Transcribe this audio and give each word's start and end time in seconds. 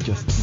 Castillo, 0.00 0.39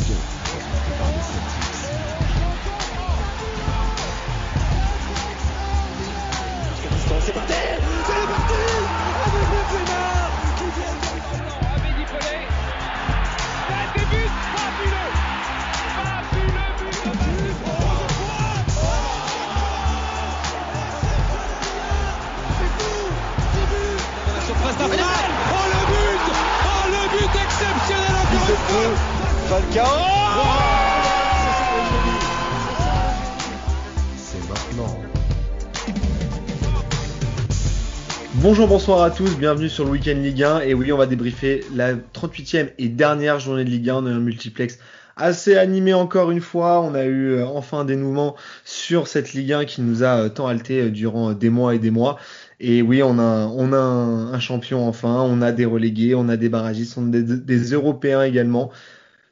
Bonjour, 38.58 38.70
bonsoir 38.70 39.04
à 39.04 39.12
tous, 39.12 39.38
bienvenue 39.38 39.70
sur 39.70 39.86
le 39.86 39.92
Week-end 39.92 40.16
Ligue 40.16 40.42
1. 40.42 40.62
Et 40.62 40.74
oui, 40.74 40.92
on 40.92 40.98
va 40.98 41.06
débriefer 41.06 41.64
la 41.76 41.94
38e 41.94 42.72
et 42.80 42.90
dernière 42.90 43.40
journée 43.40 43.64
de 43.64 43.70
Ligue 43.70 43.92
1. 43.92 43.98
On 43.98 44.06
un 44.08 44.20
multiplex 44.20 44.80
assez 45.16 45.56
animé 45.56 45.94
encore 45.94 46.32
une 46.32 46.42
fois. 46.42 46.82
On 46.82 46.96
a 46.96 47.06
eu 47.06 47.34
euh, 47.34 47.46
enfin 47.46 47.82
un 47.82 47.86
dénouement 47.86 48.36
sur 48.66 49.08
cette 49.08 49.34
Ligue 49.34 49.54
1 49.54 49.66
qui 49.66 49.84
nous 49.84 50.02
a 50.02 50.22
euh, 50.22 50.30
tant 50.30 50.48
halté 50.48 50.82
euh, 50.82 50.90
durant 50.90 51.34
des 51.34 51.52
mois 51.52 51.76
et 51.76 51.78
des 51.78 51.92
mois. 51.92 52.18
Et 52.60 52.82
oui, 52.82 53.04
on 53.04 53.20
a, 53.20 53.24
un 53.24 54.40
champion 54.40 54.88
enfin, 54.88 55.22
on 55.22 55.44
a 55.44 55.52
des 55.52 55.66
relégués, 55.66 56.16
on 56.16 56.28
a 56.28 56.36
des 56.36 56.50
barragistes, 56.50 56.98
on 56.98 57.10
a 57.10 57.12
des, 57.12 57.22
des 57.22 57.74
Européens 57.74 58.24
également. 58.24 58.72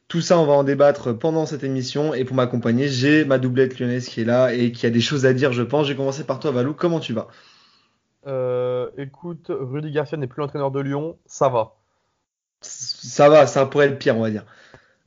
Tout 0.07 0.21
ça, 0.21 0.37
on 0.37 0.45
va 0.45 0.53
en 0.53 0.63
débattre 0.63 1.17
pendant 1.17 1.47
cette 1.47 1.63
émission. 1.63 2.13
Et 2.13 2.25
pour 2.25 2.35
m'accompagner, 2.35 2.89
j'ai 2.89 3.25
ma 3.25 3.39
doublette 3.39 3.79
lyonnaise 3.79 4.07
qui 4.07 4.21
est 4.21 4.25
là 4.25 4.53
et 4.53 4.71
qui 4.71 4.85
a 4.85 4.91
des 4.91 5.01
choses 5.01 5.25
à 5.25 5.33
dire, 5.33 5.51
je 5.51 5.63
pense. 5.63 5.87
J'ai 5.87 5.95
commencé 5.95 6.23
par 6.25 6.39
toi, 6.39 6.51
Valou. 6.51 6.75
Comment 6.75 6.99
tu 6.99 7.13
vas? 7.13 7.27
Euh, 8.27 8.89
écoute, 8.97 9.47
Rudy 9.49 9.91
Garcia 9.91 10.17
n'est 10.17 10.27
plus 10.27 10.41
l'entraîneur 10.41 10.71
de 10.71 10.79
Lyon, 10.79 11.17
ça 11.25 11.49
va. 11.49 11.75
Ça 12.61 13.29
va, 13.29 13.45
ça 13.45 13.65
pourrait 13.65 13.87
être 13.87 13.99
pire, 13.99 14.17
on 14.17 14.21
va 14.21 14.31
dire. 14.31 14.45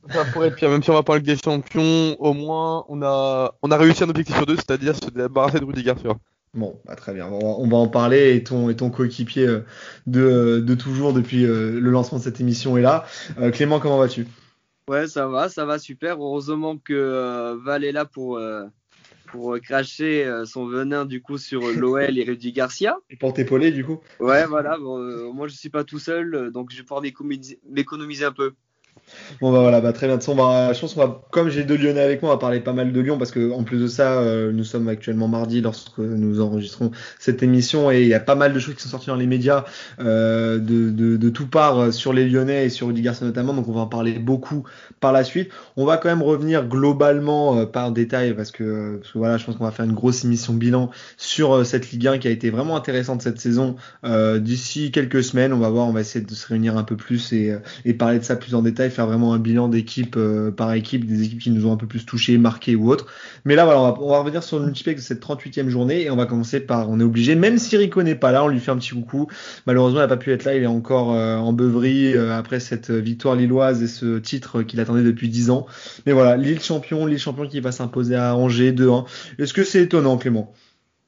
Ça 0.09 0.23
pourrait 0.25 0.47
être 0.47 0.55
pire, 0.55 0.69
même 0.69 0.81
si 0.81 0.89
on 0.89 0.93
va 0.93 1.03
pas 1.03 1.13
en 1.13 1.15
Ligue 1.17 1.25
des 1.25 1.37
Champions, 1.37 2.15
au 2.19 2.33
moins 2.33 2.85
on 2.87 3.01
a, 3.01 3.53
on 3.61 3.71
a 3.71 3.77
réussi 3.77 4.03
un 4.03 4.09
objectif 4.09 4.35
sur 4.35 4.45
deux, 4.45 4.55
c'est-à-dire 4.55 4.95
se 4.95 5.09
débarrasser 5.09 5.59
de 5.59 5.65
Rudy 5.65 5.83
Garcia. 5.83 6.13
Bon, 6.53 6.79
bah, 6.85 6.95
très 6.95 7.13
bien. 7.13 7.27
On 7.27 7.39
va, 7.39 7.47
on 7.47 7.67
va 7.67 7.77
en 7.77 7.87
parler 7.89 8.35
et 8.35 8.43
ton, 8.43 8.69
et 8.69 8.75
ton 8.75 8.89
coéquipier 8.89 9.45
euh, 9.45 9.65
de, 10.07 10.63
de 10.65 10.75
toujours 10.75 11.13
depuis 11.13 11.45
euh, 11.45 11.79
le 11.79 11.91
lancement 11.91 12.17
de 12.17 12.23
cette 12.23 12.39
émission 12.39 12.77
est 12.77 12.81
là. 12.81 13.05
Euh, 13.39 13.51
Clément, 13.51 13.79
comment 13.79 13.99
vas-tu? 13.99 14.25
Ouais, 14.87 15.07
ça 15.07 15.27
va, 15.27 15.49
ça 15.49 15.65
va 15.65 15.77
super. 15.77 16.15
Heureusement 16.15 16.77
que 16.77 16.93
euh, 16.93 17.55
Val 17.63 17.83
est 17.83 17.91
là 17.91 18.05
pour, 18.05 18.37
euh, 18.37 18.65
pour 19.31 19.55
euh, 19.55 19.59
cracher 19.59 20.25
euh, 20.25 20.45
son 20.45 20.65
venin 20.65 21.05
du 21.05 21.21
coup 21.21 21.37
sur 21.37 21.71
l'OL 21.71 22.17
et 22.17 22.23
Rudy 22.23 22.51
Garcia. 22.51 22.97
Et 23.09 23.15
pour 23.15 23.33
t'épauler, 23.33 23.71
du 23.71 23.83
coup 23.83 23.99
Ouais, 24.19 24.45
voilà. 24.45 24.77
Bon, 24.77 24.99
euh, 24.99 25.31
moi, 25.31 25.47
je 25.47 25.55
suis 25.55 25.69
pas 25.69 25.83
tout 25.83 25.99
seul, 25.99 26.35
euh, 26.35 26.51
donc 26.51 26.71
je 26.71 26.77
vais 26.77 26.83
pouvoir 26.83 27.03
m'économiser 27.69 28.25
un 28.25 28.31
peu. 28.31 28.53
Bon, 29.41 29.51
bah 29.51 29.59
voilà, 29.61 29.81
bah, 29.81 29.93
très 29.93 30.07
bien. 30.07 30.15
De 30.15 30.21
toute 30.21 30.25
façon, 30.25 30.39
on 30.39 30.43
va- 30.43 30.73
je 30.73 30.79
pense 30.81 30.93
qu'on 30.93 30.99
va, 31.01 31.21
comme 31.31 31.49
j'ai 31.49 31.63
deux 31.63 31.77
Lyonnais 31.77 32.01
avec 32.01 32.21
moi, 32.21 32.31
on 32.31 32.33
va 32.33 32.39
parler 32.39 32.59
pas 32.59 32.73
mal 32.73 32.91
de 32.91 32.99
Lyon 32.99 33.17
parce 33.17 33.31
que 33.31 33.51
en 33.51 33.63
plus 33.63 33.79
de 33.79 33.87
ça, 33.87 34.19
euh, 34.21 34.51
nous 34.51 34.63
sommes 34.63 34.87
actuellement 34.87 35.27
mardi 35.27 35.61
lorsque 35.61 35.97
nous 35.99 36.41
enregistrons 36.41 36.91
cette 37.19 37.43
émission 37.43 37.91
et 37.91 38.01
il 38.01 38.07
y 38.07 38.13
a 38.13 38.19
pas 38.19 38.35
mal 38.35 38.53
de 38.53 38.59
choses 38.59 38.75
qui 38.75 38.81
sont 38.81 38.89
sorties 38.89 39.07
dans 39.07 39.15
les 39.15 39.27
médias 39.27 39.65
euh, 39.99 40.57
de, 40.59 40.89
de, 41.17 41.29
tout 41.29 41.47
part 41.47 41.79
euh, 41.79 41.91
sur 41.91 42.11
les 42.13 42.27
Lyonnais 42.27 42.65
et 42.65 42.69
sur 42.69 42.87
Rudy 42.87 43.01
Garcia 43.01 43.25
notamment. 43.25 43.53
Donc 43.53 43.67
on 43.67 43.71
va 43.73 43.81
en 43.81 43.87
parler 43.87 44.13
beaucoup 44.19 44.63
par 44.99 45.11
la 45.11 45.23
suite. 45.23 45.49
On 45.77 45.85
va 45.85 45.97
quand 45.97 46.09
même 46.09 46.23
revenir 46.23 46.67
globalement 46.67 47.65
par 47.65 47.91
détail 47.91 48.33
parce 48.33 48.51
que, 48.51 48.99
voilà, 49.15 49.37
je 49.37 49.45
pense 49.45 49.55
qu'on 49.55 49.63
va 49.65 49.71
faire 49.71 49.85
une 49.85 49.93
grosse 49.93 50.25
émission 50.25 50.53
bilan 50.53 50.89
sur 51.17 51.65
cette 51.65 51.91
Ligue 51.91 52.07
1 52.07 52.17
qui 52.17 52.27
a 52.27 52.31
été 52.31 52.49
vraiment 52.49 52.75
intéressante 52.75 53.21
cette 53.21 53.39
saison. 53.39 53.75
D'ici 54.03 54.91
quelques 54.91 55.23
semaines, 55.23 55.53
on 55.53 55.59
va 55.59 55.69
voir, 55.69 55.87
on 55.87 55.91
va 55.91 56.01
essayer 56.01 56.23
de 56.23 56.33
se 56.33 56.47
réunir 56.47 56.77
un 56.77 56.83
peu 56.83 56.95
plus 56.97 57.31
et 57.33 57.93
parler 57.97 58.19
de 58.19 58.23
ça 58.23 58.35
plus 58.35 58.55
en 58.55 58.61
détail, 58.61 58.89
faire 58.99 59.07
vraiment 59.07 59.33
un 59.33 59.39
bilan 59.39 59.69
d'équipe 59.69 60.15
euh, 60.17 60.51
par 60.51 60.73
équipe, 60.73 61.05
des 61.05 61.23
équipes 61.23 61.39
qui 61.39 61.51
nous 61.51 61.65
ont 61.65 61.71
un 61.71 61.77
peu 61.77 61.87
plus 61.87 62.05
touchés, 62.05 62.37
marqués 62.37 62.75
ou 62.75 62.91
autres. 62.91 63.05
Mais 63.45 63.55
là, 63.55 63.63
voilà, 63.63 63.79
on 63.79 64.09
va, 64.09 64.19
revenir 64.19 64.43
sur 64.43 64.59
le 64.59 64.65
multiplex 64.65 65.01
de 65.01 65.07
cette 65.07 65.23
38e 65.23 65.69
journée 65.69 66.01
et 66.01 66.11
on 66.11 66.17
va 66.17 66.25
commencer 66.25 66.59
par, 66.59 66.89
on 66.89 66.99
est 66.99 67.03
obligé, 67.03 67.35
même 67.35 67.57
si 67.59 67.77
Rico 67.77 68.03
n'est 68.03 68.15
pas 68.15 68.33
là, 68.33 68.43
on 68.43 68.49
lui 68.49 68.59
fait 68.59 68.71
un 68.71 68.77
petit 68.77 68.89
coucou. 68.89 69.27
Malheureusement, 69.65 69.99
il 69.99 70.03
n'a 70.03 70.09
pas 70.09 70.17
pu 70.17 70.33
être 70.33 70.43
là, 70.43 70.53
il 70.53 70.63
est 70.63 70.67
encore 70.67 71.13
euh, 71.13 71.37
en 71.37 71.53
beuverie 71.53 72.13
euh, 72.13 72.37
après 72.37 72.59
cette 72.59 72.91
victoire 72.91 73.37
lilloise 73.37 73.81
et 73.81 73.87
ce 73.87 74.19
titre 74.19 74.63
qu'il 74.63 74.81
attendait 74.81 75.03
depuis 75.03 75.29
10 75.29 75.49
ans. 75.49 75.65
Mais 76.05 76.11
voilà, 76.11 76.35
Lille 76.35 76.61
champion, 76.61 77.05
Lille 77.05 77.19
champion 77.19 77.47
qui 77.47 77.61
va 77.61 77.71
s'imposer 77.71 78.17
à 78.17 78.35
Angers 78.35 78.73
2-1. 78.73 79.05
Est-ce 79.37 79.53
que 79.53 79.63
c'est 79.63 79.83
étonnant, 79.83 80.17
Clément? 80.17 80.53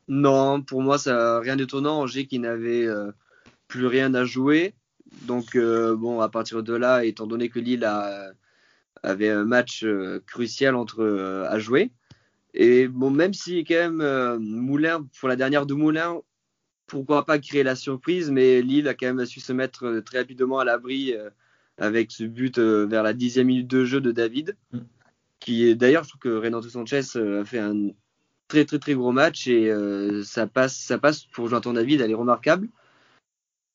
Non, 0.08 0.62
pour 0.62 0.81
moi, 0.81 0.97
ça 0.97 1.41
rien 1.41 1.58
d'étonnant. 1.58 2.00
Angers 2.00 2.25
qui 2.25 2.40
n'avait 2.40 2.88
plus 3.68 3.85
rien 3.85 4.13
à 4.13 4.23
jouer. 4.23 4.75
Donc, 5.24 5.56
euh, 5.56 5.96
bon, 5.96 6.22
à 6.22 6.30
partir 6.30 6.64
de 6.64 6.74
là, 6.74 7.04
étant 7.06 7.28
donné 7.28 7.50
que 7.50 7.60
Lille 7.60 7.84
a, 7.86 8.32
avait 9.04 9.30
un 9.30 9.46
match 9.46 9.84
euh, 9.84 10.22
crucial 10.26 10.76
entre, 10.76 11.02
euh, 11.02 11.46
à 11.50 11.60
jouer, 11.60 11.92
et 12.54 12.88
bon, 12.88 13.12
même 13.12 13.34
si 13.34 13.64
quand 13.64 13.92
même 13.92 14.38
Moulin, 14.40 15.08
pour 15.20 15.30
la 15.30 15.36
dernière 15.36 15.66
de 15.66 15.74
Moulin, 15.74 16.18
pourquoi 16.88 17.26
pas 17.26 17.40
créer 17.40 17.64
la 17.64 17.76
surprise, 17.76 18.30
mais 18.32 18.62
Lille 18.62 18.88
a 18.88 18.94
quand 18.94 19.14
même 19.14 19.26
su 19.26 19.40
se 19.40 19.54
mettre 19.54 20.02
très 20.06 20.20
rapidement 20.20 20.60
à 20.60 20.66
l'abri 20.66 21.14
avec 21.78 22.12
ce 22.12 22.26
but 22.26 22.60
vers 22.60 23.04
la 23.04 23.14
dixième 23.14 23.48
minute 23.48 23.68
de 23.68 23.86
jeu 23.86 24.02
de 24.02 24.12
David, 24.12 24.58
Mm. 24.74 24.80
qui 25.40 25.66
est 25.66 25.76
d'ailleurs, 25.76 26.04
je 26.04 26.10
trouve 26.10 26.20
que 26.20 26.38
Renato 26.38 26.68
Sanchez 26.68 27.02
a 27.16 27.46
fait 27.46 27.60
un 27.60 27.92
très 28.50 28.66
très 28.66 28.80
très 28.80 28.94
gros 28.96 29.14
match 29.14 29.48
et 29.48 29.72
euh, 29.72 30.24
ça 30.24 30.46
passe 30.46 30.76
ça 30.76 30.98
passe 30.98 31.24
pour 31.24 31.48
Jonathan 31.48 31.72
David, 31.72 32.02
elle 32.02 32.12
est 32.12 32.16
remarquable. 32.16 32.68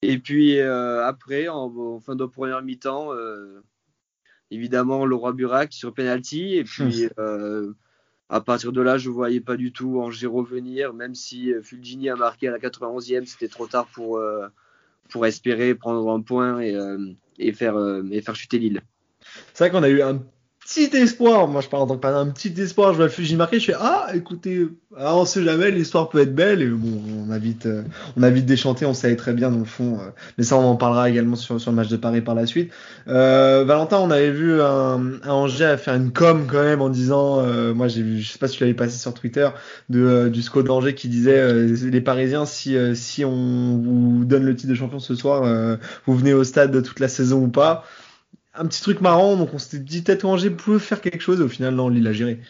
Et 0.03 0.19
puis 0.19 0.59
euh, 0.59 1.05
après, 1.05 1.49
en, 1.49 1.75
en 1.77 2.01
fin 2.01 2.17
de 2.17 2.25
première 2.25 2.63
mi-temps, 2.63 3.13
euh, 3.13 3.63
évidemment 4.51 5.07
le 5.07 5.15
roi 5.15 5.33
Burak 5.33 5.73
sur 5.73 5.95
penalty 5.95 6.57
et 6.57 6.65
puis 6.65 7.09
euh, 7.19 7.73
à 8.29 8.41
partir 8.41 8.73
de 8.73 8.81
là, 8.81 8.99
je 8.99 9.09
voyais 9.09 9.41
pas 9.41 9.57
du 9.57 9.73
tout 9.73 10.01
Angers 10.01 10.27
revenir, 10.27 10.93
même 10.93 11.15
si 11.15 11.53
Fulgini 11.63 12.11
a 12.11 12.17
marqué 12.17 12.49
à 12.49 12.51
la 12.51 12.59
91e, 12.59 13.25
c'était 13.25 13.49
trop 13.49 13.67
tard 13.67 13.87
pour 13.95 14.19
euh, 14.19 14.49
pour 15.09 15.27
espérer 15.27 15.75
prendre 15.75 16.11
un 16.11 16.21
point 16.21 16.61
et, 16.61 16.75
euh, 16.75 17.13
et 17.39 17.53
faire 17.53 17.77
euh, 17.77 18.03
et 18.11 18.21
faire 18.23 18.35
chuter 18.35 18.59
Lille. 18.59 18.83
C'est 19.55 19.65
vrai 19.65 19.71
qu'on 19.71 19.83
a 19.83 19.89
eu 19.89 20.03
un 20.03 20.23
petit 20.67 20.97
espoir. 20.97 21.47
Moi, 21.49 21.61
je 21.61 21.69
parle 21.69 21.85
en 21.85 21.87
tant 21.87 21.95
que 21.95 22.01
parent, 22.01 22.19
un 22.19 22.31
petit 22.31 22.53
espoir. 22.61 22.93
Je 22.93 22.97
vois 22.97 23.07
le 23.07 23.11
Fuji 23.11 23.37
marqué. 23.37 23.61
Je 23.61 23.67
fais 23.67 23.77
ah, 23.79 24.09
écoutez, 24.15 24.67
ah, 24.97 25.17
on 25.17 25.25
sait 25.25 25.45
jamais, 25.45 25.71
l'histoire 25.71 26.09
peut 26.09 26.21
être 26.21 26.35
belle. 26.35 26.61
Et 26.61 26.67
bon, 26.67 27.01
on 27.27 27.31
a 27.31 27.39
vite, 27.39 27.67
euh, 27.67 27.83
on 28.17 28.23
a 28.23 28.31
vite 28.31 28.47
déchanté. 28.47 28.85
On 28.85 28.95
savait 28.95 29.17
très 29.17 29.33
bien 29.33 29.51
dans 29.51 29.61
le 29.61 29.65
fond. 29.65 29.99
euh, 30.01 30.11
mais 30.39 30.45
ça, 30.45 30.57
on 30.57 30.65
en 30.65 30.77
parlera 30.77 31.09
également 31.09 31.37
sur, 31.37 31.61
sur 31.61 31.71
le 31.71 31.77
match 31.77 31.89
de 31.89 31.97
Paris 31.97 32.21
par 32.21 32.35
la 32.35 32.47
suite. 32.47 32.73
Euh, 33.07 33.65
Valentin, 33.65 33.99
on 33.99 34.11
avait 34.11 34.33
vu 34.33 34.61
un, 34.61 35.21
un 35.23 35.31
Angers 35.31 35.65
à 35.65 35.77
faire 35.77 35.95
une 35.95 36.13
com 36.13 36.47
quand 36.51 36.63
même 36.63 36.81
en 36.81 36.89
disant, 36.89 37.41
euh, 37.41 37.73
moi 37.73 37.89
j'ai 37.89 38.03
vu, 38.03 38.21
je 38.21 38.33
sais 38.33 38.39
pas 38.39 38.49
si 38.49 38.57
tu 38.57 38.65
l'avais 38.65 38.75
passé 38.75 38.99
sur 38.99 39.15
Twitter, 39.15 39.49
de 39.89 40.29
du 40.29 40.43
SCO 40.43 40.63
d'Angers 40.63 40.95
qui 40.95 41.09
disait 41.09 41.67
les 41.67 42.01
Parisiens, 42.01 42.47
si 42.47 42.77
si 42.95 43.25
on 43.25 43.79
vous 43.79 44.25
donne 44.25 44.45
le 44.45 44.57
titre 44.57 44.71
de 44.71 44.75
champion 44.75 44.99
ce 44.99 45.15
soir, 45.15 45.79
vous 46.07 46.17
venez 46.17 46.33
au 46.35 46.45
stade 46.45 46.83
toute 46.83 47.01
la 47.01 47.09
saison 47.09 47.43
ou 47.45 47.49
pas 47.49 47.85
un 48.59 48.67
petit 48.67 48.83
truc 48.83 49.01
marrant, 49.01 49.37
donc 49.37 49.51
on 49.55 49.59
s'était 49.59 49.83
dit 49.83 50.03
peut-être 50.03 50.25
Angers 50.25 50.51
pouvait 50.51 50.79
faire 50.79 51.01
quelque 51.01 51.21
chose, 51.21 51.41
et 51.41 51.45
au 51.45 51.49
final, 51.49 51.75
non, 51.75 51.89
Lille 51.89 52.07
a 52.07 52.13
géré. 52.13 52.41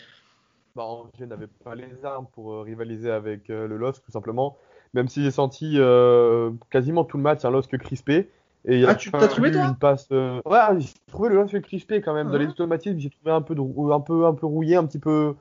Bah, 0.74 0.84
Angers 0.84 1.26
n'avait 1.26 1.46
pas 1.64 1.74
les 1.74 2.04
armes 2.04 2.26
pour 2.34 2.52
euh, 2.52 2.62
rivaliser 2.62 3.10
avec 3.10 3.48
euh, 3.50 3.66
le 3.66 3.76
LOSC 3.76 4.02
tout 4.04 4.12
simplement, 4.12 4.56
même 4.94 5.08
si 5.08 5.22
j'ai 5.22 5.30
senti 5.30 5.74
euh, 5.76 6.50
quasiment 6.70 7.04
tout 7.04 7.16
le 7.16 7.22
match 7.22 7.44
un 7.44 7.50
LOSC 7.50 7.78
crispé. 7.78 8.30
Et 8.68 8.84
Ah, 8.84 8.94
tu- 8.94 9.10
t'as 9.12 9.28
trouvé, 9.28 9.52
toi 9.52 9.64
une 9.64 9.76
passe. 9.76 10.08
euh, 10.12 10.40
Ouais, 10.44 10.58
j'ai 10.78 10.88
trouvé 11.10 11.28
le 11.30 11.36
LOSC 11.36 11.60
crispé 11.62 12.00
quand 12.02 12.12
même. 12.14 12.26
Ah 12.28 12.32
Dans 12.32 12.38
les 12.38 12.46
ouais 12.46 12.50
automatismes, 12.50 12.98
j'ai 12.98 13.10
trouvé 13.10 13.30
un 13.30 13.40
peu, 13.40 13.54
de... 13.54 13.92
un 13.92 14.00
peu, 14.00 14.26
un 14.26 14.34
peu 14.34 14.46
rouillé, 14.46 14.76
un 14.76 14.84
petit 14.84 14.98
peu. 14.98 15.34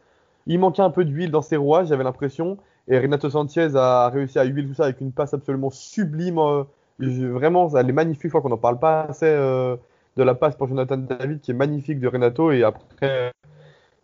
Il 0.48 0.60
manquait 0.60 0.84
un 0.84 0.92
peu 0.92 1.04
d'huile 1.06 1.32
dans 1.32 1.42
ses 1.42 1.58
rouages, 1.58 1.88
j'avais 1.88 2.04
l'impression. 2.04 2.58
Et 2.88 3.00
Renato 3.00 3.30
Sanchez 3.32 3.76
a 3.76 4.10
réussi 4.10 4.38
à 4.38 4.44
huiler 4.44 4.68
tout 4.68 4.76
ça 4.76 4.84
avec 4.86 5.02
une 5.02 5.12
passe 5.12 5.34
absolument 5.34 5.72
sublime. 5.72 6.40
Vraiment, 7.00 7.76
elle 7.76 7.90
est 7.90 7.94
magnifique. 7.94 8.26
Je 8.26 8.30
crois 8.30 8.42
qu'on 8.42 8.50
n'en 8.50 8.58
parle 8.58 8.80
pas 8.80 9.02
assez 9.10 9.26
de 10.18 10.24
la 10.24 10.36
passe 10.36 10.56
pour 10.56 10.68
Jonathan 10.68 10.98
David 10.98 11.42
qui 11.42 11.52
est 11.52 11.56
magnifique 11.56 12.00
de 12.00 12.08
Renato. 12.08 12.52
Et 12.52 12.64
après, 12.64 13.32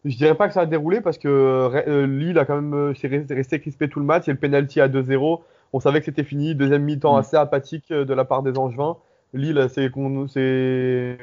je 0.06 0.16
dirais 0.18 0.36
pas 0.36 0.48
que 0.48 0.54
ça 0.54 0.62
a 0.62 0.66
déroulé 0.66 1.02
parce 1.02 1.18
que 1.18 1.28
euh, 1.28 2.08
Lille 2.08 2.38
a 2.40 2.46
quand 2.46 2.56
même 2.56 2.74
euh, 2.74 2.94
c'est 2.96 3.08
resté, 3.08 3.60
crispé 3.60 3.88
tout 3.90 4.00
le 4.00 4.06
match 4.06 4.28
et 4.28 4.32
le 4.32 4.38
penalty 4.38 4.82
à 4.82 4.88
2-0. 4.88 5.42
On 5.74 5.80
savait 5.80 6.00
que 6.00 6.06
c'était 6.06 6.24
fini. 6.24 6.54
Deuxième 6.56 6.84
mi-temps 6.84 7.16
Mm. 7.16 7.20
assez 7.20 7.38
apathique 7.38 7.86
euh, 7.92 8.04
de 8.06 8.14
la 8.14 8.26
part 8.26 8.44
des 8.44 8.58
Angevins. 8.58 8.98
Lille 9.34 9.68
s'est 9.70 9.90
con- 9.90 10.28
s'est- 10.28 11.18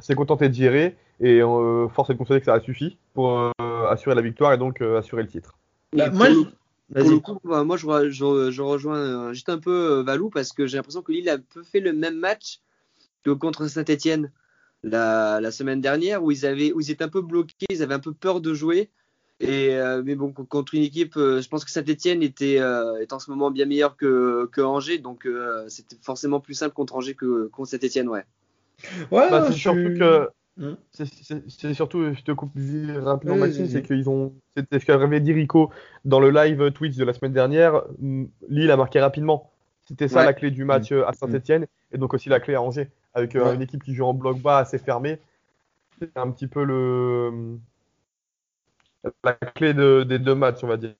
s'est 0.00 0.14
contenté 0.16 0.48
de 0.48 0.54
gérer 0.54 0.96
et 1.20 1.40
euh, 1.40 1.88
force 1.88 2.10
est 2.10 2.14
de 2.14 2.18
constater 2.18 2.40
que 2.40 2.46
ça 2.46 2.54
a 2.54 2.60
suffi 2.60 2.98
pour 3.14 3.38
euh, 3.38 3.50
assurer 3.88 4.14
la 4.16 4.22
victoire 4.22 4.52
et 4.52 4.58
donc 4.58 4.80
euh, 4.80 4.98
assurer 4.98 5.22
le 5.22 5.28
titre. 5.28 5.54
Bah, 5.96 6.10
moi, 6.10 6.26
pour 6.26 6.34
je- 6.34 6.40
le- 6.40 6.44
Pour 6.44 7.02
Vas-y. 7.02 7.10
le 7.10 7.18
coup, 7.20 7.38
bah, 7.44 7.64
moi, 7.64 7.76
je, 7.76 7.86
re- 7.86 8.08
je- 8.10 8.50
je 8.50 8.62
rejoins 8.62 9.32
juste 9.32 9.48
un 9.48 9.58
peu 9.58 10.02
Valou 10.06 10.30
parce 10.30 10.52
que 10.52 10.66
j'ai 10.66 10.76
l'impression 10.76 11.02
que 11.02 11.12
Lille 11.12 11.28
a 11.28 11.36
peu 11.38 11.62
fait 11.62 11.80
le 11.80 11.92
même 11.92 12.16
match 12.18 12.60
contre 13.34 13.66
Saint-Etienne. 13.68 14.30
la, 14.82 15.40
la 15.40 15.50
semaine 15.50 15.80
dernière 15.80 16.22
où 16.22 16.30
ils 16.30 16.46
avaient 16.46 16.72
où 16.72 16.80
ils 16.80 16.90
étaient 16.90 17.04
un 17.04 17.08
peu 17.08 17.22
bloqués, 17.22 17.54
ils 17.70 17.82
avaient 17.82 17.94
un 17.94 18.00
peu 18.00 18.12
peur 18.12 18.40
de 18.40 18.54
jouer. 18.54 18.90
Et 19.40 19.74
euh, 19.76 20.02
mais 20.04 20.14
bon 20.14 20.32
contre 20.32 20.74
une 20.74 20.82
équipe, 20.82 21.16
euh, 21.18 21.42
je 21.42 21.48
pense 21.48 21.64
que 21.64 21.70
Saint-Etienne 21.70 22.22
était 22.22 22.58
euh, 22.60 22.96
est 23.00 23.12
en 23.12 23.18
ce 23.18 23.30
moment 23.30 23.50
bien 23.50 23.66
meilleur 23.66 23.96
que, 23.96 24.48
que 24.52 24.62
Angers, 24.62 24.98
donc 24.98 25.26
euh, 25.26 25.68
c'était 25.68 25.96
forcément 26.00 26.40
plus 26.40 26.54
simple 26.54 26.74
contre 26.74 26.96
Angers 26.96 27.14
que 27.14 27.48
contre 27.48 27.68
Saint-Etienne, 27.70 28.08
ouais. 28.08 28.24
Ouais, 29.10 29.30
Bah, 29.30 29.40
non, 29.40 29.46
c'est 29.46 29.52
je 29.54 29.58
surtout 29.58 29.88
suis- 29.90 29.98
que 29.98 30.28
Hmm. 30.58 30.72
c'est- 30.90 31.04
c'est 31.22 31.42
c'est 31.50 31.74
surtout, 31.74 32.14
je 32.14 32.22
te 32.22 32.32
coupe 32.32 32.52
rapidement 32.56 33.34
Oui, 33.34 33.40
Maxime, 33.40 33.68
c'est 33.68 33.82
qu'ils 33.82 34.08
ont, 34.08 34.32
c'était 34.56 34.80
ce 34.80 34.86
qu'avait 34.86 35.20
dit 35.20 35.34
Rico 35.34 35.70
dans 36.06 36.18
le 36.18 36.30
live 36.30 36.72
Twitch 36.72 36.96
de 36.96 37.04
la 37.04 37.12
semaine 37.12 37.34
dernière. 37.34 37.82
mm, 37.98 38.24
Lille 38.48 38.70
a 38.70 38.76
marqué 38.78 38.98
rapidement. 39.00 39.52
C'était 39.86 40.08
ça 40.08 40.22
Ouais. 40.22 40.24
la 40.24 40.34
clé 40.34 40.50
du 40.50 40.64
match 40.64 40.92
euh, 40.92 41.06
à 41.06 41.12
Saint-Etienne 41.12 41.66
et 41.92 41.98
donc 41.98 42.14
aussi 42.14 42.28
la 42.28 42.40
clé 42.40 42.54
à 42.54 42.62
Angers 42.62 42.90
avec 43.14 43.36
euh, 43.36 43.50
Ouais. 43.50 43.54
une 43.54 43.62
équipe 43.62 43.82
qui 43.84 43.94
joue 43.94 44.04
en 44.04 44.14
bloc 44.14 44.40
bas 44.40 44.58
assez 44.58 44.78
fermé. 44.78 45.18
C'est 46.00 46.16
un 46.16 46.30
petit 46.30 46.48
peu 46.48 46.64
le 46.64 47.58
la 49.24 49.32
clé 49.34 49.74
de- 49.74 50.04
des 50.08 50.18
deux 50.18 50.34
matchs, 50.34 50.62
on 50.62 50.68
va 50.68 50.76
dire. 50.76 50.94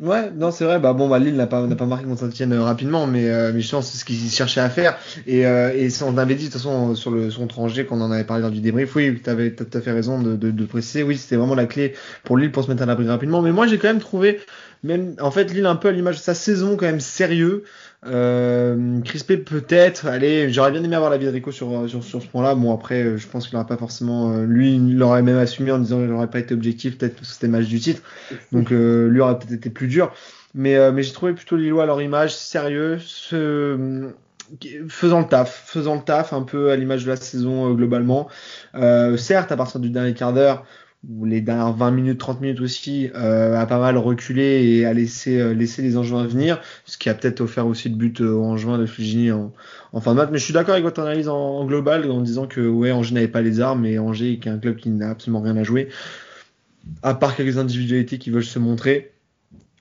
Ouais, 0.00 0.28
non, 0.32 0.50
c'est 0.50 0.64
vrai. 0.64 0.80
Bah 0.80 0.92
bon, 0.92 1.08
bah 1.08 1.20
Lille 1.20 1.36
n'a 1.36 1.46
pas, 1.46 1.64
n'a 1.68 1.76
pas 1.76 1.86
marqué 1.86 2.04
contre 2.04 2.18
Saint-Etienne 2.22 2.52
euh, 2.52 2.62
rapidement, 2.64 3.06
mais, 3.06 3.30
euh, 3.30 3.52
mais 3.52 3.60
justement, 3.60 3.80
c'est 3.80 3.96
ce 3.96 4.04
qu'ils 4.04 4.28
cherchaient 4.28 4.60
à 4.60 4.68
faire. 4.68 4.98
Et, 5.24 5.46
euh, 5.46 5.72
et 5.72 5.88
on 6.02 6.18
avait 6.18 6.34
dit 6.34 6.46
de 6.46 6.50
toute 6.50 6.54
façon 6.60 6.96
sur 6.96 7.12
le 7.12 7.30
sur 7.30 7.42
Angers 7.60 7.86
quand 7.86 7.96
on 7.96 8.00
en 8.00 8.10
avait 8.10 8.24
parlé 8.24 8.42
lors 8.42 8.50
du 8.50 8.60
débrief. 8.60 8.96
Oui, 8.96 9.20
tu 9.22 9.30
avais 9.30 9.54
tout 9.54 9.66
à 9.72 9.80
fait 9.80 9.92
raison 9.92 10.20
de, 10.20 10.34
de, 10.34 10.50
de 10.50 10.64
préciser. 10.66 11.04
Oui, 11.04 11.16
c'était 11.16 11.36
vraiment 11.36 11.54
la 11.54 11.66
clé 11.66 11.94
pour 12.24 12.36
Lille 12.36 12.50
pour 12.50 12.64
se 12.64 12.70
mettre 12.70 12.82
à 12.82 12.86
l'abri 12.86 13.06
rapidement. 13.06 13.40
Mais 13.40 13.52
moi, 13.52 13.68
j'ai 13.68 13.78
quand 13.78 13.86
même 13.86 14.00
trouvé, 14.00 14.40
même 14.82 15.14
en 15.20 15.30
fait, 15.30 15.44
Lille 15.52 15.66
un 15.66 15.76
peu 15.76 15.88
à 15.88 15.92
l'image 15.92 16.16
de 16.16 16.20
sa 16.22 16.34
saison 16.34 16.76
quand 16.76 16.86
même 16.86 16.98
sérieux. 17.00 17.62
Euh, 18.06 19.00
crispé 19.00 19.38
peut-être. 19.38 20.06
Allez, 20.06 20.52
j'aurais 20.52 20.70
bien 20.70 20.84
aimé 20.84 20.94
avoir 20.94 21.10
la 21.10 21.16
vie 21.16 21.26
de 21.26 21.30
Rico 21.30 21.50
sur, 21.52 21.88
sur, 21.88 22.04
sur 22.04 22.20
ce 22.22 22.26
point-là. 22.26 22.54
Bon, 22.54 22.74
après, 22.74 23.02
euh, 23.02 23.16
je 23.16 23.26
pense 23.26 23.48
qu'il 23.48 23.56
n'aurait 23.56 23.68
pas 23.68 23.76
forcément. 23.76 24.32
euh, 24.32 24.44
lui, 24.44 24.74
il 24.74 24.98
l'aurait 24.98 25.22
même 25.22 25.38
assumé 25.38 25.72
en 25.72 25.78
disant 25.78 25.98
qu'il 25.98 26.08
n'aurait 26.08 26.30
pas 26.30 26.38
été 26.38 26.54
objectif, 26.54 26.98
peut-être 26.98 27.14
parce 27.14 27.28
que 27.28 27.34
c'était 27.34 27.48
match 27.48 27.66
du 27.66 27.80
titre. 27.80 28.02
Donc, 28.52 28.72
euh, 28.72 29.08
lui 29.08 29.20
aurait 29.20 29.38
peut-être 29.38 29.52
été 29.52 29.70
plus 29.70 29.88
dur. 29.88 30.12
Mais, 30.54 30.92
mais 30.92 31.02
j'ai 31.02 31.12
trouvé 31.12 31.32
plutôt 31.32 31.56
Lillois 31.56 31.82
à 31.82 31.86
leur 31.86 32.00
image, 32.00 32.36
sérieux, 32.36 32.98
faisant 34.88 35.20
le 35.20 35.26
taf, 35.28 35.64
faisant 35.66 35.96
le 35.96 36.02
taf 36.02 36.32
un 36.32 36.42
peu 36.42 36.70
à 36.70 36.76
l'image 36.76 37.04
de 37.04 37.10
la 37.10 37.16
saison 37.16 37.72
globalement. 37.74 38.28
Certes, 39.16 39.50
à 39.50 39.56
partir 39.56 39.80
du 39.80 39.90
dernier 39.90 40.14
quart 40.14 40.32
d'heure, 40.32 40.64
les 41.24 41.40
dernières 41.40 41.72
20 41.72 41.90
minutes, 41.90 42.18
30 42.18 42.40
minutes 42.40 42.60
aussi, 42.60 43.10
euh, 43.14 43.56
a 43.58 43.66
pas 43.66 43.78
mal 43.78 43.96
reculé 43.98 44.64
et 44.64 44.86
a 44.86 44.92
laissé, 44.92 45.40
euh, 45.40 45.52
les 45.54 45.96
Angevins 45.96 46.26
venir, 46.26 46.60
ce 46.84 46.98
qui 46.98 47.08
a 47.08 47.14
peut-être 47.14 47.40
offert 47.40 47.66
aussi 47.66 47.88
le 47.88 47.96
but 47.96 48.20
euh, 48.20 48.32
aux 48.32 48.44
Angevins 48.44 48.78
de 48.78 48.86
Fligini 48.86 49.32
en, 49.32 49.52
fin 50.00 50.12
de 50.12 50.16
match. 50.16 50.28
Mais 50.32 50.38
je 50.38 50.44
suis 50.44 50.54
d'accord 50.54 50.74
avec 50.74 50.84
votre 50.84 51.00
analyse 51.00 51.28
en, 51.28 51.64
global 51.66 52.10
en 52.10 52.20
disant 52.20 52.46
que 52.46 52.60
ouais, 52.66 52.92
Angers 52.92 53.14
n'avait 53.14 53.28
pas 53.28 53.42
les 53.42 53.60
armes 53.60 53.84
et 53.86 53.98
Angers 53.98 54.32
est 54.32 54.46
un 54.48 54.58
club 54.58 54.76
qui 54.76 54.90
n'a 54.90 55.10
absolument 55.10 55.40
rien 55.40 55.56
à 55.56 55.62
jouer, 55.62 55.88
à 57.02 57.14
part 57.14 57.36
quelques 57.36 57.58
individualités 57.58 58.18
qui 58.18 58.30
veulent 58.30 58.44
se 58.44 58.58
montrer. 58.58 59.14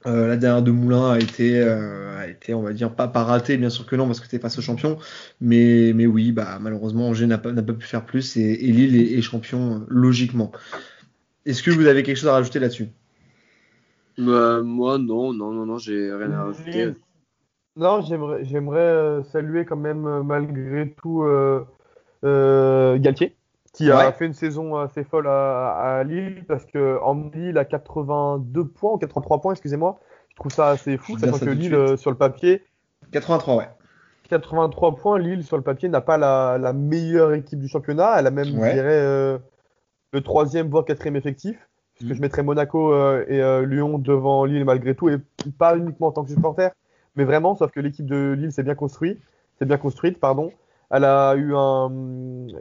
Euh, 0.05 0.27
la 0.27 0.37
dernière 0.37 0.61
de 0.61 0.71
Moulin 0.71 1.11
a 1.11 1.19
été, 1.19 1.59
euh, 1.59 2.19
a 2.19 2.27
été, 2.27 2.53
on 2.53 2.61
va 2.61 2.73
dire, 2.73 2.93
pas, 2.93 3.07
pas 3.07 3.23
ratée, 3.23 3.57
bien 3.57 3.69
sûr 3.69 3.85
que 3.85 3.95
non, 3.95 4.05
parce 4.05 4.19
que 4.19 4.25
c'était 4.25 4.39
face 4.39 4.57
au 4.57 4.61
champion. 4.61 4.97
Mais, 5.39 5.93
mais 5.95 6.05
oui, 6.05 6.31
bah, 6.31 6.59
malheureusement, 6.61 7.09
Angers 7.09 7.27
n'a 7.27 7.37
pas, 7.37 7.53
pas 7.53 7.73
pu 7.73 7.85
faire 7.85 8.05
plus 8.05 8.35
et, 8.37 8.55
Lille 8.55 8.95
est, 8.95 9.21
champion 9.21 9.75
euh, 9.75 9.79
logiquement. 9.87 10.51
Est-ce 11.45 11.61
que 11.63 11.71
vous 11.71 11.87
avez 11.87 12.03
quelque 12.03 12.17
chose 12.17 12.29
à 12.29 12.33
rajouter 12.33 12.59
là-dessus? 12.59 12.89
Euh, 14.19 14.63
moi, 14.63 14.97
non, 14.97 15.33
non, 15.33 15.51
non, 15.51 15.65
non, 15.65 15.77
j'ai 15.77 16.13
rien 16.13 16.31
à 16.31 16.43
rajouter. 16.45 16.93
Non, 17.75 18.01
j'aimerais, 18.01 18.45
j'aimerais 18.45 18.79
euh, 18.79 19.23
saluer 19.23 19.65
quand 19.65 19.75
même 19.77 20.05
euh, 20.05 20.21
malgré 20.23 20.91
tout 20.91 21.23
euh, 21.23 21.65
euh, 22.23 22.97
Galtier, 22.99 23.35
qui 23.73 23.89
a 23.89 23.97
Ouais. 23.97 24.11
fait 24.13 24.27
une 24.27 24.33
saison 24.35 24.75
assez 24.77 25.03
folle 25.03 25.27
à, 25.27 25.71
à 25.71 26.03
Lille, 26.03 26.45
parce 26.47 26.65
que 26.65 26.99
en 27.01 27.31
Lille 27.33 27.57
a 27.57 27.65
82 27.65 28.65
points 28.67 28.91
ou 28.93 28.97
83 28.99 29.41
points, 29.41 29.53
excusez-moi. 29.53 29.99
Je 30.29 30.35
trouve 30.35 30.51
ça 30.51 30.69
assez 30.69 30.97
fou, 30.97 31.17
sachant 31.17 31.37
ça 31.37 31.45
que 31.47 31.51
Lille, 31.51 31.75
suite. 31.87 31.97
sur 31.97 32.11
le 32.11 32.17
papier, 32.17 32.63
83, 33.11 33.55
ouais. 33.57 33.69
83 34.29 34.95
points, 34.95 35.17
Lille, 35.19 35.43
sur 35.43 35.57
le 35.57 35.63
papier, 35.63 35.89
n'a 35.89 36.01
pas 36.01 36.17
la, 36.17 36.57
la 36.59 36.73
meilleure 36.73 37.33
équipe 37.33 37.59
du 37.59 37.67
championnat. 37.67 38.15
Elle 38.19 38.27
a 38.27 38.31
même, 38.31 38.55
Ouais. 38.57 38.69
je 38.69 38.73
dirais, 38.75 38.99
euh, 38.99 39.37
le 40.13 40.21
troisième, 40.21 40.69
voire 40.69 40.85
quatrième 40.85 41.15
effectif. 41.15 41.57
Parce 41.95 42.07
que 42.07 42.13
Mm. 42.13 42.17
je 42.17 42.21
mettrais 42.21 42.43
Monaco 42.43 42.93
euh, 42.93 43.25
et 43.27 43.41
euh, 43.41 43.65
Lyon 43.65 43.99
devant 43.99 44.45
Lille 44.45 44.65
malgré 44.65 44.95
tout, 44.95 45.09
et 45.09 45.17
pas 45.57 45.77
uniquement 45.77 46.07
en 46.07 46.11
tant 46.11 46.23
que 46.23 46.31
supporter, 46.31 46.71
mais 47.15 47.23
vraiment, 47.23 47.55
sauf 47.55 47.71
que 47.71 47.79
l'équipe 47.79 48.05
de 48.05 48.35
Lille 48.37 48.51
s'est 48.51 48.63
bien 48.63 48.75
construite, 48.75 49.19
c'est 49.59 49.65
bien 49.65 49.77
construite, 49.77 50.19
pardon. 50.19 50.51
Elle 50.89 51.05
a 51.05 51.35
eu 51.35 51.53
un 51.55 51.91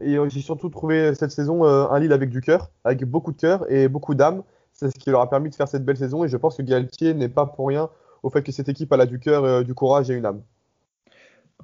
et 0.00 0.16
j'ai 0.28 0.40
surtout 0.40 0.70
trouvé 0.70 1.14
cette 1.14 1.31
saison 1.31 1.64
euh, 1.64 1.87
un 1.90 1.99
Lille 2.00 2.12
avec 2.12 2.31
du 2.31 2.40
cœur, 2.40 2.70
avec 2.84 3.04
beaucoup 3.04 3.32
de 3.32 3.37
cœur 3.37 3.70
et 3.70 3.88
beaucoup 3.88 4.14
d'âme. 4.14 4.43
C'est 4.72 4.90
ce 4.90 4.98
qui 4.98 5.10
leur 5.10 5.20
a 5.20 5.28
permis 5.28 5.50
de 5.50 5.55
faire 5.55 5.69
cette 5.69 5.84
belle 5.84 5.98
saison 5.98 6.25
et 6.25 6.28
je 6.28 6.37
pense 6.38 6.56
que 6.56 6.62
Galtier 6.62 7.12
n'est 7.12 7.28
pas 7.28 7.44
pour 7.44 7.69
rien 7.69 7.90
au 8.22 8.31
fait 8.31 8.43
que 8.43 8.52
cette 8.52 8.69
équipe 8.70 8.90
elle 8.93 9.02
a 9.02 9.06
du 9.06 9.19
cœur, 9.19 9.44
euh, 9.44 9.62
du 9.62 9.75
courage 9.75 10.10
et 10.10 10.14
une 10.14 10.25
âme. 10.25 10.40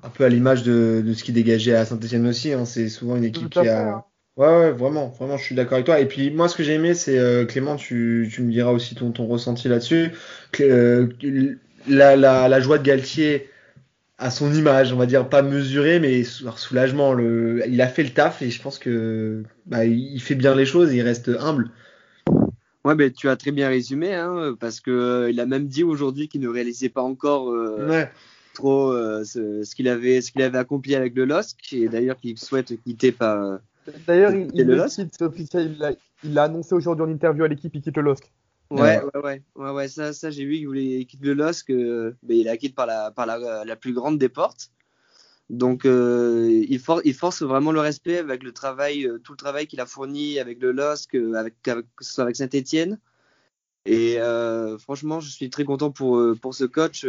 Un 0.02 0.11
peu 0.11 0.25
à 0.25 0.29
l'image 0.29 0.62
de, 0.62 1.02
de 1.05 1.12
ce 1.14 1.25
qui 1.25 1.32
dégageait 1.32 1.75
à 1.75 1.84
Saint-Etienne 1.84 2.26
aussi. 2.26 2.52
Hein. 2.52 2.64
C'est 2.64 2.88
souvent 2.88 3.17
une 3.17 3.25
équipe 3.25 3.49
qui 3.49 3.61
fait, 3.61 3.69
a. 3.69 4.05
Ouais, 4.38 4.46
ouais, 4.46 4.70
vraiment, 4.73 5.08
vraiment, 5.08 5.37
je 5.37 5.43
suis 5.44 5.55
d'accord 5.56 5.75
avec 5.75 5.87
toi. 5.87 5.99
Et 6.00 6.06
puis, 6.06 6.31
moi, 6.31 6.49
ce 6.49 6.56
que 6.56 6.62
j'ai 6.62 6.75
aimé, 6.75 6.94
c'est, 6.94 7.19
euh, 7.19 7.44
Clément, 7.44 7.75
tu, 7.76 8.31
tu 8.32 8.43
me 8.43 8.52
diras 8.52 8.70
aussi 8.70 8.94
ton, 8.94 9.11
ton 9.11 9.26
ressenti 9.26 9.69
là-dessus. 9.69 10.12
euh, 10.61 11.08
la, 11.88 12.17
la, 12.17 12.49
la 12.49 12.61
joie 12.61 12.79
de 12.79 12.85
Galtier 12.85 13.50
à 14.19 14.31
son 14.31 14.52
image, 14.55 14.93
on 14.93 14.96
va 14.96 15.06
dire, 15.06 15.29
pas 15.29 15.43
mesurée, 15.43 16.00
mais 16.00 16.25
soulagement. 16.25 17.14
Le, 17.14 17.62
il 17.69 17.81
a 17.81 17.88
fait 17.88 18.05
le 18.05 18.11
taf 18.11 18.43
et 18.43 18.50
je 18.50 18.62
pense 18.62 18.79
que 18.79 19.43
bah, 19.67 19.85
il 19.87 20.20
fait 20.20 20.37
bien 20.37 20.55
les 20.55 20.67
choses 20.67 20.93
et 20.93 20.96
il 20.99 21.02
reste 21.02 21.31
humble. 21.41 21.70
Ouais, 22.84 22.94
ben 22.94 23.12
tu 23.12 23.29
as 23.29 23.37
très 23.37 23.50
bien 23.50 23.69
résumé, 23.69 24.14
hein, 24.14 24.56
parce 24.58 24.81
que 24.81 24.91
euh, 24.91 25.31
il 25.31 25.41
a 25.41 25.46
même 25.46 25.67
dit 25.67 25.82
aujourd'hui 25.84 26.29
qu'il 26.29 26.41
ne 26.41 26.49
réalisait 26.49 26.88
pas 26.88 27.02
encore 27.02 27.49
Ouais, 27.49 28.11
trop 28.55 28.93
euh, 28.93 29.25
ce, 29.25 29.62
ce 29.64 29.75
qu'il 29.75 29.88
avait, 29.88 30.20
qu'il 30.20 30.43
avait 30.43 30.58
accompli 30.58 30.94
avec 30.94 31.14
le 31.14 31.25
LOSC, 31.25 31.73
et 31.73 31.88
d'ailleurs 31.88 32.19
qu'il 32.19 32.38
souhaite 32.38 32.73
quitter 32.84 33.12
par. 33.12 33.58
D'ailleurs, 34.06 34.32
il, 34.32 34.49
il 34.55 34.67
le 34.67 34.87
quitte, 35.31 35.56
il 36.25 36.35
l'a 36.35 36.44
annoncé 36.44 36.75
aujourd'hui 36.75 37.05
en 37.05 37.08
interview 37.08 37.44
à 37.44 37.49
l'équipe, 37.49 37.75
il 37.75 37.81
quitte 37.82 37.96
le 37.96 38.02
LOSC. 38.02 38.32
Ouais, 38.70 39.00
Ouais. 39.25 39.43
ouais, 39.56 39.70
ouais, 39.70 39.88
ça, 39.88 40.12
ça 40.12 40.31
j'ai 40.31 40.44
vu 40.44 40.56
qu'il 40.56 40.67
voulait 40.67 41.05
quitter 41.06 41.26
le 41.26 41.35
LOSC, 41.35 41.70
euh, 41.70 42.12
mais 42.23 42.38
il 42.38 42.44
la 42.44 42.56
quitte 42.56 42.75
par 42.75 42.87
la, 42.87 43.11
par 43.11 43.26
la, 43.26 43.64
la 43.64 43.76
plus 43.76 43.93
grande 43.93 44.19
des 44.19 44.29
portes. 44.29 44.70
Donc, 45.49 45.87
euh, 45.87 46.64
il, 46.69 46.79
for- 46.79 47.00
il 47.05 47.14
force 47.14 47.43
vraiment 47.43 47.73
le 47.73 47.81
respect 47.81 48.19
avec 48.19 48.43
le 48.43 48.52
travail, 48.52 49.06
euh, 49.06 49.19
tout 49.19 49.32
le 49.32 49.38
travail 49.38 49.67
qu'il 49.67 49.81
a 49.81 49.87
fourni 49.87 50.38
avec 50.38 50.61
le 50.61 50.73
LOSC, 50.73 51.14
avec, 51.14 51.67
avec, 51.67 51.86
que 51.96 52.05
ce 52.05 52.13
soit 52.13 52.24
avec 52.24 52.36
Saint-Etienne. 52.36 52.98
Et 53.86 54.20
euh, 54.20 54.77
franchement, 54.77 55.20
je 55.20 55.31
suis 55.31 55.48
très 55.48 55.65
content 55.65 55.91
pour, 55.91 56.22
pour 56.43 56.55
ce 56.55 56.65
coach 56.65 57.06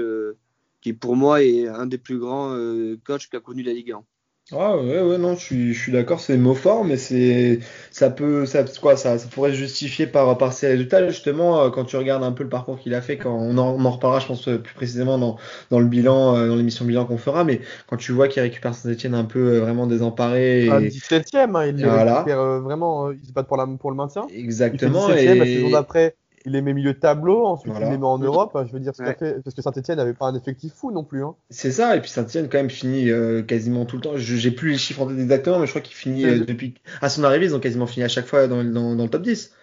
qui, 0.80 0.94
pour 0.94 1.18
moi, 1.18 1.44
est 1.44 1.68
un 1.68 1.88
des 1.88 1.98
plus 1.98 2.20
grands 2.20 2.56
coachs 3.04 3.27
qu'a 3.27 3.42
connu 3.42 3.63
la 3.63 3.74
Ligue 3.74 3.92
1. 3.92 4.04
Ah 4.51 4.75
ouais, 4.77 5.00
ouais, 5.00 5.20
non, 5.20 5.36
je 5.36 5.39
suis, 5.41 5.74
je 5.75 5.79
suis 5.79 5.91
d'accord, 5.91 6.20
c'est 6.20 6.36
mot 6.36 6.56
fort, 6.56 6.84
mais 6.84 6.98
c'est, 6.98 7.60
ça 7.91 8.10
peut, 8.10 8.48
ça, 8.48 8.63
quoi, 8.82 8.98
ça, 8.98 9.20
ça 9.20 9.27
pourrait 9.27 9.51
se 9.51 9.58
justifier 9.58 10.08
par, 10.08 10.36
par 10.39 10.53
ses 10.53 10.65
résultats, 10.70 11.08
justement, 11.08 11.62
euh, 11.62 11.70
quand 11.70 11.86
tu 11.86 11.96
regardes 11.98 12.24
un 12.24 12.32
peu 12.32 12.41
le 12.41 12.50
parcours 12.50 12.79
qu'il 12.79 12.96
a 12.96 13.01
fait, 13.03 13.20
quand 13.20 13.32
on 13.32 13.60
en, 13.60 13.75
on 13.79 13.86
en 13.86 13.91
reparlera, 13.91 14.20
je 14.20 14.25
pense, 14.25 14.48
euh, 14.48 14.58
plus 14.58 14.74
précisément 14.74 15.20
dans, 15.20 15.38
dans 15.70 15.79
le 15.79 15.86
bilan, 15.86 16.36
euh, 16.36 16.48
dans 16.48 16.56
l'émission 16.56 16.84
bilan 16.84 17.06
qu'on 17.06 17.20
fera, 17.20 17.44
mais 17.44 17.62
quand 17.86 17.98
tu 17.98 18.12
vois 18.12 18.27
qu'il 18.27 18.41
récupère 18.41 18.74
Saint-Etienne 18.74 19.13
un 19.13 19.24
peu 19.25 19.60
vraiment 19.60 19.86
désemparé, 19.86 20.68
Un 20.68 20.82
et, 20.82 20.89
17ème, 20.89 21.56
hein, 21.56 21.68
il 21.68 21.86
Voilà. 21.86 22.22
récupère 22.24 22.39
euh, 22.39 22.60
vraiment, 22.60 23.12
il 23.12 23.24
se 23.24 23.32
bat 23.32 23.44
pour, 23.44 23.56
la, 23.58 23.68
pour 23.68 23.91
le 23.91 23.98
maintien. 23.98 24.25
Il 24.29 24.79
fait 24.79 24.88
exactement, 24.88 25.10
17ème, 25.10 25.38
la 25.38 25.46
et, 25.46 25.53
saison 25.53 25.70
d'après, 25.70 26.15
il 26.50 26.53
les 26.53 26.62
met 26.62 26.74
milieu 26.74 26.94
de 26.94 27.00
tableau, 27.00 27.46
ensuite 27.46 27.72
Voilà. 27.72 27.88
il 27.88 27.91
les 27.91 27.98
met 28.00 28.06
en 28.06 28.18
Europe. 28.18 28.58
Je 28.68 28.74
veux 28.74 28.79
dire, 28.79 28.96
ce 28.96 29.03
qu'a 29.03 29.10
Ouais. 29.10 29.15
fait, 29.15 29.44
parce 29.44 29.56
que 29.56 29.62
Saint-Etienne 29.62 29.98
n'avait 29.98 30.13
pas 30.13 30.25
un 30.25 30.36
effectif 30.36 30.74
fou 30.74 30.91
non 30.91 31.03
plus. 31.03 31.24
Hein. 31.24 31.36
c'est 31.50 31.72
ça, 31.72 31.96
et 31.96 32.01
puis 32.01 32.10
Saint-Etienne, 32.10 32.50
quand 32.50 32.58
même, 32.58 32.70
finit 32.70 33.10
euh, 33.12 33.44
quasiment 33.44 33.86
tout 33.86 33.96
le 33.98 34.01
temps, 34.01 34.18
Je- 34.18 34.36
j'ai 34.36 34.51
plus 34.51 34.72
les 34.72 34.77
chiffres 34.77 35.01
en 35.01 35.08
tête 35.08 35.20
exactement, 35.20 35.60
mais 35.60 35.65
je 35.68 35.72
crois 35.72 35.82
qu'il 35.82 35.96
finit, 35.96 36.25
euh, 36.25 36.44
depuis, 36.46 36.74
à 37.01 37.10
son 37.10 37.24
arrivée, 37.24 37.46
ils 37.46 37.56
ont 37.56 37.60
quasiment 37.60 37.88
fini 37.88 38.03
à 38.03 38.08
chaque 38.10 38.25
fois 38.25 38.48
dans, 38.48 38.63
dans, 38.63 38.96
dans 38.96 39.03
le 39.03 39.10
top 39.10 39.22
10. 39.22 39.53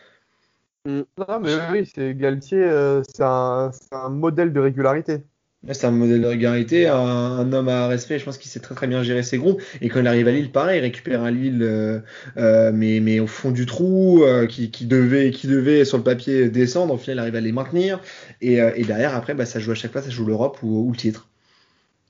Non, 0.87 1.05
mais 1.43 1.51
oui, 1.73 1.91
c'est 1.93 2.15
Galtier, 2.15 2.63
euh, 2.63 3.03
c'est 3.09 3.25
un, 3.25 3.71
c'est 3.73 3.93
un 3.93 4.09
modèle 4.09 4.53
de 4.53 4.61
régularité. 4.61 5.25
C'est 5.73 5.87
un 5.87 5.91
modèle 5.91 6.21
de 6.21 6.27
régularité, 6.27 6.87
un, 6.87 6.95
un 6.97 7.53
homme 7.53 7.69
à 7.69 7.89
respect. 7.89 8.21
Je 8.21 8.25
pense 8.25 8.39
qu'il 8.39 8.51
sait 8.51 8.61
très 8.61 8.77
très 8.77 8.87
bien 8.87 9.03
gérer 9.03 9.25
ses 9.25 9.37
groupes. 9.37 9.61
Et 9.81 9.89
quand 9.89 9.99
il 9.99 10.07
arrive 10.07 10.29
à 10.29 10.31
Lille, 10.31 10.53
pareil, 10.53 10.79
il 10.79 10.83
récupère 10.83 11.23
un 11.23 11.33
Lille, 11.33 11.61
euh, 11.63 11.99
euh, 12.37 12.71
mais, 12.73 13.01
mais 13.01 13.19
au 13.19 13.27
fond 13.27 13.51
du 13.51 13.67
trou, 13.67 14.23
euh, 14.23 14.47
qui, 14.47 14.71
qui 14.71 14.87
devait 14.87 15.33
qui 15.33 15.49
devait 15.49 15.85
sur 15.85 15.97
le 15.99 16.05
papier 16.05 16.49
descendre. 16.51 16.95
Au 16.95 16.99
final, 16.99 17.17
il 17.17 17.21
arrive 17.21 17.35
à 17.35 17.41
les 17.41 17.51
maintenir. 17.53 18.01
Et, 18.41 18.59
et 18.59 18.85
derrière, 18.85 19.15
après, 19.17 19.35
bah, 19.35 19.45
ça 19.45 19.59
joue 19.59 19.73
à 19.73 19.75
chaque 19.75 19.91
fois, 19.91 20.03
ça 20.03 20.11
joue 20.11 20.25
l'Europe 20.25 20.59
ou, 20.63 20.87
ou 20.87 20.93
le 20.93 20.97
titre. 20.97 21.29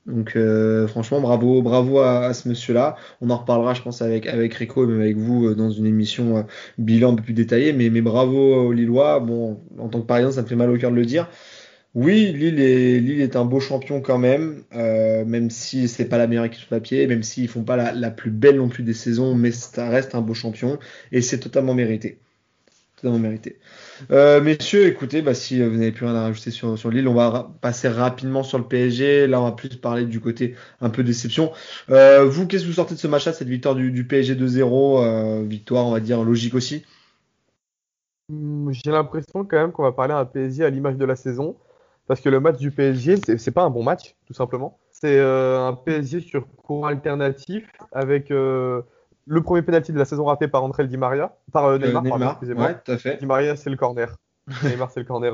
Donc 0.06 0.36
franchement, 0.86 1.20
bravo, 1.20 1.62
bravo 1.62 1.98
à, 2.00 2.26
à 2.26 2.34
ce 2.34 2.48
monsieur-là. 2.48 2.96
On 3.20 3.30
en 3.30 3.38
reparlera, 3.38 3.74
je 3.74 3.82
pense, 3.82 4.02
avec 4.02 4.26
avec 4.26 4.54
Rico 4.54 4.84
et 4.84 4.86
même 4.86 5.00
avec 5.00 5.16
vous 5.16 5.54
dans 5.54 5.70
une 5.70 5.86
émission 5.86 6.46
bilan 6.78 7.14
un 7.14 7.16
peu 7.16 7.22
plus 7.22 7.32
détaillée. 7.32 7.72
Mais, 7.72 7.90
mais 7.90 8.02
bravo 8.02 8.66
aux 8.66 8.72
Lillois. 8.72 9.18
Bon, 9.18 9.58
en 9.78 9.88
tant 9.88 10.00
que 10.00 10.06
Parisien, 10.06 10.30
ça 10.30 10.42
me 10.42 10.46
fait 10.46 10.56
mal 10.56 10.70
au 10.70 10.76
cœur 10.76 10.90
de 10.90 10.96
le 10.96 11.06
dire. 11.06 11.28
Oui, 11.96 12.30
Lille 12.30 12.60
est, 13.22 13.36
un 13.36 13.46
beau 13.46 13.58
champion 13.58 14.02
quand 14.02 14.18
même, 14.18 14.62
euh, 14.74 15.24
même 15.24 15.48
si 15.48 15.88
c'est 15.88 16.04
pas 16.04 16.18
la 16.18 16.26
meilleure 16.26 16.44
équipe 16.44 16.60
sur 16.60 16.68
papier, 16.68 17.06
même 17.06 17.22
s'ils 17.22 17.48
font 17.48 17.64
pas 17.64 17.90
la, 17.90 18.10
plus 18.10 18.30
belle 18.30 18.56
non 18.56 18.68
plus 18.68 18.82
des 18.82 18.92
saisons, 18.92 19.34
mais 19.34 19.50
ça 19.50 19.88
reste 19.88 20.14
un 20.14 20.20
beau 20.20 20.34
champion 20.34 20.78
et 21.10 21.22
c'est 21.22 21.40
totalement 21.40 21.72
mérité. 21.72 22.18
Totalement 22.96 23.18
mérité. 23.18 23.58
Euh, 24.10 24.42
messieurs, 24.42 24.86
écoutez, 24.88 25.22
bah, 25.22 25.32
si 25.32 25.62
vous 25.62 25.74
n'avez 25.74 25.90
plus 25.90 26.04
rien 26.04 26.14
à 26.16 26.24
rajouter 26.24 26.50
sur, 26.50 26.78
sur 26.78 26.90
Lille, 26.90 27.08
on 27.08 27.14
va 27.14 27.50
passer 27.62 27.88
rapidement 27.88 28.42
sur 28.42 28.58
le 28.58 28.64
PSG. 28.64 29.26
Là, 29.26 29.40
on 29.40 29.44
va 29.44 29.52
plus 29.52 29.70
parler 29.76 30.04
du 30.04 30.20
côté 30.20 30.54
un 30.82 30.90
peu 30.90 31.02
déception. 31.02 31.50
Euh, 31.88 32.26
vous, 32.26 32.46
qu'est-ce 32.46 32.64
que 32.64 32.68
vous 32.68 32.74
sortez 32.74 32.94
de 32.94 33.00
ce 33.00 33.06
match-là, 33.06 33.32
cette 33.32 33.48
victoire 33.48 33.74
du, 33.74 34.06
PSG 34.06 34.34
2-0 34.34 35.02
euh, 35.02 35.44
Victoire, 35.46 35.86
on 35.86 35.92
va 35.92 36.00
dire, 36.00 36.22
logique 36.22 36.54
aussi? 36.54 36.84
Hmm, 38.28 38.70
J'ai 38.70 38.90
l'impression 38.90 39.46
quand 39.46 39.56
même 39.56 39.72
qu'on 39.72 39.84
va 39.84 39.92
parler 39.92 40.12
à 40.12 40.18
un 40.18 40.26
PSG 40.26 40.62
à 40.62 40.68
l'image 40.68 40.96
de 40.96 41.04
la 41.06 41.16
saison, 41.16 41.56
parce 42.06 42.20
que 42.20 42.28
le 42.28 42.40
match 42.40 42.58
du 42.58 42.70
PSG, 42.70 43.16
c'est 43.38 43.50
pas 43.50 43.62
un 43.62 43.70
bon 43.70 43.82
match, 43.82 44.14
tout 44.26 44.32
simplement. 44.34 44.78
C'est 44.92 45.18
euh, 45.18 45.66
un 45.66 45.74
PSG 45.74 46.20
sur 46.20 46.46
courant 46.56 46.86
alternatif, 46.86 47.70
avec 47.92 48.30
euh, 48.30 48.82
le 49.26 49.42
premier 49.42 49.62
penalty 49.62 49.92
de 49.92 49.98
la 49.98 50.04
saison 50.04 50.24
raté 50.24 50.48
par 50.48 50.62
André 50.64 50.86
Di 50.86 50.96
Maria, 50.96 51.34
par 51.52 51.66
euh, 51.66 51.78
Neymar, 51.78 52.02
pardon, 52.04 52.26
excusez-moi. 52.30 52.66
ouais, 52.66 52.76
tout 52.84 52.92
à 52.92 52.98
fait. 52.98 53.16
Di 53.18 53.26
Maria, 53.26 53.56
c'est 53.56 53.70
le 53.70 53.76
corner. 53.76 54.14
Neymar, 54.62 54.90
c'est 54.90 55.00
le 55.00 55.06
corner. 55.06 55.32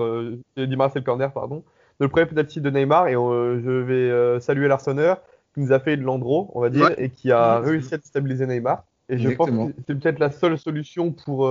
Di 0.56 0.76
Maria, 0.76 0.90
c'est 0.92 0.98
le 1.00 1.04
corner, 1.04 1.32
pardon. 1.32 1.62
Le 2.00 2.08
premier 2.08 2.26
penalty 2.26 2.60
de 2.60 2.70
Neymar, 2.70 3.08
et 3.08 3.12
je 3.12 3.70
vais 3.70 4.40
saluer 4.40 4.66
l'Arseneur, 4.68 5.20
qui 5.54 5.60
nous 5.60 5.72
a 5.72 5.78
fait 5.78 5.96
de 5.98 6.02
l'andro, 6.02 6.50
on 6.54 6.60
va 6.60 6.70
dire, 6.70 6.86
Ouais. 6.86 6.94
et 6.98 7.10
qui 7.10 7.30
a 7.30 7.60
Ouais, 7.60 7.66
réussi 7.66 7.94
à 7.94 7.98
stabiliser 8.02 8.46
Neymar. 8.46 8.84
Et 9.10 9.18
je 9.18 9.28
Exactement. 9.28 9.66
pense 9.66 9.74
que 9.74 9.80
c'est 9.86 9.94
peut-être 10.00 10.18
la 10.18 10.30
seule 10.30 10.56
solution 10.58 11.12
pour, 11.12 11.48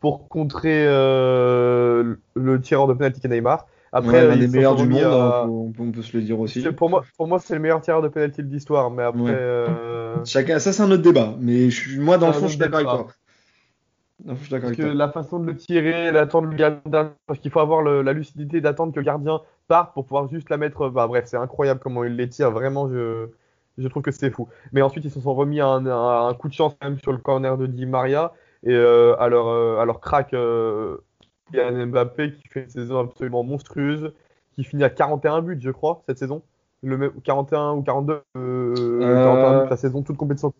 pour 0.00 0.28
contrer 0.28 0.84
euh, 0.86 2.14
le 2.34 2.60
tireur 2.60 2.86
de 2.86 2.92
penalty 2.94 3.20
qui 3.20 3.26
est 3.26 3.30
Neymar. 3.30 3.66
Après, 3.92 4.08
Ouais, 4.08 4.20
euh, 4.20 4.28
l'un 4.28 4.36
ils 4.36 4.40
des 4.40 4.46
meilleurs 4.48 4.76
du 4.76 4.86
monde, 4.86 5.02
à- 5.02 5.42
hein, 5.42 5.48
on, 5.48 5.72
peut, 5.72 5.82
on 5.82 5.92
peut 5.92 6.02
se 6.02 6.16
le 6.16 6.22
dire 6.22 6.38
aussi. 6.38 6.62
Pour 6.70 6.88
moi, 6.90 7.04
pour 7.16 7.26
moi 7.26 7.38
c'est 7.40 7.54
le 7.54 7.60
meilleur 7.60 7.80
tireur 7.80 8.02
de 8.02 8.08
penalty 8.08 8.42
de 8.42 8.48
l'histoire, 8.52 8.90
mais 8.90 9.02
après, 9.02 9.22
Ouais. 9.22 9.28
euh, 9.32 10.24
Chacun, 10.24 10.58
ça 10.58 10.72
c'est 10.72 10.82
un 10.82 10.90
autre 10.90 11.02
débat, 11.02 11.34
mais 11.40 11.70
je, 11.70 12.00
moi 12.00 12.16
dans 12.18 12.28
le 12.28 12.32
fond 12.34 12.46
je 12.46 12.50
suis 12.50 12.58
d'accord 12.58 12.78
avec 12.78 12.88
toi. 12.88 13.06
Je 14.28 14.34
suis 14.34 14.50
Parce 14.50 14.72
que 14.76 14.82
la 14.82 15.08
façon 15.10 15.40
de 15.40 15.46
le 15.46 15.56
tirer, 15.56 16.12
d'attendre 16.12 16.48
le 16.48 16.56
gardien, 16.56 17.14
parce 17.26 17.38
qu'il 17.40 17.50
faut 17.50 17.60
avoir 17.60 17.80
le- 17.82 18.02
la 18.02 18.12
lucidité 18.12 18.60
d'attendre 18.60 18.92
que 18.92 19.00
le 19.00 19.04
gardien 19.04 19.40
parte 19.66 19.94
pour 19.94 20.04
pouvoir 20.04 20.28
juste 20.28 20.50
la 20.50 20.58
mettre. 20.58 20.90
Bah 20.90 21.06
bref, 21.06 21.24
c'est 21.26 21.38
incroyable 21.38 21.80
comment 21.82 22.04
il 22.04 22.16
les 22.16 22.28
tire. 22.28 22.50
Vraiment, 22.50 22.88
je, 22.90 23.28
je 23.78 23.88
trouve 23.88 24.02
que 24.02 24.10
c'est 24.10 24.30
fou. 24.30 24.48
Mais 24.72 24.82
ensuite, 24.82 25.04
ils 25.06 25.10
se 25.10 25.20
sont 25.20 25.34
remis 25.34 25.60
à 25.60 25.68
un, 25.68 25.86
à 25.86 26.28
un 26.28 26.34
coup 26.34 26.48
de 26.48 26.52
chance 26.52 26.74
quand 26.78 26.88
même 26.90 26.98
sur 26.98 27.12
le 27.12 27.18
corner 27.18 27.56
de 27.56 27.66
Di 27.66 27.86
Maria 27.86 28.32
et 28.62 28.74
euh, 28.74 29.16
à 29.18 29.28
leur 29.28 29.46
euh, 29.48 29.78
à 29.78 29.86
leur 29.86 30.00
crack, 30.00 30.34
euh, 30.34 30.98
il 31.52 31.58
y 31.58 31.60
a 31.60 31.68
un 31.68 31.86
Mbappé 31.86 32.32
qui 32.32 32.48
fait 32.48 32.64
une 32.64 32.70
saison 32.70 32.98
absolument 33.00 33.42
monstrueuse, 33.42 34.12
qui 34.54 34.64
finit 34.64 34.84
à 34.84 34.90
41 34.90 35.42
buts, 35.42 35.58
je 35.60 35.70
crois, 35.70 36.02
cette 36.08 36.18
saison. 36.18 36.42
Le 36.82 36.96
même- 36.96 37.12
41 37.22 37.74
ou 37.74 37.82
42, 37.82 38.22
euh, 38.36 39.00
41 39.00 39.64
buts 39.64 39.70
la 39.70 39.76
saison, 39.76 40.02
toute 40.02 40.16
compétition. 40.16 40.52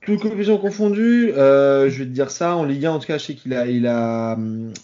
Toutes 0.00 0.20
compétitions 0.20 0.58
confondues, 0.58 1.32
euh, 1.32 1.88
je 1.90 1.98
vais 1.98 2.04
te 2.04 2.10
dire 2.10 2.30
ça. 2.30 2.56
En 2.56 2.64
Ligue 2.64 2.86
1, 2.86 2.92
en 2.92 2.98
tout 2.98 3.06
cas, 3.06 3.18
je 3.18 3.24
sais 3.24 3.34
qu'il 3.34 3.54
a, 3.54 3.66
il 3.66 3.86
a, 3.86 4.36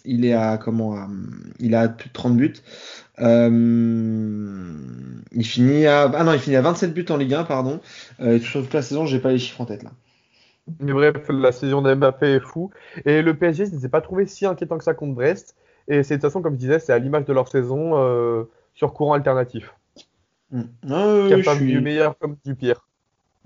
il 0.05 0.25
est 0.25 0.35
à 0.35 0.59
comment, 0.59 0.95
à, 0.97 1.09
il 1.61 1.75
a 1.75 1.89
plus 1.89 2.09
de 2.09 2.12
30 2.12 2.37
buts. 2.37 2.55
Euh, 3.21 4.73
il 5.33 5.45
finit 5.47 5.87
à, 5.87 6.11
ah 6.15 6.25
non, 6.25 6.33
il 6.33 6.41
finit 6.41 6.57
à 6.57 6.62
27 6.62 6.93
buts 6.93 7.07
en 7.11 7.17
Ligue 7.17 7.35
1, 7.35 7.45
pardon. 7.45 7.81
Euh, 8.21 8.39
sur 8.41 8.62
toute 8.62 8.75
la 8.75 8.83
saison, 8.83 9.07
j'ai 9.07 9.19
pas 9.21 9.31
les 9.31 9.39
chiffres 9.39 9.61
en 9.61 9.67
tête 9.67 9.83
là. 9.83 9.91
Mais 10.81 10.92
bref, 10.92 11.28
la 11.28 11.52
saison 11.52 11.83
de 11.83 11.95
Mbappé 11.95 12.35
est 12.35 12.40
fou. 12.40 12.71
Et 13.04 13.23
le 13.23 13.37
PSG 13.37 13.71
ne 13.71 13.78
s'est 13.78 13.88
pas 13.88 14.00
trouvé 14.00 14.26
si 14.26 14.47
inquiétant 14.47 14.78
que 14.78 14.85
ça 14.85 14.95
contre 14.95 15.14
Brest. 15.14 15.57
Et 15.88 16.02
c'est 16.02 16.16
de 16.16 16.21
toute 16.21 16.31
façon, 16.31 16.42
comme 16.42 16.54
je 16.54 16.59
disais, 16.59 16.78
c'est 16.78 16.92
à 16.92 16.99
l'image 16.99 17.25
de 17.25 17.33
leur 17.33 17.49
saison 17.49 17.99
euh, 17.99 18.45
sur 18.75 18.95
courant 18.95 19.14
alternatif. 19.14 19.75
Oui, 20.52 20.62
Capable 20.83 21.59
suis, 21.59 21.66
du 21.66 21.81
meilleur 21.81 22.16
comme 22.19 22.37
du 22.45 22.54
pire. 22.54 22.87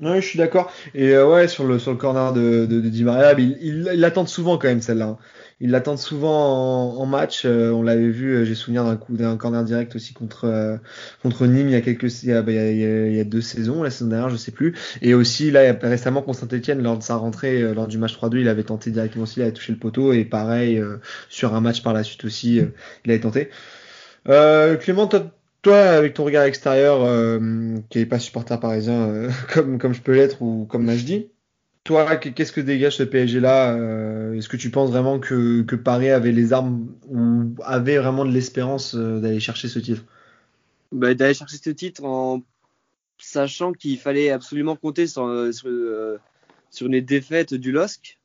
Ouais, 0.01 0.21
je 0.21 0.27
suis 0.27 0.39
d'accord. 0.39 0.73
Et 0.95 1.11
euh, 1.15 1.27
ouais, 1.29 1.49
sur 1.49 1.65
le, 1.67 1.79
sur 1.79 1.91
le 1.93 1.97
corner 1.97 2.33
de, 2.33 2.67
de, 2.67 2.81
de 2.81 2.89
Di 2.89 3.05
Maria, 3.05 3.35
mais 3.35 3.45
il, 3.45 3.59
il, 3.61 3.91
il 3.95 4.01
l'attend 4.01 4.27
souvent 4.27 4.59
quand 4.59 4.69
même 4.69 4.81
celle-là. 4.83 5.07
hein. 5.07 5.19
Il 5.59 5.71
l'attend 5.71 5.97
souvent 5.97 6.95
en, 6.99 7.01
en 7.01 7.07
match. 7.07 7.45
Euh, 7.47 7.71
on 7.73 7.83
l'avait 7.83 8.11
vu, 8.11 8.35
euh, 8.35 8.45
j'ai 8.45 8.55
souvenir 8.55 8.85
d'un 8.85 8.97
coup 8.97 9.17
d'un 9.17 9.39
corner 9.39 9.65
direct 9.65 9.97
aussi 9.97 10.13
contre 10.13 10.45
euh, 10.45 10.77
contre 11.23 11.47
Nîmes 11.47 11.69
il 11.69 11.73
y 11.73 11.75
a 11.77 11.81
quelques 11.81 12.23
il 12.25 12.29
y 12.29 12.33
a, 12.33 12.43
bah, 12.43 12.53
il 12.53 12.57
y 12.57 12.59
a, 12.59 12.71
il 12.71 12.79
y 12.79 12.85
a- 12.85 13.07
il 13.09 13.15
y 13.17 13.21
a 13.21 13.25
deux 13.25 13.41
saisons, 13.41 13.83
la 13.83 13.91
saison 13.91 14.11
dernière, 14.11 14.29
je 14.29 14.37
sais 14.37 14.51
plus. 14.53 14.75
Et 15.01 15.15
aussi 15.15 15.51
là 15.51 15.73
récemment 15.83 16.21
contre 16.23 16.41
Saint-Etienne 16.41 16.83
lors 16.83 16.99
de 16.99 17.03
sa 17.03 17.17
rentrée 17.17 17.63
euh, 17.63 17.73
lors 17.75 17.87
du 17.89 17.97
match 17.99 18.13
3-2, 18.15 18.39
il 18.39 18.49
avait 18.49 18.65
tenté 18.65 18.91
directement 18.91 19.23
aussi, 19.25 19.41
il 19.41 19.43
avait 19.45 19.53
touché 19.53 19.73
le 19.73 19.79
poteau 19.79 20.13
et 20.13 20.25
pareil 20.27 20.79
euh, 20.79 20.99
sur 21.31 21.55
un 21.55 21.61
match 21.63 21.83
par 21.83 21.95
la 21.95 22.03
suite 22.03 22.25
aussi, 22.27 22.61
il 23.07 23.11
avait 23.11 23.21
tenté. 23.21 23.49
Euh, 24.29 24.77
Clément, 24.77 25.07
toi, 25.07 25.31
toi, 25.67 25.79
avec 25.81 26.15
ton 26.15 26.23
regard 26.25 26.45
extérieur, 26.45 27.03
euh, 27.03 27.41
qui 27.91 27.99
n'est 27.99 28.07
pas 28.07 28.21
supporter 28.21 28.61
parisien 28.61 29.09
euh, 29.09 29.31
comme 29.53 29.79
comme 29.79 29.93
je 29.95 30.01
peux 30.01 30.15
l'être 30.15 30.41
ou 30.41 30.65
comme 30.65 30.85
Majdi, 30.85 31.33
toi, 31.83 32.17
qu'est-ce 32.17 32.53
que 32.53 32.61
dégage 32.61 32.97
ce 32.97 33.03
PSG 33.03 33.41
là 33.41 33.75
euh, 33.75 34.35
Est-ce 34.35 34.49
que 34.49 34.57
tu 34.57 34.71
penses 34.71 34.91
vraiment 34.91 35.19
que, 35.19 35.63
que 35.63 35.75
Paris 35.75 36.11
avait 36.11 36.31
les 36.31 36.53
armes 36.53 36.95
ou 37.09 37.55
avait 37.65 37.99
vraiment 37.99 38.25
de 38.25 38.31
l'espérance 38.31 38.95
d'aller 38.95 39.41
chercher 39.41 39.67
ce 39.67 39.81
titre? 39.81 40.05
Bah, 40.93 41.15
D'aller 41.15 41.35
chercher 41.35 41.57
ce 41.57 41.71
titre 41.71 42.05
en 42.05 42.43
sachant 43.19 43.73
qu'il 43.73 43.99
fallait 43.99 44.31
absolument 44.31 44.77
compter 44.77 45.09
sur, 45.09 45.53
sur, 45.53 45.69
sur 46.71 46.87
une 46.87 47.01
défaite 47.01 47.55
du 47.55 47.73
LOSC. 47.73 48.19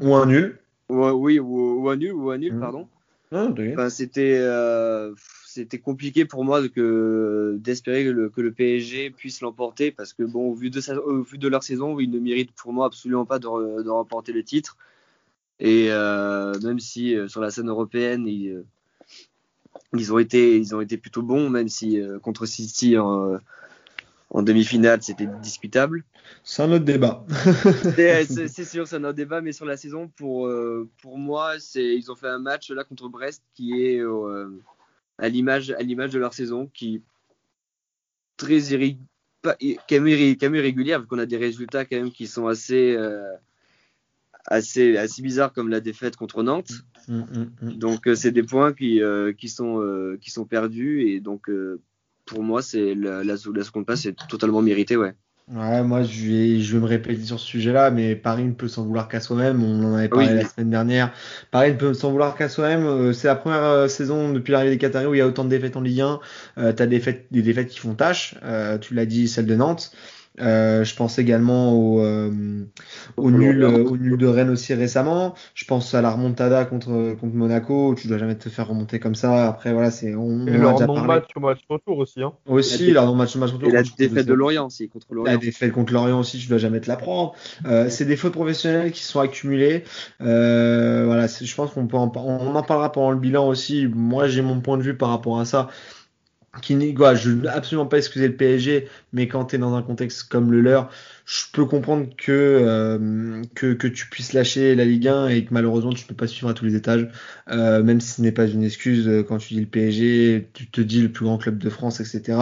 Ou 0.00 0.16
un 0.16 0.26
nul 0.26 0.58
Ou, 0.88 1.04
oui, 1.10 1.38
ou, 1.38 1.80
ou 1.80 1.90
un 1.90 1.96
nul, 1.96 2.12
ou 2.12 2.30
un 2.30 2.38
nul, 2.38 2.54
Mhm. 2.54 2.60
pardon. 2.60 2.88
De- 3.32 3.70
Enfin, 3.72 3.88
c'était 3.88 4.38
euh, 4.40 5.14
c'était 5.58 5.80
compliqué 5.80 6.24
pour 6.24 6.44
moi 6.44 6.62
de 6.62 6.68
que 6.68 7.56
d'espérer 7.58 8.04
que 8.04 8.10
le, 8.10 8.28
que 8.30 8.40
le 8.40 8.52
PSG 8.52 9.10
puisse 9.10 9.40
l'emporter 9.40 9.90
parce 9.90 10.12
que 10.12 10.22
bon 10.22 10.50
au 10.50 10.54
vu 10.54 10.70
de 10.70 10.80
sa- 10.80 10.96
au 11.00 11.22
vu 11.22 11.36
de 11.36 11.48
leur 11.48 11.64
saison 11.64 11.98
ils 11.98 12.10
ne 12.10 12.20
méritent 12.20 12.52
pour 12.52 12.72
moi 12.72 12.86
absolument 12.86 13.24
pas 13.26 13.40
de, 13.40 13.46
re- 13.48 13.82
de 13.82 13.90
remporter 13.90 14.32
le 14.32 14.44
titre 14.44 14.76
et 15.58 15.88
euh, 15.90 16.54
même 16.62 16.78
si 16.78 17.16
euh, 17.16 17.26
sur 17.26 17.40
la 17.40 17.50
scène 17.50 17.68
européenne 17.68 18.28
ils, 18.28 18.50
euh, 18.50 18.64
ils 19.94 20.12
ont 20.12 20.20
été 20.20 20.56
ils 20.58 20.76
ont 20.76 20.80
été 20.80 20.96
plutôt 20.96 21.22
bons 21.22 21.50
même 21.50 21.68
si 21.68 22.00
contre 22.22 22.46
City 22.46 22.96
en, 22.96 23.38
en 24.30 24.42
demi-finale 24.42 25.02
c'était 25.02 25.28
discutable 25.42 26.04
C'est 26.44 26.62
un 26.62 26.70
autre 26.70 26.84
débat. 26.84 27.26
c'est 27.96 28.64
sûr, 28.64 28.86
c'est 28.86 28.96
un 28.96 29.04
autre 29.04 29.14
débat, 29.14 29.40
mais 29.40 29.52
sur 29.52 29.64
la 29.64 29.76
saison, 29.76 30.08
pour, 30.08 30.48
pour 31.02 31.18
moi, 31.18 31.54
ils 31.74 32.10
ont 32.12 32.16
fait 32.16 32.28
un 32.28 32.38
match 32.38 32.70
là 32.70 32.84
contre 32.84 33.08
Brest 33.08 33.42
qui 33.54 33.72
est 33.82 34.00
à 35.18 35.28
l'image 35.28 35.70
à 35.70 35.82
l'image 35.82 36.12
de 36.12 36.18
leur 36.18 36.34
saison, 36.34 36.70
qui 36.72 37.02
très 38.36 38.60
pas- 39.42 39.56
quand 39.88 40.00
même, 40.00 40.54
irrégulière, 40.54 41.00
vu 41.00 41.06
qu'on 41.06 41.18
a 41.18 41.26
des 41.26 41.36
résultats 41.36 41.84
quand 41.84 41.96
même 41.96 42.10
qui 42.10 42.26
sont 42.26 42.46
assez 42.46 42.94
euh, 42.96 43.34
assez 44.46 44.96
assez 44.96 45.22
bizarres 45.22 45.52
comme 45.52 45.68
la 45.68 45.80
défaite 45.80 46.16
contre 46.16 46.42
Nantes. 46.42 46.72
Mm, 47.08 47.18
mm, 47.18 47.50
mm. 47.62 47.72
Donc 47.74 48.08
euh, 48.08 48.14
c'est 48.14 48.32
des 48.32 48.42
points 48.42 48.72
qui 48.72 49.02
euh, 49.02 49.32
qui 49.32 49.48
sont 49.48 49.80
euh, 49.80 50.18
qui 50.20 50.30
sont 50.30 50.44
perdus 50.44 51.02
et 51.08 51.20
donc 51.20 51.50
pour 52.24 52.42
moi 52.42 52.62
c'est 52.62 52.94
la, 52.94 53.24
la, 53.24 53.34
la 53.34 53.64
seconde 53.64 53.86
place 53.86 54.02
c'est 54.02 54.16
totalement 54.28 54.62
mérité, 54.62 54.96
ouais. 54.96 55.14
Ouais, 55.50 55.82
moi 55.82 56.02
je 56.02 56.26
vais, 56.26 56.60
je 56.60 56.74
vais 56.76 56.80
me 56.82 56.86
répéter 56.86 57.22
sur 57.24 57.40
ce 57.40 57.46
sujet-là, 57.46 57.90
mais 57.90 58.14
Paris 58.14 58.44
ne 58.44 58.52
peut 58.52 58.68
s'en 58.68 58.84
vouloir 58.84 59.08
qu'à 59.08 59.18
soi-même. 59.20 59.62
On 59.62 59.82
en 59.82 59.94
avait 59.94 60.10
parlé 60.10 60.28
Oui. 60.28 60.34
la 60.34 60.44
semaine 60.46 60.68
dernière. 60.68 61.10
Paris 61.50 61.72
ne 61.72 61.78
peut 61.78 61.94
s'en 61.94 62.10
vouloir 62.10 62.36
qu'à 62.36 62.50
soi-même. 62.50 62.84
Euh, 62.86 63.12
C'est 63.14 63.28
la 63.28 63.34
première 63.34 63.62
euh, 63.64 63.88
saison 63.88 64.30
depuis 64.30 64.52
l'arrivée 64.52 64.72
des 64.72 64.78
Qataris 64.78 65.06
où 65.06 65.14
il 65.14 65.18
y 65.18 65.20
a 65.22 65.26
autant 65.26 65.44
de 65.44 65.48
défaites 65.48 65.76
en 65.78 65.80
Ligue 65.80 66.02
1. 66.02 66.20
Euh, 66.58 66.72
T'as 66.74 66.84
des 66.86 66.96
défaites, 66.98 67.26
des 67.30 67.40
défaites 67.40 67.68
qui 67.68 67.78
font 67.78 67.94
tâche. 67.94 68.34
Euh, 68.44 68.76
tu 68.76 68.92
l'as 68.92 69.06
dit, 69.06 69.26
celle 69.26 69.46
de 69.46 69.54
Nantes. 69.54 69.90
Euh, 70.40 70.84
je 70.84 70.94
pense 70.94 71.18
également 71.18 71.72
au, 71.72 72.00
euh, 72.00 72.30
au 73.16 73.30
nul, 73.30 73.64
au 73.64 73.96
nul 73.96 74.16
de 74.16 74.26
Rennes 74.26 74.50
aussi 74.50 74.74
récemment. 74.74 75.34
Je 75.54 75.64
pense 75.64 75.94
à 75.94 76.02
la 76.02 76.10
remontada 76.10 76.64
contre 76.64 77.14
contre 77.20 77.34
Monaco. 77.34 77.90
où 77.90 77.94
Tu 77.94 78.08
dois 78.08 78.18
jamais 78.18 78.36
te 78.36 78.48
faire 78.48 78.68
remonter 78.68 78.98
comme 79.00 79.14
ça. 79.14 79.48
Après 79.48 79.72
voilà, 79.72 79.90
c'est 79.90 80.14
on, 80.14 80.46
Et 80.46 80.50
on 80.52 80.54
a 80.54 80.58
leur 80.58 80.72
déjà 80.74 80.86
non 80.86 80.94
parlé. 80.94 81.08
match 81.08 81.24
au 81.36 81.40
match 81.40 81.60
retour 81.68 81.98
aussi. 81.98 82.22
Hein. 82.22 82.32
Aussi, 82.46 82.88
La 82.92 83.02
leur 83.04 83.14
match 83.14 83.36
match 83.36 83.52
retour 83.52 83.68
Et 83.68 83.72
la 83.72 83.82
contre- 83.82 83.96
défaite 83.96 84.26
de 84.26 84.34
Lorient 84.34 84.66
aussi 84.66 84.88
contre 84.88 85.06
la 85.10 85.16
Lorient. 85.16 85.38
défaite 85.38 85.72
contre 85.72 85.92
Lorient 85.92 86.20
aussi, 86.20 86.38
tu 86.38 86.48
dois 86.48 86.58
jamais 86.58 86.80
te 86.80 86.88
la 86.88 86.96
prendre. 86.96 87.34
Euh, 87.66 87.86
c'est 87.88 88.04
des 88.04 88.16
fautes 88.16 88.32
professionnelles 88.32 88.92
qui 88.92 89.02
sont 89.02 89.20
accumulées. 89.20 89.84
Euh, 90.20 91.04
voilà, 91.06 91.26
je 91.26 91.54
pense 91.54 91.70
qu'on 91.72 91.86
peut 91.86 91.96
en, 91.96 92.12
on 92.16 92.54
en 92.54 92.62
parlera 92.62 92.92
pendant 92.92 93.10
le 93.10 93.18
bilan 93.18 93.46
aussi. 93.48 93.86
Moi, 93.92 94.28
j'ai 94.28 94.42
mon 94.42 94.60
point 94.60 94.76
de 94.78 94.82
vue 94.82 94.96
par 94.96 95.10
rapport 95.10 95.38
à 95.40 95.44
ça. 95.44 95.68
Qui 96.62 96.74
je 96.74 97.30
veux 97.30 97.48
absolument 97.48 97.86
pas 97.86 97.98
excuser 97.98 98.28
le 98.28 98.36
PSG, 98.36 98.88
mais 99.12 99.28
quand 99.28 99.46
tu 99.46 99.56
es 99.56 99.58
dans 99.58 99.74
un 99.74 99.82
contexte 99.82 100.24
comme 100.24 100.50
le 100.52 100.60
leur, 100.60 100.90
je 101.24 101.42
peux 101.52 101.64
comprendre 101.66 102.06
que, 102.16 102.32
euh, 102.32 103.42
que, 103.54 103.74
que 103.74 103.86
tu 103.86 104.08
puisses 104.08 104.32
lâcher 104.32 104.74
la 104.74 104.84
Ligue 104.84 105.08
1 105.08 105.28
et 105.28 105.44
que 105.44 105.52
malheureusement 105.52 105.92
tu 105.92 106.06
peux 106.06 106.14
pas 106.14 106.26
suivre 106.26 106.48
à 106.48 106.54
tous 106.54 106.64
les 106.64 106.74
étages, 106.74 107.08
euh, 107.50 107.82
même 107.82 108.00
si 108.00 108.14
ce 108.14 108.22
n'est 108.22 108.32
pas 108.32 108.46
une 108.46 108.64
excuse 108.64 109.06
euh, 109.08 109.22
quand 109.22 109.38
tu 109.38 109.54
dis 109.54 109.60
le 109.60 109.66
PSG, 109.66 110.48
tu 110.54 110.66
te 110.68 110.80
dis 110.80 111.02
le 111.02 111.10
plus 111.10 111.24
grand 111.24 111.38
club 111.38 111.58
de 111.58 111.68
France, 111.68 112.00
etc. 112.00 112.38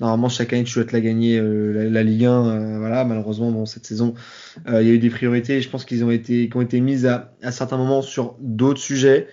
Normalement, 0.00 0.28
chaque 0.28 0.52
année, 0.52 0.64
tu 0.64 0.84
te 0.84 0.92
la 0.92 1.00
gagner 1.00 1.38
euh, 1.38 1.88
la, 1.90 2.02
Ligue 2.02 2.26
1. 2.26 2.46
euh, 2.46 2.78
voilà, 2.78 3.04
malheureusement, 3.04 3.64
cette 3.66 3.86
saison, 3.86 4.14
euh, 4.68 4.82
il 4.82 4.88
y 4.88 4.90
a 4.90 4.94
eu 4.94 4.98
des 4.98 5.10
priorités. 5.10 5.60
Je 5.60 5.68
pense 5.70 5.84
qu'ils 5.84 6.04
ont 6.04 6.10
été, 6.10 6.48
qui 6.48 6.56
ont 6.56 6.62
été 6.62 6.80
mises 6.80 7.06
à, 7.06 7.32
à 7.42 7.52
certains 7.52 7.78
moments 7.78 8.02
sur 8.02 8.36
d'autres 8.40 8.80
sujets. 8.80 9.28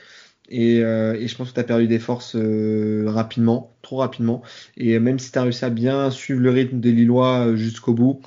Et, 0.50 0.84
euh, 0.84 1.16
et 1.16 1.28
je 1.28 1.36
pense 1.38 1.50
que 1.50 1.56
tu 1.56 1.60
as 1.60 1.64
perdu 1.64 1.88
des 1.88 2.00
forces 2.00 2.36
euh, 2.36 3.06
rapidement, 3.08 3.76
trop 3.82 3.98
rapidement. 3.98 4.44
Et 4.78 5.00
même 5.00 5.20
si 5.20 5.32
tu 5.32 5.40
as 5.40 5.44
réussi 5.44 5.66
à 5.66 5.70
bien 5.70 6.12
suivre 6.12 6.42
le 6.42 6.50
rythme 6.52 6.80
des 6.80 6.92
Lillois 6.92 7.48
euh, 7.48 7.56
jusqu'au 7.56 7.94
bout, 7.94 8.22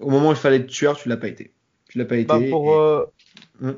au 0.00 0.10
moment 0.10 0.30
où 0.30 0.32
il 0.32 0.36
fallait 0.38 0.56
être 0.56 0.66
tueur, 0.68 0.96
tu 0.98 1.08
l'as 1.08 1.16
pas 1.18 1.28
été. 1.28 1.52
Tu 1.88 1.98
l'as 1.98 2.06
pas 2.06 2.16
été. 2.16 2.36
Bah, 2.36 2.40
pour, 2.40 2.72
et- 2.72 2.78
euh, 2.78 3.06
Mm. 3.60 3.72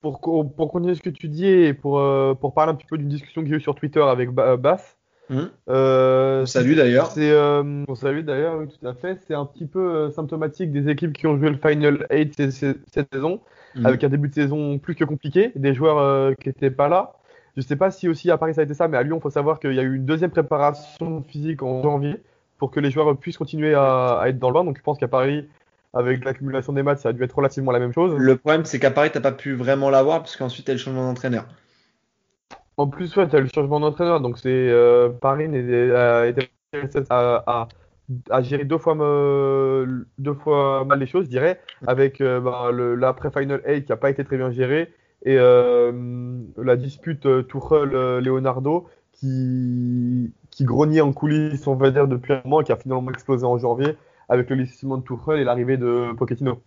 pour, 0.00 0.20
co- 0.20 0.44
pour 0.44 0.70
continuer 0.72 0.94
ce 0.94 1.02
que 1.02 1.10
tu 1.10 1.28
dis 1.28 1.46
et 1.46 1.74
pour, 1.74 2.00
pour 2.40 2.54
parler 2.54 2.72
un 2.72 2.74
petit 2.74 2.86
peu 2.86 2.98
d'une 2.98 3.08
discussion 3.08 3.42
que 3.42 3.48
j'ai 3.48 3.56
eue 3.56 3.60
sur 3.60 3.74
Twitter 3.74 4.02
avec 4.02 4.30
Ba- 4.30 4.56
Bass. 4.56 4.98
Hum. 5.30 5.48
euh, 5.68 6.44
Salut 6.46 6.74
d'ailleurs. 6.74 7.06
C'est, 7.06 7.30
euh, 7.30 7.84
on 7.88 7.94
salue 7.94 8.20
d'ailleurs, 8.24 8.56
oui, 8.58 8.66
tout 8.68 8.86
à 8.86 8.94
fait. 8.94 9.18
C'est 9.26 9.34
un 9.34 9.46
petit 9.46 9.66
peu 9.66 9.78
euh, 9.80 10.10
symptomatique 10.10 10.72
des 10.72 10.88
équipes 10.90 11.12
qui 11.12 11.26
ont 11.26 11.36
joué 11.38 11.50
le 11.50 11.56
Final 11.56 12.06
8 12.10 12.34
c- 12.36 12.50
c- 12.50 12.74
cette 12.92 13.14
saison, 13.14 13.40
Mhm. 13.76 13.86
avec 13.86 14.02
un 14.04 14.08
début 14.08 14.28
de 14.28 14.34
saison 14.34 14.78
plus 14.78 14.94
que 14.96 15.04
compliqué, 15.04 15.52
des 15.54 15.72
joueurs 15.74 15.98
euh, 15.98 16.32
qui 16.34 16.48
n'étaient 16.48 16.70
pas 16.72 16.88
là. 16.88 17.12
Je 17.56 17.62
sais 17.62 17.76
pas 17.76 17.90
si 17.90 18.08
aussi 18.08 18.30
à 18.30 18.38
Paris 18.38 18.54
ça 18.54 18.60
a 18.62 18.64
été 18.64 18.74
ça, 18.74 18.88
mais 18.88 18.96
à 18.96 19.02
Lyon, 19.02 19.18
il 19.18 19.22
faut 19.22 19.30
savoir 19.30 19.60
qu'il 19.60 19.72
y 19.74 19.78
a 19.80 19.82
eu 19.82 19.94
une 19.96 20.04
deuxième 20.06 20.30
préparation 20.30 21.22
physique 21.28 21.62
en 21.62 21.82
janvier 21.82 22.16
pour 22.58 22.70
que 22.70 22.80
les 22.80 22.90
joueurs 22.90 23.16
puissent 23.16 23.38
continuer 23.38 23.74
à, 23.74 24.18
à 24.20 24.28
être 24.28 24.38
dans 24.38 24.48
le 24.48 24.54
bain. 24.54 24.64
Donc 24.64 24.76
je 24.78 24.82
pense 24.82 24.98
qu'à 24.98 25.08
Paris, 25.08 25.48
avec 25.94 26.24
l'accumulation 26.24 26.72
des 26.72 26.82
matchs, 26.82 27.00
ça 27.00 27.08
a 27.10 27.12
dû 27.12 27.22
être 27.22 27.36
relativement 27.36 27.72
la 27.72 27.78
même 27.80 27.92
chose. 27.92 28.14
Le 28.16 28.36
problème, 28.36 28.64
c'est 28.64 28.78
qu'à 28.78 28.90
Paris, 28.90 29.10
t'as 29.12 29.20
pas 29.20 29.32
pu 29.32 29.54
vraiment 29.54 29.90
l'avoir, 29.90 30.20
parce 30.20 30.36
qu'ensuite, 30.36 30.66
t'as 30.66 30.72
le 30.72 30.78
changement 30.78 31.06
d'entraîneur. 31.06 31.46
En 32.80 32.86
plus, 32.86 33.14
ouais, 33.16 33.28
tu 33.28 33.36
as 33.36 33.40
le 33.40 33.48
changement 33.54 33.78
d'entraîneur, 33.78 34.22
donc 34.22 34.38
c'est 34.38 34.48
euh, 34.48 35.10
Paris 35.10 35.50
n'est- 35.50 35.92
a 35.92 36.26
été 36.26 36.50
à, 37.10 37.68
gérer 38.40 38.64
deux 38.64 38.78
fois, 38.78 38.94
mal 40.86 40.98
les 40.98 41.06
choses, 41.06 41.26
je 41.26 41.30
dirais, 41.30 41.60
avec 41.86 42.22
euh, 42.22 42.40
bah, 42.40 42.70
le- 42.72 42.94
l'après-Final 42.94 43.60
8 43.66 43.84
qui 43.84 43.90
n'a 43.92 43.98
pas 43.98 44.08
été 44.08 44.24
très 44.24 44.38
bien 44.38 44.50
géré 44.50 44.94
et 45.26 45.36
euh, 45.36 45.92
la 46.56 46.76
dispute 46.76 47.26
euh, 47.26 47.42
Tourelle-Leonardo 47.42 48.88
qui, 49.12 50.32
grognait 50.62 51.02
en 51.02 51.12
coulisses, 51.12 51.66
on 51.66 51.74
va 51.74 51.90
dire, 51.90 52.08
depuis 52.08 52.32
un 52.32 52.40
moment 52.44 52.62
qui 52.62 52.72
a 52.72 52.76
finalement 52.76 53.10
explosé 53.10 53.44
en 53.44 53.58
janvier 53.58 53.94
avec 54.30 54.48
le 54.48 54.56
licenciement 54.56 54.96
de 54.96 55.02
Tourelle 55.02 55.38
et 55.38 55.44
l'arrivée 55.44 55.76
de 55.76 56.14
Pochettino. 56.16 56.62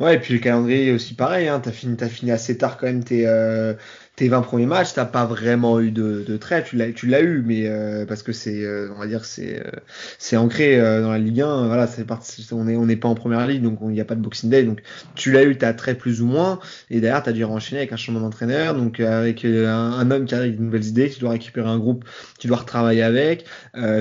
Ouais, 0.00 0.16
et 0.16 0.18
puis 0.18 0.34
le 0.34 0.40
calendrier 0.40 0.88
est 0.88 0.92
aussi 0.92 1.14
pareil, 1.14 1.48
hein. 1.48 1.60
T'as 1.60 1.70
fini, 1.70 1.96
t'as 1.96 2.08
fini 2.08 2.32
assez 2.32 2.58
tard 2.58 2.76
quand 2.76 2.86
même 2.86 3.04
tes, 3.04 3.26
euh, 3.26 3.74
tes 4.20 4.28
20 4.28 4.42
premiers 4.42 4.66
matchs, 4.66 4.92
t'as 4.92 5.06
pas 5.06 5.24
vraiment 5.24 5.80
eu 5.80 5.90
de, 5.90 6.22
de 6.28 6.36
trait, 6.36 6.62
tu 6.62 6.76
l'as, 6.76 7.22
eu, 7.22 7.42
mais 7.42 7.62
euh, 7.64 8.04
parce 8.04 8.22
que 8.22 8.32
c'est, 8.32 8.62
euh, 8.62 8.90
on 8.94 9.00
va 9.00 9.06
dire, 9.06 9.24
c'est, 9.24 9.60
euh, 9.64 9.70
c'est 10.18 10.36
ancré 10.36 10.76
dans 10.78 11.10
la 11.10 11.18
Ligue 11.18 11.40
1, 11.40 11.68
voilà, 11.68 11.86
c'est 11.86 12.04
parti, 12.04 12.46
on 12.52 12.68
est, 12.68 12.76
on 12.76 12.84
n'est 12.84 12.96
pas 12.96 13.08
en 13.08 13.14
première 13.14 13.46
ligue, 13.46 13.62
donc 13.62 13.78
il 13.80 13.88
n'y 13.88 14.00
a 14.00 14.04
pas 14.04 14.16
de 14.16 14.20
Boxing 14.20 14.50
Day, 14.50 14.64
donc 14.64 14.82
tu 15.14 15.32
l'as 15.32 15.44
eu, 15.44 15.56
t'as 15.56 15.72
trait 15.72 15.94
plus 15.94 16.20
ou 16.20 16.26
moins, 16.26 16.58
et 16.90 17.00
derrière 17.00 17.22
t'as 17.22 17.32
dû 17.32 17.44
enchaîner 17.44 17.80
avec 17.80 17.94
un 17.94 17.96
changement 17.96 18.20
d'entraîneur, 18.20 18.74
donc 18.74 19.00
avec 19.00 19.46
un, 19.46 20.10
homme 20.10 20.26
qui 20.26 20.34
avec 20.34 20.58
de 20.58 20.62
nouvelles 20.62 20.84
idées, 20.84 21.08
tu 21.08 21.20
dois 21.20 21.30
récupérer 21.30 21.70
un 21.70 21.78
groupe, 21.78 22.04
tu 22.38 22.46
dois 22.46 22.58
retravailler 22.58 23.02
avec, 23.02 23.46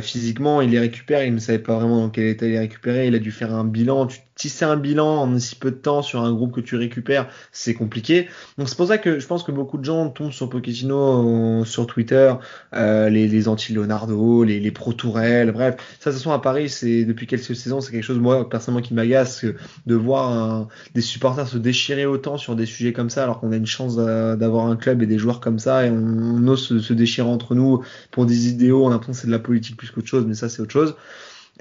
physiquement 0.02 0.62
il 0.62 0.72
les 0.72 0.80
récupère, 0.80 1.24
il 1.24 1.34
ne 1.34 1.40
savait 1.40 1.60
pas 1.60 1.76
vraiment 1.76 2.02
dans 2.02 2.10
quel 2.10 2.26
état 2.26 2.46
il 2.46 2.52
les 2.52 2.60
récupérait, 2.60 3.08
il 3.08 3.16
a 3.16 3.20
dû 3.20 3.32
faire 3.32 3.54
un 3.54 3.64
bilan, 3.64 4.08
tu 4.08 4.20
tisser 4.40 4.64
un 4.64 4.78
bilan 4.78 5.24
en 5.24 5.38
si 5.40 5.56
peu 5.56 5.70
de 5.70 5.76
temps 5.76 6.02
sur 6.02 6.24
un 6.24 6.34
groupe 6.34 6.54
que 6.54 6.62
tu 6.62 6.78
récupères, 6.78 7.28
c'est 7.52 7.74
compliqué. 7.74 8.30
Donc 8.58 8.70
c'est 8.70 8.78
pour 8.78 8.88
ça 8.88 8.98
que 8.98 9.20
je 9.20 9.28
pense 9.28 9.44
que 9.44 9.52
beaucoup 9.52 9.78
de 9.78 9.84
gens 9.84 10.09
tombent 10.10 10.32
sur 10.32 10.50
Pochettino 10.50 11.62
euh, 11.62 11.66
sur 11.66 11.88
Twitter, 11.88 12.34
euh, 12.74 13.10
les, 13.10 13.48
anti-Leonardo, 13.48 14.44
les, 14.44 14.72
pro-Tourelle, 14.72 15.52
bref. 15.52 15.76
Ça, 16.00 16.10
de 16.10 16.16
toute 16.16 16.24
façon, 16.24 16.32
à 16.32 16.40
Paris, 16.40 16.74
depuis 17.08 17.28
quelques 17.28 17.56
saisons, 17.56 17.82
c'est 17.82 17.92
quelque 17.92 18.04
chose, 18.04 18.20
moi, 18.20 18.50
personnellement, 18.50 18.82
qui 18.82 18.94
m'agace, 18.94 19.42
que 19.42 19.56
de 19.86 19.96
voir 19.96 20.68
des 20.96 21.02
supporters 21.02 21.48
se 21.48 21.58
déchirer 21.58 22.06
autant 22.06 22.38
sur 22.38 22.56
des 22.56 22.66
sujets 22.66 22.94
comme 22.94 23.10
ça, 23.10 23.24
alors 23.24 23.40
qu'on 23.40 23.52
a 23.52 23.56
une 23.56 23.66
chance 23.66 23.96
d'a- 23.96 24.36
d'avoir 24.36 24.68
un 24.68 24.76
club 24.76 25.02
et 25.02 25.06
des 25.06 25.18
joueurs 25.18 25.40
comme 25.40 25.60
ça, 25.60 25.86
et 25.86 25.90
on, 25.90 25.96
on 25.96 26.48
ose 26.48 26.82
se, 26.82 26.94
déchirer 26.94 27.28
entre 27.28 27.56
nous 27.56 27.84
pour 28.12 28.26
des 28.26 28.48
idéaux, 28.50 28.86
on 28.86 28.90
a 28.90 28.92
l'impression 28.92 29.14
que 29.14 29.20
c'est 29.20 29.28
de 29.28 29.32
la 29.32 29.40
politique 29.40 29.78
plus 29.78 29.92
qu'autre 29.92 30.08
chose, 30.08 30.26
mais 30.28 30.34
ça, 30.34 30.50
c'est 30.50 30.62
autre 30.62 30.72
chose. 30.72 30.96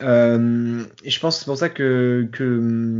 Euh, 0.01 0.85
et 1.05 1.11
je 1.11 1.21
pense 1.21 1.37
que 1.37 1.41
c'est 1.41 1.47
pour 1.47 1.57
ça 1.57 1.69
que 1.69 2.29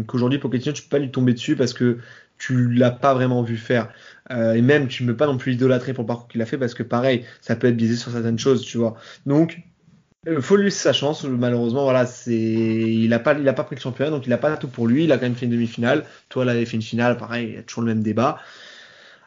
qu'aujourd'hui 0.07 0.39
Pochettino 0.39 0.73
tu 0.73 0.83
peux 0.83 0.89
pas 0.89 0.99
lui 0.99 1.11
tomber 1.13 1.33
dessus 1.33 1.55
parce 1.55 1.73
que 1.73 1.99
tu 2.39 2.73
l'as 2.73 2.91
pas 2.91 3.15
vraiment 3.15 3.43
vu 3.43 3.57
faire 3.57 3.89
Euh, 4.31 4.55
et 4.55 4.63
même 4.63 4.89
tu 4.89 5.05
ne 5.05 5.09
peux 5.09 5.17
pas 5.17 5.27
non 5.27 5.39
plus 5.39 5.55
idolâtrer 5.55 5.95
pour 5.95 6.03
le 6.03 6.07
parcours 6.07 6.29
qu'il 6.29 6.43
a 6.43 6.47
fait 6.47 6.59
parce 6.59 6.75
que 6.75 6.83
pareil 6.83 7.25
ça 7.41 7.57
peut 7.57 7.67
être 7.67 7.77
biaisé 7.77 7.97
sur 7.97 8.13
certaines 8.13 8.39
choses 8.39 8.63
tu 8.63 8.77
vois 8.77 8.95
donc 9.25 9.63
euh, 10.27 10.43
faut 10.43 10.57
lui 10.57 10.71
sa 10.71 10.93
chance 10.93 11.25
malheureusement 11.25 11.85
voilà 11.85 12.05
il 12.27 13.11
a 13.15 13.19
pas 13.21 13.33
il 13.33 13.49
a 13.49 13.53
pris 13.55 13.77
le 13.77 13.81
championnat 13.81 14.11
donc 14.11 14.27
il 14.27 14.33
a 14.35 14.39
pas 14.39 14.55
tout 14.59 14.69
pour 14.69 14.87
lui 14.87 15.05
il 15.05 15.13
a 15.13 15.17
quand 15.17 15.23
même 15.23 15.35
fait 15.35 15.47
une 15.47 15.53
demi-finale 15.53 16.05
toi 16.29 16.45
là 16.45 16.53
il 16.53 16.59
avait 16.59 16.67
fait 16.67 16.77
une 16.77 16.83
finale 16.83 17.17
pareil 17.17 17.49
il 17.49 17.55
y 17.55 17.59
a 17.59 17.63
toujours 17.63 17.85
le 17.85 17.89
même 17.89 18.03
débat 18.03 18.39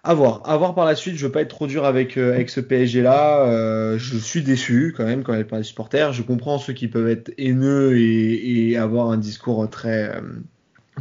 à 0.03 0.15
voir, 0.15 0.41
à 0.49 0.57
voir 0.57 0.73
par 0.73 0.85
la 0.85 0.95
suite. 0.95 1.15
Je 1.15 1.27
veux 1.27 1.31
pas 1.31 1.41
être 1.41 1.49
trop 1.49 1.67
dur 1.67 1.85
avec 1.85 2.17
euh, 2.17 2.33
avec 2.33 2.49
ce 2.49 2.59
PSG 2.59 3.03
là. 3.03 3.97
Je 3.99 4.17
suis 4.17 4.41
déçu 4.41 4.95
quand 4.97 5.05
même 5.05 5.21
quand 5.21 5.35
elle 5.35 5.45
parle 5.45 5.61
des 5.61 5.67
supporters. 5.67 6.11
Je 6.11 6.23
comprends 6.23 6.57
ceux 6.57 6.73
qui 6.73 6.87
peuvent 6.87 7.07
être 7.07 7.31
haineux 7.37 7.99
et, 7.99 8.75
avoir 8.77 9.11
un 9.11 9.17
discours 9.17 9.69
très 9.69 10.19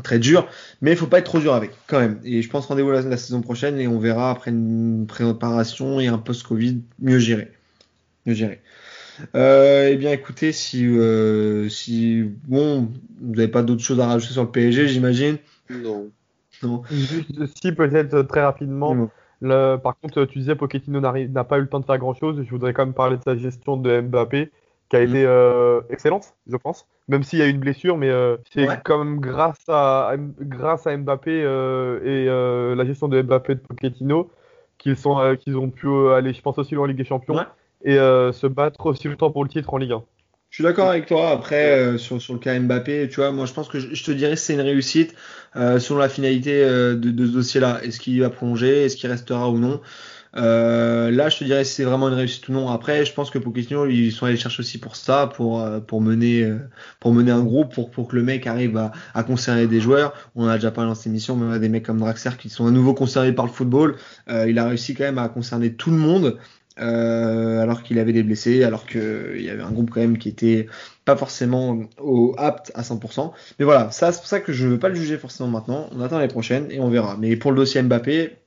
très 0.00 0.18
dur, 0.18 0.48
mais 0.80 0.92
il 0.92 0.96
faut 0.96 1.06
pas 1.06 1.18
être 1.18 1.26
trop 1.26 1.38
dur 1.40 1.54
avec 1.54 1.72
quand 1.86 2.00
même. 2.00 2.20
Et 2.24 2.42
je 2.42 2.48
pense 2.50 2.66
rendez-vous 2.66 2.90
la, 2.90 3.02
la 3.02 3.16
saison 3.16 3.40
prochaine 3.40 3.78
et 3.78 3.88
on 3.88 3.98
verra 3.98 4.30
après 4.30 4.50
une 4.50 5.06
préparation 5.06 6.00
et 6.00 6.08
un 6.08 6.18
post-Covid 6.18 6.82
mieux 6.98 7.18
géré, 7.18 7.52
mieux 8.26 8.34
géré. 8.34 8.60
Euh, 9.34 9.88
eh 9.90 9.96
bien, 9.96 10.12
écoutez, 10.12 10.52
si 10.52 10.86
euh, 10.86 11.68
si 11.68 12.22
bon, 12.46 12.88
vous 13.20 13.34
n'avez 13.34 13.48
pas 13.48 13.62
d'autres 13.62 13.82
choses 13.82 14.00
à 14.00 14.06
rajouter 14.06 14.32
sur 14.32 14.44
le 14.44 14.50
PSG, 14.50 14.88
j'imagine. 14.88 15.36
Non. 15.70 16.10
Non. 16.62 16.82
Juste 16.90 17.62
si 17.62 17.72
peut-être 17.72 18.14
euh, 18.14 18.22
très 18.22 18.42
rapidement. 18.42 19.08
Le- 19.40 19.76
par 19.76 19.98
contre, 19.98 20.24
tu 20.26 20.38
disais 20.38 20.54
Pochettino 20.54 21.00
n'a 21.00 21.44
pas 21.44 21.58
eu 21.58 21.62
le 21.62 21.68
temps 21.68 21.80
de 21.80 21.86
faire 21.86 21.98
grand-chose. 21.98 22.42
Je 22.44 22.50
voudrais 22.50 22.74
quand 22.74 22.84
même 22.84 22.94
parler 22.94 23.16
de 23.16 23.22
sa 23.22 23.36
gestion 23.36 23.76
de 23.76 24.00
Mbappé, 24.00 24.50
qui 24.90 24.96
a 24.96 25.00
Mm. 25.00 25.08
été 25.08 25.24
euh, 25.26 25.80
excellente, 25.90 26.34
je 26.46 26.56
pense. 26.56 26.86
Même 27.08 27.22
s'il 27.22 27.38
y 27.38 27.42
a 27.42 27.46
eu 27.46 27.50
une 27.50 27.60
blessure, 27.60 27.96
mais 27.96 28.10
euh, 28.10 28.36
c'est 28.52 28.66
Ouais. 28.66 28.78
quand 28.84 28.98
même 29.04 29.20
grâce 29.20 29.62
à, 29.68 30.12
grâce 30.40 30.86
à 30.86 30.96
Mbappé 30.96 31.30
euh, 31.44 32.00
et 32.04 32.28
euh, 32.28 32.74
la 32.74 32.84
gestion 32.84 33.08
de 33.08 33.22
Mbappé 33.22 33.54
de 33.56 33.60
Pochettino 33.60 34.30
qu'ils 34.78 34.96
sont, 34.96 35.18
euh, 35.18 35.34
qu'ils 35.36 35.56
ont 35.56 35.70
pu 35.70 35.86
euh, 35.88 36.14
aller, 36.14 36.32
je 36.32 36.40
pense, 36.42 36.58
aussi 36.58 36.74
loin 36.74 36.84
en 36.84 36.86
Ligue 36.88 36.96
des 36.98 37.04
Champions 37.04 37.34
Ouais. 37.36 37.42
et 37.84 37.98
euh, 37.98 38.32
se 38.32 38.46
battre 38.46 38.86
aussi 38.86 39.08
longtemps 39.08 39.30
pour 39.30 39.44
le 39.44 39.50
titre 39.50 39.72
en 39.74 39.78
Ligue 39.78 39.92
1. 39.92 40.02
Je 40.50 40.56
suis 40.56 40.64
d'accord 40.64 40.88
avec 40.88 41.06
toi. 41.06 41.30
Après, 41.30 41.78
euh, 41.78 41.98
sur, 41.98 42.20
sur 42.20 42.32
le 42.34 42.40
cas 42.40 42.58
Mbappé, 42.58 43.08
tu 43.08 43.16
vois, 43.16 43.30
moi 43.30 43.46
je 43.46 43.52
pense 43.52 43.68
que 43.68 43.78
je, 43.78 43.94
je 43.94 44.04
te 44.04 44.10
dirais 44.10 44.32
que 44.34 44.38
c'est 44.40 44.54
une 44.54 44.60
réussite 44.60 45.14
euh, 45.54 45.78
selon 45.78 46.00
la 46.00 46.08
finalité 46.08 46.64
euh, 46.64 46.96
de, 46.96 47.10
de 47.10 47.26
ce 47.26 47.32
dossier-là. 47.32 47.80
Est-ce 47.84 48.00
qu'il 48.00 48.20
va 48.20 48.30
plonger 48.30 48.84
Est-ce 48.84 48.96
qu'il 48.96 49.08
restera 49.10 49.48
ou 49.50 49.58
non? 49.58 49.80
Euh, 50.36 51.10
Là, 51.10 51.28
je 51.28 51.38
te 51.38 51.44
dirais 51.44 51.64
si 51.64 51.74
c'est 51.74 51.84
vraiment 51.84 52.08
une 52.08 52.14
réussite 52.14 52.48
ou 52.48 52.52
non. 52.52 52.68
Après, 52.70 53.04
je 53.04 53.12
pense 53.12 53.30
que 53.30 53.38
Pochettino, 53.38 53.86
ils 53.86 54.12
sont 54.12 54.26
allés 54.26 54.36
chercher 54.36 54.60
aussi 54.60 54.78
pour 54.78 54.94
ça, 54.96 55.26
pour 55.26 55.60
euh, 55.60 55.80
pour 55.80 56.00
mener 56.00 56.42
euh, 56.44 56.58
pour 57.00 57.12
mener 57.12 57.32
un 57.32 57.42
groupe, 57.42 57.74
pour 57.74 57.90
pour 57.90 58.08
que 58.08 58.16
le 58.16 58.22
mec 58.22 58.46
arrive 58.46 58.76
à, 58.76 58.92
à 59.14 59.24
concerner 59.24 59.66
des 59.66 59.80
joueurs. 59.80 60.12
On 60.36 60.46
a 60.46 60.54
déjà 60.54 60.70
parlé 60.70 60.88
dans 60.90 60.94
cette 60.94 61.08
émission, 61.08 61.36
mais 61.36 61.46
on 61.46 61.50
a 61.52 61.58
des 61.58 61.68
mecs 61.68 61.84
comme 61.84 61.98
Draxler 61.98 62.36
qui 62.38 62.48
sont 62.48 62.66
à 62.66 62.70
nouveau 62.70 62.94
concernés 62.94 63.32
par 63.32 63.46
le 63.46 63.52
football. 63.52 63.96
Euh, 64.28 64.48
il 64.48 64.58
a 64.58 64.68
réussi 64.68 64.94
quand 64.94 65.04
même 65.04 65.18
à 65.18 65.28
concerner 65.28 65.74
tout 65.74 65.90
le 65.90 65.96
monde. 65.98 66.38
euh, 66.78 67.60
alors 67.60 67.82
qu'il 67.82 67.98
avait 67.98 68.12
des 68.12 68.22
blessés, 68.22 68.62
alors 68.64 68.86
qu'il 68.86 69.40
y 69.42 69.50
avait 69.50 69.62
un 69.62 69.70
groupe 69.72 69.90
quand 69.90 70.00
même 70.00 70.16
qui 70.18 70.28
était 70.28 70.66
pas 71.04 71.16
forcément 71.16 71.78
au 71.98 72.34
apte 72.38 72.72
à 72.74 72.82
100%. 72.82 73.34
Mais 73.58 73.64
voilà, 73.64 73.90
ça 73.90 74.12
c'est 74.12 74.18
pour 74.20 74.28
ça 74.28 74.40
que 74.40 74.52
je 74.52 74.66
veux 74.68 74.78
pas 74.78 74.88
le 74.88 74.94
juger 74.94 75.18
forcément 75.18 75.48
maintenant. 75.50 75.88
On 75.92 76.00
attend 76.00 76.18
les 76.20 76.28
prochaines 76.28 76.70
et 76.70 76.80
on 76.80 76.88
verra. 76.88 77.16
Mais 77.18 77.36
pour 77.36 77.50
le 77.52 77.56
dossier 77.58 77.82
Mbappé, 77.82 78.38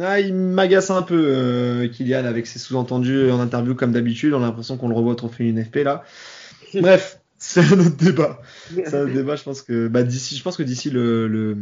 ah, 0.00 0.20
il 0.20 0.34
m'agace 0.34 0.90
un 0.90 1.02
peu 1.02 1.22
euh, 1.28 1.88
Kylian 1.88 2.24
avec 2.24 2.46
ses 2.46 2.58
sous-entendus 2.58 3.30
en 3.30 3.40
interview 3.40 3.74
comme 3.74 3.92
d'habitude. 3.92 4.34
On 4.34 4.42
a 4.42 4.46
l'impression 4.46 4.76
qu'on 4.76 4.88
le 4.88 4.94
revoit 4.94 5.12
au 5.12 5.16
trophée 5.16 5.48
UNFP 5.48 5.76
là. 5.84 6.02
Bref. 6.74 7.19
C'est 7.42 7.60
un 7.72 7.78
autre 7.80 7.96
débat. 7.96 8.42
C'est 8.74 8.94
un 8.94 9.04
autre 9.04 9.14
débat. 9.14 9.34
Je 9.34 9.42
pense 9.44 9.62
que 9.62 9.88
bah, 9.88 10.02
d'ici, 10.02 10.36
je 10.36 10.42
pense 10.42 10.58
que 10.58 10.62
d'ici 10.62 10.90
le 10.90 11.26
le- 11.26 11.56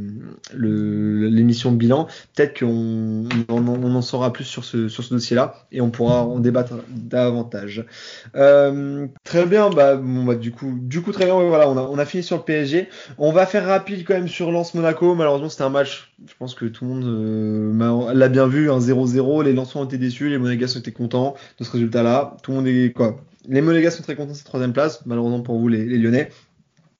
le- 0.52 1.28
l'émission 1.28 1.70
de 1.70 1.76
bilan, 1.76 2.08
peut-être 2.34 2.58
qu'on 2.58 3.26
on, 3.48 3.68
en- 3.68 3.82
on 3.84 3.94
en 3.94 4.02
saura 4.02 4.32
plus 4.32 4.42
sur 4.44 4.64
ce 4.64 4.88
sur 4.88 5.04
ce 5.04 5.14
dossier-là 5.14 5.54
et 5.70 5.80
on 5.80 5.90
pourra 5.90 6.24
en 6.24 6.40
débattre 6.40 6.74
davantage. 6.90 7.86
Euh, 8.34 9.06
très 9.22 9.46
bien. 9.46 9.70
Bah, 9.70 9.94
bon, 9.94 10.24
bah 10.24 10.34
du 10.34 10.50
coup, 10.50 10.74
du 10.82 11.00
coup 11.00 11.12
très 11.12 11.26
bien. 11.26 11.36
ouais, 11.36 11.46
voilà, 11.48 11.68
on 11.70 11.76
a 11.76 11.82
on 11.82 11.96
a 11.98 12.04
fini 12.04 12.24
sur 12.24 12.36
le 12.38 12.42
PSG. 12.42 12.88
On 13.16 13.30
va 13.30 13.46
faire 13.46 13.64
rapide 13.64 14.04
quand 14.04 14.14
même 14.14 14.26
sur 14.28 14.50
Lens 14.50 14.74
Monaco. 14.74 15.14
Malheureusement, 15.14 15.48
c'était 15.48 15.62
un 15.62 15.70
match. 15.70 16.12
Je 16.26 16.32
pense 16.40 16.56
que 16.56 16.64
tout 16.64 16.84
le 16.86 16.90
monde 16.90 17.04
euh, 17.06 18.12
l'a 18.14 18.28
bien 18.28 18.48
vu. 18.48 18.68
Un 18.68 18.80
0-0. 18.80 19.44
Les 19.44 19.52
Lensons 19.52 19.80
ont 19.80 19.84
été 19.84 19.96
déçus. 19.98 20.28
Les 20.28 20.38
Monégas 20.38 20.74
ont 20.76 20.80
été 20.80 20.90
contents 20.90 21.34
de 21.60 21.64
ce 21.64 21.70
résultat-là. 21.70 22.36
Tout 22.42 22.50
le 22.50 22.56
monde 22.56 22.66
est 22.66 22.92
quoi 22.92 23.20
Les 23.48 23.60
Monégas 23.62 23.92
sont 23.92 24.02
très 24.02 24.14
contents 24.14 24.32
de 24.32 24.36
cette 24.36 24.46
troisième 24.46 24.72
place. 24.72 25.04
Malheureusement 25.06 25.42
pour 25.42 25.58
vous, 25.58 25.68
les, 25.68 25.84
les 25.84 25.98
Lyonnais. 25.98 26.30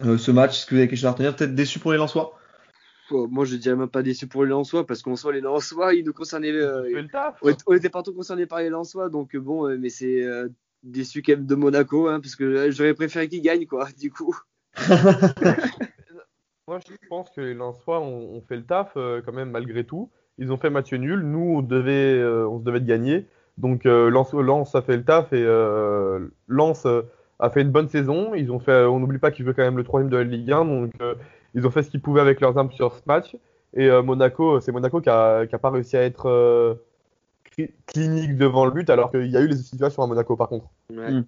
Euh, 0.05 0.17
ce 0.19 0.31
match, 0.31 0.59
est-ce 0.59 0.67
que 0.67 0.75
vous 0.75 0.79
avez 0.81 0.89
quelque 0.89 0.99
chose 0.99 1.07
à 1.07 1.13
retenir? 1.13 1.37
Peut-être 1.37 1.55
déçu 1.55 1.79
pour 1.79 1.93
les 1.93 1.99
Lensois? 1.99 2.35
Oh, 3.11 3.27
Moi, 3.31 3.45
je 3.45 3.57
dirais 3.57 3.77
même 3.77 3.89
pas 3.89 4.03
déçu 4.03 4.27
pour 4.27 4.45
les 4.45 4.51
Lensois, 4.51 4.87
parce 4.87 5.03
qu'en 5.03 5.17
soi, 5.17 5.33
les 5.33 5.41
Lensois, 5.41 5.95
ils 5.95 6.05
nous 6.05 6.13
concernaient. 6.13 6.53
euh, 6.53 7.07
taf. 7.11 7.37
on, 7.43 7.53
on 7.67 7.75
était 7.75 7.89
partout 7.89 8.13
concernés 8.15 8.47
par 8.47 8.61
les 8.61 8.69
Lensois, 8.69 9.09
donc 9.09 9.35
euh, 9.35 9.41
bon, 9.41 9.67
euh, 9.69 9.77
mais 9.79 9.89
c'est 9.89 10.23
euh, 10.23 10.49
déçu 10.83 11.23
quand 11.23 11.33
même 11.33 11.47
de 11.47 11.55
Monaco, 11.55 12.09
hein, 12.09 12.21
parce 12.21 12.37
que 12.37 12.71
j'aurais 12.71 12.95
préféré 12.95 13.29
qu'ils 13.29 13.43
gagnent, 13.43 13.67
quoi, 13.67 13.89
du 13.99 14.11
coup. 14.11 14.37
Moi, 16.69 16.79
je 16.87 16.95
pense 17.09 17.31
que 17.31 17.41
les 17.41 17.55
Lensois 17.55 18.01
ont, 18.01 18.37
ont 18.37 18.43
fait 18.43 18.57
le 18.57 18.65
taf 18.65 18.93
euh, 18.97 19.23
quand 19.25 19.33
même 19.33 19.51
malgré 19.51 19.85
tout. 19.85 20.11
Ils 20.37 20.53
ont 20.53 20.59
fait 20.59 20.71
match 20.71 20.93
nul. 20.93 21.21
Nous, 21.21 21.57
on 21.57 21.63
devait, 21.63 22.13
euh, 22.15 22.47
on 22.49 22.59
se 22.59 22.65
devait 22.65 22.81
de 22.81 22.87
gagner. 22.87 23.27
Donc 23.59 23.85
Lens, 23.85 24.33
Lens 24.33 24.75
a 24.75 24.83
fait 24.83 24.97
le 24.97 25.05
taf 25.05 25.33
et 25.33 25.43
euh, 25.45 26.21
Lens 26.47 26.87
euh, 26.87 27.03
a 27.39 27.51
fait 27.51 27.63
une 27.63 27.71
bonne 27.71 27.89
saison. 27.89 28.35
Ils 28.35 28.51
ont 28.51 28.59
fait, 28.59 28.85
on 28.85 29.01
n'oublie 29.01 29.19
pas 29.19 29.31
qu'ils 29.31 29.45
jouaient 29.45 29.55
quand 29.55 29.63
même 29.63 29.77
le 29.77 29.85
troisième 29.85 30.11
de 30.11 30.17
la 30.17 30.25
Ligue 30.25 30.51
1, 30.51 30.65
donc 30.65 30.93
euh, 31.01 31.15
ils 31.55 31.67
ont 31.67 31.71
fait 31.71 31.83
ce 31.83 31.91
qu'ils 31.91 32.01
pouvaient 32.01 32.21
avec 32.21 32.41
leurs 32.41 32.57
armes 32.57 32.73
sur 32.73 32.95
ce 32.95 33.03
match. 33.07 33.37
Et 33.75 33.91
Monaco, 34.03 34.61
c'est 34.61 34.73
Monaco 34.73 35.01
qui 35.01 35.11
a, 35.11 35.47
pas 35.61 35.71
réussi 35.71 35.97
à 35.97 36.03
être 36.03 36.79
cli- 37.57 37.71
clinique 37.87 38.37
devant 38.37 38.65
le 38.65 38.71
but, 38.71 38.89
alors 38.89 39.11
qu'il 39.11 39.27
y 39.27 39.37
a 39.37 39.41
eu 39.41 39.47
les 39.49 39.57
situations 39.57 40.03
à 40.03 40.07
Monaco 40.07 40.37
par 40.37 40.49
contre. 40.49 40.67
Ouais. 40.91 41.23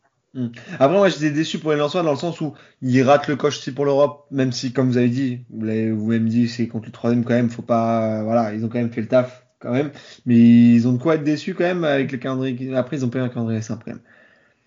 Après, 0.79 0.97
moi, 0.97 1.09
j'étais 1.09 1.31
déçu 1.31 1.59
pour 1.59 1.73
les 1.73 1.77
Lensois 1.77 2.03
dans 2.03 2.13
le 2.13 2.17
sens 2.17 2.41
où 2.41 2.55
ils 2.83 3.03
ratent 3.03 3.27
le 3.27 3.37
coche 3.37 3.59
aussi 3.59 3.73
pour 3.73 3.85
l'Europe, 3.85 4.27
même 4.31 4.53
si, 4.53 4.73
comme 4.73 4.89
vous 4.89 4.97
avez 4.97 5.09
dit, 5.09 5.45
vous 5.51 5.65
l'avez 5.67 5.91
vous-même 5.91 6.29
dit, 6.29 6.49
c'est 6.49 6.69
contre 6.69 6.87
le 6.87 6.93
troisième 6.93 7.25
quand 7.25 7.35
même, 7.35 7.51
faut 7.51 7.63
pas, 7.63 8.23
voilà, 8.23 8.55
ils 8.55 8.65
ont 8.65 8.69
quand 8.69 8.79
même 8.79 8.93
fait 8.93 9.01
le 9.01 9.09
taf, 9.09 9.45
quand 9.61 9.73
même, 9.73 9.93
mais 10.27 10.37
ils 10.37 10.89
ont 10.89 10.93
de 10.95 11.03
quoi 11.03 11.15
être 11.17 11.25
déçus 11.25 11.55
quand 11.55 11.65
même 11.65 11.85
avec 11.85 12.13
le 12.13 12.19
calendrier. 12.19 12.75
Après, 12.77 12.97
ils 12.97 13.05
ont 13.05 13.11
pas 13.11 13.19
eu 13.21 13.23
un 13.23 13.29
calendrier 13.29 13.63
simple 13.63 13.85
quand 13.85 13.93
même. 13.93 14.03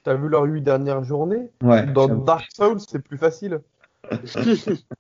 T'as 0.03 0.15
vu 0.15 0.27
leurs 0.29 0.43
huit 0.43 0.62
dernières 0.62 1.03
journées? 1.03 1.49
Ouais. 1.63 1.86
Dans 1.93 2.08
j'avoue. 2.08 2.23
Dark 2.25 2.45
Souls, 2.53 2.79
c'est 2.79 3.01
plus 3.01 3.17
facile. 3.17 3.62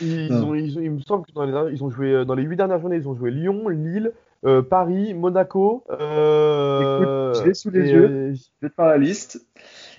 Ils, 0.00 0.44
ont, 0.44 0.54
ils 0.54 0.78
ont- 0.78 0.80
il 0.80 0.90
me 0.92 1.00
semble 1.00 1.26
que 1.26 1.32
dans 1.32 1.44
les, 1.44 1.72
ils 1.74 1.82
ont 1.82 1.90
joué 1.90 2.12
euh, 2.12 2.24
dans 2.24 2.34
les 2.34 2.44
huit 2.44 2.56
dernières 2.56 2.78
journées, 2.80 2.96
ils 2.96 3.08
ont 3.08 3.16
joué 3.16 3.30
Lyon, 3.32 3.68
Lille, 3.68 4.12
euh, 4.44 4.62
Paris, 4.62 5.12
Monaco. 5.14 5.84
Euh, 5.90 6.80
Écoute, 6.80 7.40
je 7.42 7.48
l'ai 7.48 7.54
sous 7.54 7.70
les 7.70 7.80
et, 7.80 7.92
yeux. 7.92 8.34
Je 8.34 8.42
vais 8.62 8.68
te 8.68 8.74
faire 8.74 8.86
la 8.86 8.98
liste. 8.98 9.44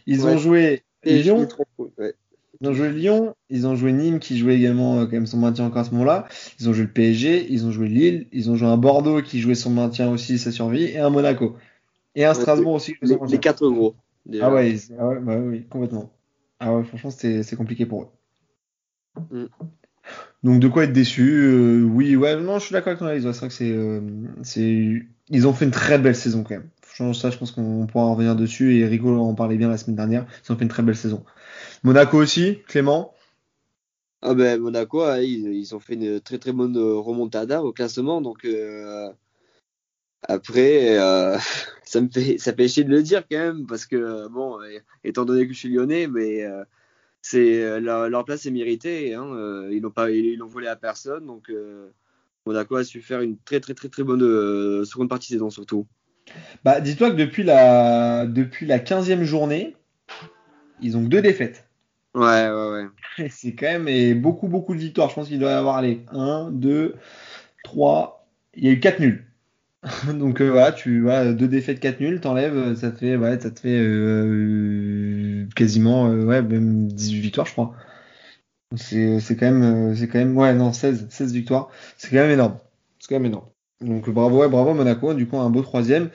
Ils 0.06 0.26
Ouais. 0.26 0.36
ont 0.36 0.38
joué 0.38 0.84
Et 1.04 1.24
Lyon, 1.24 1.48
ouais. 1.98 2.14
Ils 2.62 2.68
ont 2.70 2.74
joué 2.74 2.92
Lyon, 2.92 3.36
ils 3.50 3.68
ont 3.68 3.76
joué 3.76 3.92
Nîmes 3.94 4.20
qui 4.20 4.38
jouait 4.38 4.56
également 4.56 5.00
euh, 5.00 5.06
quand 5.06 5.14
même 5.14 5.26
son 5.28 5.38
maintien 5.38 5.66
encore 5.66 5.82
à 5.82 5.86
ce 5.86 5.92
moment-là. 5.92 6.28
Ils 6.60 6.70
ont 6.70 6.74
joué 6.74 6.84
le 6.86 6.92
PSG, 6.92 7.48
ils 7.52 7.66
ont 7.66 7.72
joué 7.72 7.88
Lille, 7.88 8.28
ils 8.32 8.50
ont 8.52 8.56
joué 8.56 8.68
un 8.68 8.78
Bordeaux 8.78 9.22
qui 9.22 9.40
jouait 9.40 9.56
son 9.56 9.70
maintien 9.72 10.10
aussi, 10.12 10.38
sa 10.40 10.52
survie, 10.52 10.84
et 10.86 10.98
un 11.00 11.10
Monaco. 11.10 11.58
Et 12.16 12.26
un 12.26 12.34
Ouais, 12.34 12.36
Strasbourg 12.36 12.74
aussi. 12.76 12.94
qui 12.94 13.00
jouait 13.00 13.08
Les, 13.08 13.14
son 13.16 13.20
maintien. 13.22 13.36
les 13.36 13.40
quatre 13.40 13.68
gros. 13.70 13.96
déjà. 14.26 14.48
Ah 14.48 14.54
ouais, 14.54 14.76
ah 15.00 15.08
ouais, 15.10 15.20
bah 15.20 15.38
oui, 15.38 15.66
complètement. 15.70 16.12
Ah 16.60 16.76
ouais, 16.76 16.84
franchement, 16.84 17.12
c'était 17.12 17.44
c'est 17.44 17.56
compliqué 17.56 17.86
pour 17.86 18.04
eux. 18.04 18.08
Mm. 19.32 19.46
Donc 20.44 20.60
de 20.62 20.68
quoi 20.68 20.86
être 20.86 20.94
déçu 20.94 21.32
euh, 21.44 21.84
Oui, 21.84 22.16
ouais, 22.16 22.40
non, 22.40 22.60
je 22.60 22.66
suis 22.66 22.74
d'accord 22.74 22.90
avec 22.90 23.00
toi. 23.00 23.10
Alice, 23.10 23.24
C'est 23.24 23.38
vrai 23.40 23.48
que 23.50 23.54
c'est, 23.54 23.72
euh, 23.72 24.02
c'est, 24.44 25.04
ils 25.30 25.48
ont 25.48 25.54
fait 25.54 25.66
une 25.66 25.72
très 25.72 26.00
belle 26.00 26.16
saison 26.16 26.44
quand 26.44 26.56
même. 26.56 26.70
Ça, 27.14 27.30
je 27.30 27.38
pense 27.38 27.52
qu'on 27.52 27.88
pourra 27.88 28.06
en 28.06 28.14
revenir 28.14 28.36
dessus. 28.36 28.78
Et 28.78 28.86
Rico 28.86 29.16
en 29.18 29.34
parlait 29.34 29.58
bien 29.58 29.70
la 29.70 29.78
semaine 29.78 29.96
dernière. 29.96 30.26
Ont 30.50 30.56
fait 30.56 30.64
une 30.64 30.70
très 30.70 30.84
belle 30.84 30.98
saison. 30.98 31.24
Monaco 31.84 32.18
aussi, 32.18 32.60
Clément? 32.68 33.14
Ah 34.22 34.34
ben 34.34 34.60
Monaco, 34.60 35.02
ils, 35.16 35.74
ont 35.76 35.80
fait 35.80 35.94
une 35.94 36.20
très 36.20 36.38
très 36.40 36.52
bonne 36.52 36.76
euh, 36.78 36.98
remontada 36.98 37.64
au 37.64 37.72
classement, 37.72 38.22
donc 38.22 38.44
euh, 38.44 39.10
après 40.24 41.00
euh, 41.00 41.38
ça 41.84 42.02
me 42.02 42.10
fait 42.10 42.38
ça 42.38 42.54
fait 42.54 42.68
chier 42.68 42.84
de 42.84 42.90
le 42.90 43.02
dire 43.02 43.26
quand 43.30 43.38
même 43.38 43.66
parce 43.68 43.86
que 43.86 44.28
bon, 44.28 44.60
étant 45.04 45.26
donné 45.26 45.48
que 45.48 45.54
je 45.54 45.60
suis 45.60 45.70
lyonnais, 45.70 46.08
mais 46.08 46.44
c'est 47.22 47.80
leur, 47.80 48.26
place 48.26 48.46
est 48.46 48.52
méritée, 48.52 49.14
hein, 49.14 49.70
ils 49.72 49.82
n'ont 49.82 49.92
pas 49.92 50.12
ils 50.12 50.38
l'ont 50.38 50.48
volé 50.48 50.68
à 50.68 50.76
personne, 50.76 51.26
donc 51.26 51.52
Monaco 52.46 52.76
a 52.76 52.84
su 52.84 53.02
faire 53.02 53.22
une 53.22 53.38
très 53.40 53.62
très 53.62 53.74
très 53.74 53.90
très 53.90 54.04
bonne 54.04 54.86
seconde 54.86 55.10
partie 55.10 55.34
de 55.34 55.38
saison 55.38 55.50
surtout. 55.50 55.88
Bah, 56.64 56.82
dis-toi 56.82 57.12
que 57.12 57.16
depuis 57.16 57.44
la, 57.44 58.26
depuis 58.26 58.66
la 58.66 58.80
15e 58.80 59.24
journée, 59.24 59.76
ils 60.82 60.98
ont 60.98 61.04
que 61.04 61.10
deux 61.10 61.22
défaites. 61.22 61.66
Ouais 62.16 62.50
ouais 62.50 62.72
ouais. 63.18 63.30
C'est 63.30 63.54
quand 63.54 63.68
même 63.68 63.88
et 63.88 64.14
beaucoup, 64.14 64.48
beaucoup 64.48 64.74
de 64.74 64.80
victoires. 64.80 65.10
Je 65.10 65.16
pense 65.16 65.28
qu'il 65.28 65.40
doit 65.40 65.52
y 65.52 65.54
avoir, 65.54 65.78
allez, 65.78 66.06
1, 66.12 66.50
2, 66.52 66.96
3. 67.64 68.28
Il 68.56 68.66
y 68.66 68.70
a 68.70 68.72
eu 68.72 68.80
4 68.80 69.00
nuls. 69.00 69.26
Donc 70.14 70.42
euh, 70.42 70.50
voilà, 70.50 70.72
tu 70.74 71.02
vois, 71.02 71.32
deux 71.34 71.48
défaites, 71.48 71.80
4 71.80 72.02
nuls, 72.02 72.20
t'enlèves, 72.20 72.76
ça 72.76 72.92
te 72.92 72.98
fait, 73.00 73.16
ouais, 73.16 73.40
ça 73.40 73.50
te 73.52 73.60
fait 73.62 73.78
euh, 73.80 75.48
quasiment 75.56 76.10
euh, 76.10 76.26
ouais, 76.26 76.42
même 76.42 76.88
18 76.90 77.22
victoires, 77.22 77.48
je 77.48 77.54
crois. 77.54 77.74
C'est 78.76 79.20
c'est 79.20 79.36
quand 79.36 79.52
même, 79.52 79.92
euh, 79.92 79.96
c'est 79.96 80.08
quand 80.08 80.20
même, 80.20 80.38
ouais, 80.38 80.54
non, 80.54 80.74
16, 80.74 81.08
16 81.10 81.34
victoires. 81.34 81.70
C'est 81.98 82.10
quand 82.10 82.18
même 82.18 82.32
énorme. 82.32 82.58
C'est 83.00 83.10
quand 83.10 83.16
même 83.16 83.26
énorme. 83.26 83.49
Donc 83.82 84.10
bravo, 84.10 84.40
ouais, 84.40 84.50
bravo 84.50 84.74
Monaco, 84.74 85.14
du 85.14 85.26
coup 85.26 85.38
un 85.38 85.50
beau 85.50 85.62
troisième. 85.62 86.10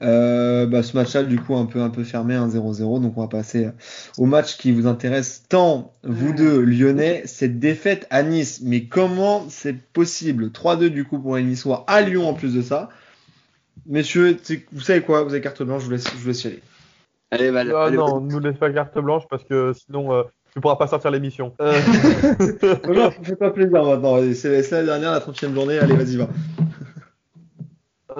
Euh, 0.00 0.66
bah, 0.66 0.82
ce 0.82 0.96
match-là, 0.96 1.22
du 1.22 1.38
coup, 1.38 1.54
un 1.54 1.66
peu, 1.66 1.82
un 1.82 1.90
peu 1.90 2.02
fermé, 2.02 2.34
1-0-0. 2.34 3.02
Donc 3.02 3.18
on 3.18 3.20
va 3.20 3.28
passer 3.28 3.68
au 4.16 4.24
match 4.24 4.56
qui 4.56 4.72
vous 4.72 4.86
intéresse 4.86 5.44
tant, 5.48 5.92
vous 6.02 6.32
deux, 6.32 6.62
lyonnais, 6.62 7.22
cette 7.26 7.58
défaite 7.58 8.06
à 8.08 8.22
Nice. 8.22 8.60
Mais 8.62 8.84
comment 8.84 9.44
c'est 9.50 9.76
possible? 9.76 10.46
3-2 10.46 10.88
du 10.88 11.04
coup 11.04 11.18
pour 11.18 11.36
les 11.36 11.42
Niçois 11.42 11.84
à 11.88 12.00
Lyon 12.00 12.26
en 12.26 12.32
plus 12.32 12.54
de 12.54 12.62
ça. 12.62 12.88
Messieurs, 13.86 14.38
vous 14.72 14.80
savez 14.80 15.02
quoi? 15.02 15.22
Vous 15.22 15.32
avez 15.32 15.42
carte 15.42 15.62
blanche, 15.62 15.82
je 15.82 15.86
vous 15.86 15.92
laisse, 15.92 16.10
je 16.10 16.16
vous 16.16 16.28
laisse 16.28 16.44
y 16.44 16.46
aller. 16.46 16.62
Allez, 17.30 17.50
bah, 17.50 17.62
Ah 17.74 17.84
allez, 17.84 17.96
non, 17.96 18.20
nous 18.20 18.40
laisse 18.40 18.56
pas 18.56 18.70
carte 18.70 18.98
blanche 18.98 19.24
parce 19.28 19.44
que 19.44 19.72
sinon 19.74 20.12
euh, 20.12 20.22
tu 20.54 20.60
pourras 20.60 20.76
pas 20.76 20.86
sortir 20.86 21.10
l'émission. 21.10 21.54
Euh, 21.60 21.72
Non, 22.88 23.10
fais 23.22 23.36
pas 23.36 23.50
plaisir 23.50 23.84
maintenant. 23.84 24.18
C'est 24.34 24.62
c'est 24.62 24.70
la 24.70 24.84
dernière, 24.84 25.12
la 25.12 25.20
30e 25.20 25.52
journée. 25.52 25.78
Allez, 25.78 25.94
vas-y, 25.94 26.16
va. 26.16 26.28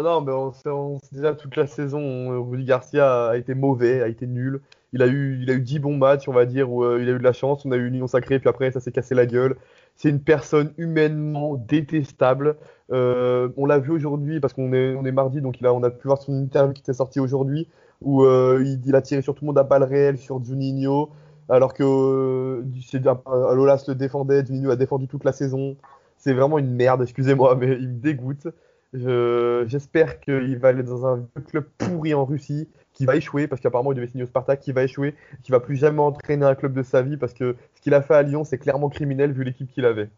Ah 0.01 0.03
non, 0.03 0.21
mais 0.23 0.33
on 0.33 0.99
déjà 1.13 1.35
toute 1.35 1.57
la 1.57 1.67
saison, 1.67 1.99
on- 2.01 2.43
Rudy 2.51 2.65
Garcia 2.65 3.27
a 3.29 3.37
été 3.37 3.53
mauvais, 3.55 4.01
a 4.03 4.09
été 4.09 4.27
nul. 4.27 4.63
Il 4.95 5.03
a 5.03 5.07
eu, 5.07 5.39
il 5.43 5.51
a 5.51 5.55
eu 5.55 5.61
10 5.61 5.79
bons 5.79 5.97
matchs, 5.99 6.27
on 6.27 6.33
va 6.33 6.47
dire, 6.47 6.73
où 6.73 6.83
euh, 6.85 6.99
il 7.03 7.09
a 7.09 7.13
eu 7.13 7.19
de 7.19 7.23
la 7.23 7.35
chance. 7.35 7.67
On 7.67 7.71
a 7.73 7.77
eu 7.77 7.87
une 7.87 7.95
union 7.97 8.07
sacrée, 8.07 8.39
puis 8.39 8.49
après, 8.49 8.71
ça 8.71 8.81
s'est 8.81 8.93
cassé 8.93 9.15
la 9.15 9.27
gueule. 9.27 9.57
C'est 9.97 10.09
une 10.09 10.23
personne 10.23 10.73
humainement 10.79 11.55
détestable. 11.57 12.57
Euh, 12.93 13.51
on 13.59 13.67
l'a 13.67 13.79
vu 13.79 13.91
aujourd'hui, 13.93 14.41
parce 14.41 14.55
qu'on 14.55 14.73
est, 14.73 14.95
on 14.95 15.05
est 15.05 15.13
mardi, 15.13 15.43
donc 15.43 15.57
on 15.63 15.83
a 15.83 15.91
pu 15.91 16.09
voir 16.09 16.23
son 16.23 16.33
interview 16.35 16.73
qui 16.73 16.81
était 16.81 16.95
sortie 16.95 17.21
aujourd'hui, 17.21 17.69
où 18.01 18.25
euh, 18.25 18.65
il, 18.87 18.95
a 18.97 19.03
tiré 19.03 19.21
sur 19.23 19.35
tout 19.35 19.45
le 19.45 19.49
monde 19.49 19.59
à 19.59 19.65
balles 19.65 19.85
réelles, 19.85 20.17
sur 20.19 20.43
Juninho, 20.43 21.11
alors 21.51 21.75
que 21.75 21.83
euh, 21.85 22.65
c'est- 22.89 23.07
euh, 23.07 23.55
Lolas 23.55 23.85
le 23.87 23.95
défendait, 23.95 24.45
Juninho 24.47 24.71
a 24.71 24.77
défendu 24.77 25.07
toute 25.09 25.25
la 25.25 25.33
saison. 25.33 25.77
C'est 26.17 26.33
vraiment 26.33 26.59
une 26.59 26.71
merde, 26.75 27.03
excusez-moi, 27.03 27.55
mais 27.61 27.77
il 27.79 27.89
me 27.89 28.01
dégoûte. 28.01 28.49
Je- 28.93 29.65
J'espère 29.69 30.21
qu'il 30.21 30.59
va 30.59 30.69
aller 30.69 30.83
dans 30.83 31.07
un 31.07 31.17
vieux 31.17 31.45
club 31.47 31.65
pourri 31.79 32.13
en 32.15 32.25
Russie, 32.25 32.69
qui 32.93 33.07
va 33.07 33.15
échouer, 33.17 33.47
parce 33.47 33.61
qu'apparemment 33.61 33.93
il 33.93 33.95
devait 33.97 34.09
signer 34.09 34.25
au 34.25 34.27
Spartak, 34.27 34.61
qui 34.61 34.73
va 34.73 34.83
échouer, 34.83 35.15
qui 35.45 35.53
va 35.53 35.61
plus 35.61 35.77
jamais 35.77 36.01
entraîner 36.01 36.45
un 36.45 36.55
club 36.57 36.73
de 36.75 36.83
sa 36.83 37.03
vie, 37.03 37.17
parce 37.17 37.33
que 37.33 37.57
ce 37.75 37.81
qu'il 37.81 37.95
a 37.95 38.03
fait 38.03 38.15
à 38.15 38.23
Lyon, 38.23 38.43
c'est 38.45 38.59
clairement 38.59 38.89
criminel 38.89 39.33
vu 39.33 39.45
l'équipe 39.45 39.71
qu'il 39.71 39.85
avait. 39.85 40.11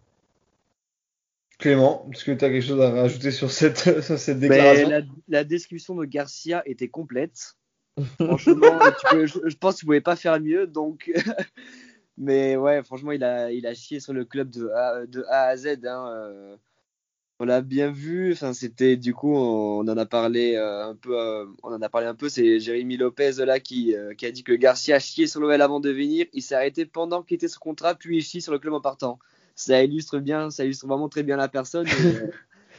Clément, 1.59 2.09
est-ce 2.13 2.25
que 2.25 2.33
tu 2.33 2.45
as 2.45 2.49
quelque 2.51 2.65
chose 2.67 2.81
à 2.81 2.91
rajouter 2.91 3.31
sur 3.31 3.51
cette, 3.51 3.79
sur 4.03 4.19
cette 4.19 4.39
Mais 4.41 4.49
déclaration 4.49 4.89
la, 4.89 5.01
la 5.29 5.45
description 5.45 5.95
de 5.95 6.05
Garcia 6.07 6.63
était 6.67 6.89
complète. 6.89 7.55
Franchement, 8.19 8.81
tu 8.99 9.07
peux- 9.11 9.27
je, 9.27 9.39
je 9.45 9.57
pense 9.57 9.77
que 9.77 9.81
vous 9.83 9.87
pouvez 9.89 10.01
pas 10.01 10.17
faire 10.17 10.41
mieux. 10.41 10.67
Donc, 10.67 11.13
mais 12.19 12.57
ouais, 12.57 12.83
franchement, 12.83 13.13
il 13.13 13.23
a, 13.23 13.53
il 13.53 13.67
a 13.67 13.75
chié 13.75 14.01
sur 14.01 14.13
le 14.13 14.25
club 14.25 14.51
de 14.51 14.69
A, 14.71 15.07
de 15.07 15.25
A 15.29 15.43
à 15.45 15.57
Z. 15.57 15.67
hein, 15.85 16.09
euh. 16.17 16.57
On 17.43 17.45
l'a 17.45 17.61
bien 17.61 17.91
vu. 17.91 18.33
Enfin, 18.33 18.53
c'était 18.53 18.97
du 18.97 19.15
coup, 19.15 19.35
on 19.35 19.81
en 19.81 19.97
a 19.97 20.07
parlé 20.07 20.55
euh, 20.55 20.87
un 20.91 20.95
peu. 20.95 21.19
euh, 21.19 21.45
on 21.65 21.73
en 21.73 21.83
a 21.83 21.89
parlé 21.89 22.07
un 22.07 22.15
peu. 22.15 22.29
C'est 22.29 22.61
Jérémy 22.61 22.97
Lopez 22.97 23.33
là 23.45 23.59
qui, 23.59 23.97
euh, 23.97 24.15
qui 24.15 24.27
a 24.27 24.31
dit 24.31 24.45
que 24.45 24.53
Garcia 24.53 25.01
chiait 25.01 25.27
sur 25.27 25.41
l'OL 25.41 25.61
avant 25.61 25.81
de 25.81 25.91
venir. 25.91 26.27
Il 26.33 26.43
s'est 26.43 26.55
arrêté 26.55 26.87
pendant 26.87 27.23
qu'il 27.23 27.35
était 27.35 27.49
sous 27.49 27.59
contrat, 27.59 27.97
puis 27.97 28.19
il 28.19 28.23
chie 28.23 28.41
sur 28.41 28.53
le 28.53 28.61
club 28.61 28.75
en 28.75 28.81
partant. 28.81 29.19
Ça 29.57 29.83
illustre 29.83 30.19
bien, 30.21 30.51
ça 30.51 30.65
illustre 30.65 30.87
vraiment 30.87 31.09
très 31.09 31.25
bien 31.25 31.37
la 31.37 31.49
personne 31.49 31.87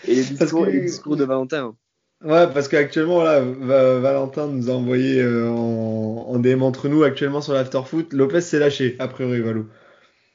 et, 0.05 0.11
et 0.11 0.15
les, 0.15 0.23
Parce 0.39 0.51
discours, 0.51 0.65
que- 0.65 0.69
et 0.69 0.73
les 0.73 0.81
discours 0.85 1.17
de 1.17 1.25
Valentin. 1.25 1.75
Ouais, 2.23 2.47
parce 2.53 2.69
qu'actuellement, 2.69 3.21
là, 3.21 3.41
Va- 3.41 3.99
Valentin 3.99 4.47
nous 4.47 4.69
a 4.69 4.73
envoyé 4.73 5.21
euh, 5.21 5.49
en, 5.49 6.25
en 6.29 6.39
DM 6.39 6.63
entre 6.63 6.87
nous, 6.87 7.03
actuellement 7.03 7.41
sur 7.41 7.51
l'afterfoot. 7.53 8.13
Lopez 8.13 8.39
s'est 8.39 8.59
lâché, 8.59 8.95
a 8.99 9.09
priori, 9.09 9.41
Valou. 9.41 9.67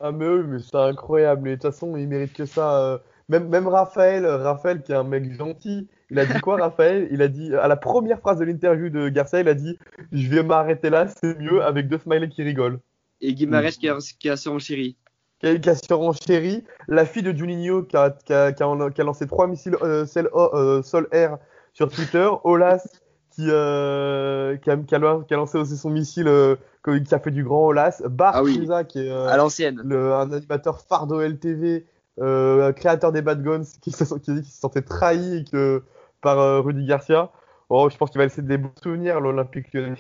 Ah 0.01 0.13
mais 0.13 0.29
oui, 0.29 0.43
mais 0.47 0.59
c'est 0.61 0.77
incroyable. 0.77 1.49
Et 1.49 1.57
de 1.57 1.63
toute 1.63 1.73
façon, 1.73 1.97
il 1.97 2.07
mérite 2.09 2.33
que 2.33 2.47
ça. 2.47 3.03
Même, 3.29 3.49
même 3.49 3.69
Raphaël, 3.69 4.25
Raphaël 4.27 4.83
qui 4.83 4.93
est 4.93 4.95
un 4.97 5.05
mec 5.05 5.31
gentil, 5.37 5.87
il 6.11 6.19
a 6.19 6.25
dit 6.25 6.41
quoi 6.41 6.57
Raphaël? 6.61 7.09
Il 7.11 7.21
a 7.23 7.29
dit, 7.29 7.55
à 7.55 7.69
la 7.69 7.77
première 7.77 8.21
phrase 8.21 8.39
de 8.39 8.45
l'interview 8.45 8.89
de 8.89 9.09
Garcia, 9.11 9.41
il 9.41 9.49
a 9.49 9.55
dit 9.55 9.79
«Je 10.13 10.29
vais 10.29 10.43
m'arrêter 10.43 10.89
là, 10.91 11.07
c'est 11.09 11.39
mieux», 11.39 11.63
avec 11.65 11.89
deux 11.89 11.99
smileys 11.99 12.31
qui 12.31 12.43
rigolent. 12.43 12.81
Et 13.21 13.35
Guimarães 13.35 13.71
qui 13.79 13.89
a, 13.89 13.99
qui 14.19 14.31
a 14.31 14.37
surenchéri. 14.37 14.97
Qui 15.41 15.47
a, 15.49 15.57
qui 15.59 15.69
a 15.69 15.75
surenchéri, 15.75 16.65
la 16.89 17.05
fille 17.05 17.23
de 17.23 17.33
Juninho 17.37 17.83
qui 17.83 17.97
a, 17.97 18.11
qui 18.11 18.33
a, 18.33 18.53
qui 18.53 18.63
a, 18.63 18.91
qui 18.91 19.01
a 19.01 19.05
lancé 19.05 19.27
trois 19.27 19.47
missiles 19.47 19.77
euh, 19.83 20.07
sol- 20.07 20.31
euh, 20.35 20.83
sol-air 20.83 21.39
sur 21.75 21.91
Twitter, 21.91 22.29
Olas 22.45 22.87
qui, 23.31 23.45
euh, 23.49 24.57
qui, 24.57 24.71
a, 24.71 24.77
qui, 24.77 24.95
a, 24.95 25.21
qui 25.29 25.35
a 25.35 25.37
lancé 25.37 25.59
aussi 25.59 25.77
son 25.77 25.91
missile, 25.91 26.27
euh, 26.29 26.57
qui 26.85 27.15
a 27.15 27.19
fait 27.19 27.31
du 27.31 27.45
grand 27.45 27.67
Olas, 27.67 28.03
Ah 28.21 28.43
oui. 28.43 28.55
Souza, 28.55 28.85
qui 28.85 29.01
est... 29.01 29.11
euh, 29.11 29.29
À 29.29 29.37
l'ancienne. 29.37 29.81
le, 29.85 30.15
un 30.15 30.33
animateur 30.33 30.81
phare 30.81 31.07
d'OLTV, 31.07 31.85
euh, 32.21 32.73
créateur 32.73 33.13
des 33.13 33.23
Bad 33.23 33.43
Guns, 33.43 33.65
qui, 33.81 33.91
se, 33.91 34.05
sentait 34.05 34.83
trahi 34.83 35.45
que, 35.51 35.83
par 36.21 36.39
euh, 36.39 36.61
Rudy 36.61 36.87
Garcia. 36.87 37.31
Oh, 37.69 37.89
je 37.91 37.97
pense 37.97 38.11
qu'il 38.11 38.19
va 38.19 38.25
laisser 38.25 38.43
des 38.43 38.59
bons 38.59 38.73
souvenirs, 38.83 39.21
l'Olympique 39.21 39.73
lyonnais. 39.73 39.97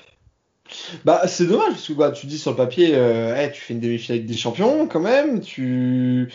Bah, 1.04 1.22
c'est 1.26 1.46
dommage, 1.46 1.70
parce 1.70 1.88
que 1.88 1.92
bah, 1.94 2.10
tu 2.10 2.26
dis 2.26 2.38
sur 2.38 2.50
le 2.50 2.56
papier, 2.56 2.92
euh, 2.94 3.48
tu 3.50 3.60
fais 3.60 3.74
une 3.74 3.80
demi-finale 3.80 4.18
avec 4.18 4.28
des 4.28 4.36
champions 4.36 4.86
quand 4.86 5.00
même, 5.00 5.40
tu 5.40 6.30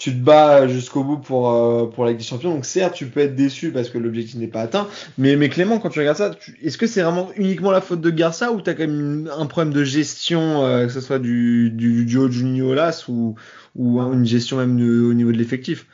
tu 0.00 0.12
te 0.12 0.18
bats 0.18 0.66
jusqu'au 0.66 1.04
bout 1.04 1.18
pour, 1.18 1.50
euh, 1.50 1.86
pour 1.86 2.04
la 2.04 2.10
Ligue 2.12 2.20
des 2.20 2.24
Champions. 2.24 2.54
Donc 2.54 2.64
certes, 2.64 2.94
tu 2.94 3.06
peux 3.06 3.20
être 3.20 3.36
déçu 3.36 3.70
parce 3.70 3.90
que 3.90 3.98
l'objectif 3.98 4.36
n'est 4.36 4.48
pas 4.48 4.62
atteint. 4.62 4.88
Mais, 5.18 5.36
mais 5.36 5.50
Clément, 5.50 5.78
quand 5.78 5.90
tu 5.90 5.98
regardes 5.98 6.16
ça, 6.16 6.30
tu- 6.30 6.58
est-ce 6.62 6.78
que 6.78 6.86
c'est 6.86 7.02
vraiment 7.02 7.30
uniquement 7.36 7.70
la 7.70 7.82
faute 7.82 8.00
de 8.00 8.10
Garça 8.10 8.50
ou 8.50 8.62
t'as 8.62 8.72
quand 8.74 8.86
même 8.86 9.30
un 9.36 9.46
problème 9.46 9.74
de 9.74 9.84
gestion, 9.84 10.64
euh, 10.64 10.86
que 10.86 10.92
ce 10.92 11.02
soit 11.02 11.18
du, 11.18 11.70
du 11.70 12.06
duo 12.06 12.30
Juninho 12.30 12.72
Las 12.74 13.08
ou, 13.08 13.34
ou 13.76 14.00
une 14.00 14.24
gestion 14.24 14.56
même 14.56 14.76
au 14.76 15.12
niveau 15.12 15.32
de 15.32 15.36
l'effectif? 15.36 15.86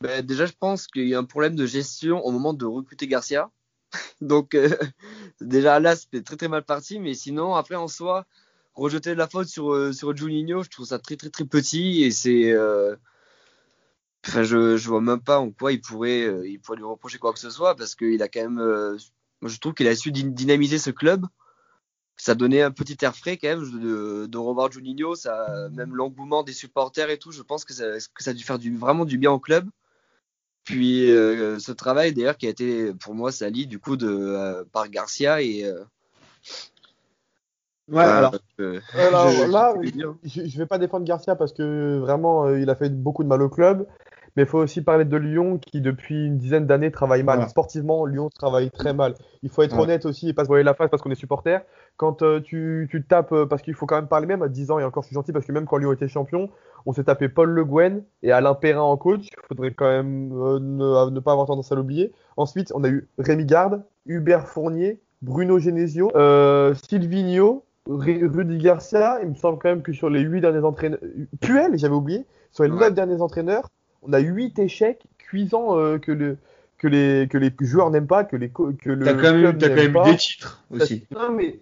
Ben, 0.00 0.24
déjà, 0.24 0.46
je 0.46 0.52
pense 0.58 0.86
qu'il 0.86 1.06
y 1.06 1.14
a 1.14 1.18
un 1.18 1.24
problème 1.24 1.54
de 1.54 1.66
gestion 1.66 2.24
au 2.24 2.30
moment 2.32 2.54
de 2.54 2.64
recruter 2.64 3.06
Garcia. 3.06 3.50
Donc, 4.20 4.54
euh, 4.54 4.70
déjà 5.40 5.80
là, 5.80 5.96
c'était 5.96 6.22
très 6.22 6.36
très 6.36 6.48
mal 6.48 6.64
parti. 6.64 6.98
Mais 7.00 7.14
sinon, 7.14 7.54
après, 7.54 7.76
en 7.76 7.88
soi, 7.88 8.26
rejeter 8.74 9.14
la 9.14 9.28
faute 9.28 9.48
sur, 9.48 9.72
euh, 9.72 9.92
sur 9.92 10.16
Juninho, 10.16 10.62
je 10.62 10.70
trouve 10.70 10.86
ça 10.86 10.98
très 10.98 11.16
très 11.16 11.30
très 11.30 11.44
petit. 11.44 12.02
Et 12.02 12.10
c'est. 12.10 12.52
Enfin, 14.26 14.42
je, 14.44 14.76
je 14.76 14.88
vois 14.88 15.00
même 15.00 15.20
pas 15.20 15.38
en 15.40 15.50
quoi 15.50 15.72
il 15.72 15.80
pourrait, 15.80 16.22
euh, 16.22 16.46
il 16.48 16.60
pourrait 16.60 16.78
lui 16.78 16.84
reprocher 16.84 17.18
quoi 17.18 17.32
que 17.32 17.40
ce 17.40 17.50
soit 17.50 17.74
parce 17.76 17.94
qu'il 17.94 18.22
a 18.22 18.28
quand 18.28 18.40
même. 18.42 18.58
euh, 18.60 18.96
moi, 19.40 19.50
je 19.50 19.58
trouve 19.58 19.74
qu'il 19.74 19.88
a 19.88 19.96
su 19.96 20.12
dyn- 20.12 20.32
dynamiser 20.32 20.78
ce 20.78 20.90
club. 20.90 21.26
Ça 22.16 22.34
donnait 22.34 22.62
un 22.62 22.70
petit 22.70 22.96
air 23.02 23.16
frais 23.16 23.36
quand 23.36 23.48
même 23.48 23.80
de, 23.80 24.26
de 24.26 24.38
revoir 24.38 24.70
Juninho. 24.70 25.16
Ça, 25.16 25.68
même 25.72 25.94
l'engouement 25.96 26.42
des 26.44 26.52
supporters 26.52 27.10
et 27.10 27.18
tout, 27.18 27.32
je 27.32 27.42
pense 27.42 27.64
que 27.64 27.72
ça, 27.74 27.84
que 28.14 28.22
ça 28.22 28.30
a 28.30 28.34
dû 28.34 28.44
faire 28.44 28.58
du, 28.58 28.76
vraiment 28.76 29.04
du 29.04 29.18
bien 29.18 29.32
au 29.32 29.40
club. 29.40 29.68
Puis 30.64 31.10
euh, 31.10 31.58
ce 31.58 31.72
travail 31.72 32.12
d'ailleurs 32.14 32.36
qui 32.36 32.46
a 32.46 32.50
été 32.50 32.94
pour 32.94 33.14
moi 33.14 33.32
sali 33.32 33.66
du 33.66 33.80
coup 33.80 33.96
de 33.96 34.64
par 34.72 34.88
Garcia 34.88 35.42
et 35.42 35.68
Ouais, 37.88 38.04
alors. 38.04 38.34
euh, 38.60 38.80
Alors 38.94 39.46
je- 39.46 39.50
là, 39.50 39.74
je 40.24 40.58
vais 40.58 40.66
pas 40.66 40.78
défendre 40.78 41.04
Garcia 41.04 41.34
parce 41.36 41.52
que 41.52 41.98
vraiment, 41.98 42.46
euh, 42.46 42.60
il 42.60 42.70
a 42.70 42.74
fait 42.76 42.90
beaucoup 42.90 43.22
de 43.22 43.28
mal 43.28 43.42
au 43.42 43.48
club. 43.48 43.86
Mais 44.36 44.44
il 44.44 44.48
faut 44.48 44.58
aussi 44.58 44.80
parler 44.82 45.04
de 45.04 45.16
Lyon 45.16 45.58
qui, 45.58 45.80
depuis 45.82 46.26
une 46.26 46.38
dizaine 46.38 46.66
d'années, 46.66 46.90
travaille 46.90 47.22
mal. 47.22 47.36
Voilà. 47.36 47.48
Sportivement, 47.50 48.06
Lyon 48.06 48.30
travaille 48.30 48.70
très 48.70 48.94
mal. 48.94 49.14
Il 49.42 49.50
faut 49.50 49.62
être 49.62 49.76
Ouais. 49.76 49.82
honnête 49.82 50.06
aussi 50.06 50.28
et 50.28 50.32
pas 50.32 50.44
se 50.44 50.48
voiler 50.48 50.62
la 50.64 50.72
face 50.74 50.88
parce 50.90 51.02
qu'on 51.02 51.10
est 51.10 51.14
supporter. 51.14 51.58
Quand 51.98 52.22
euh, 52.22 52.40
tu, 52.40 52.88
tu 52.90 53.04
tapes, 53.04 53.32
euh, 53.32 53.44
parce 53.46 53.60
qu'il 53.60 53.74
faut 53.74 53.84
quand 53.86 53.96
même 53.96 54.08
parler 54.08 54.26
même 54.26 54.42
à 54.42 54.48
10 54.48 54.70
ans, 54.70 54.78
et 54.78 54.84
encore 54.84 55.02
je 55.02 55.08
suis 55.08 55.14
gentil 55.14 55.32
parce 55.32 55.44
que 55.44 55.52
même 55.52 55.66
quand 55.66 55.76
Lyon 55.76 55.92
était 55.92 56.08
champion, 56.08 56.48
on 56.86 56.92
s'est 56.92 57.04
tapé 57.04 57.28
Paul 57.28 57.50
Le 57.50 57.64
Guen 57.64 58.02
et 58.22 58.32
Alain 58.32 58.54
Perrin 58.54 58.80
en 58.80 58.96
coach. 58.96 59.26
Il 59.26 59.46
faudrait 59.48 59.72
quand 59.74 59.88
même 59.88 60.32
euh, 60.32 60.58
ne, 60.60 61.10
ne 61.10 61.20
pas 61.20 61.32
avoir 61.32 61.46
tendance 61.46 61.70
à 61.70 61.74
l'oublier. 61.74 62.12
Ensuite, 62.38 62.72
on 62.74 62.82
a 62.84 62.88
eu 62.88 63.08
Rémi 63.18 63.44
Garde, 63.44 63.84
Hubert 64.06 64.48
Fournier, 64.48 65.00
Bruno 65.20 65.58
Genesio, 65.58 66.10
Silvino, 66.88 67.64
Rudy 67.88 68.58
Garcia. 68.58 69.18
Il 69.22 69.28
me 69.30 69.34
semble 69.34 69.58
quand 69.58 69.68
même 69.68 69.82
que 69.82 69.92
sur 69.92 70.08
les 70.10 70.20
8 70.20 70.40
derniers 70.40 70.64
entraîneurs, 70.64 71.00
Puel, 71.40 71.76
j'avais 71.78 71.94
oublié, 71.94 72.24
sur 72.50 72.64
les 72.64 72.70
Ouais. 72.70 72.78
9 72.80 72.94
derniers 72.94 73.20
entraîneurs, 73.20 73.68
on 74.02 74.12
a 74.12 74.18
8 74.18 74.58
échecs 74.58 75.02
cuisants 75.18 75.78
euh, 75.78 75.98
que, 75.98 76.12
le, 76.12 76.38
que, 76.78 76.88
les, 76.88 77.28
que 77.30 77.38
les 77.38 77.52
joueurs 77.60 77.90
n'aiment 77.90 78.06
pas, 78.06 78.24
que, 78.24 78.36
les, 78.36 78.50
que 78.50 78.90
le 78.90 79.04
T'as 79.04 79.14
quand 79.14 79.22
même, 79.22 79.36
eu- 79.36 79.40
club 79.42 79.58
t'as 79.58 79.68
quand 79.70 79.76
même 79.76 79.92
pas. 79.92 80.10
des 80.10 80.16
titres 80.16 80.62
aussi. 80.70 81.06
Non, 81.12 81.30
mais 81.32 81.60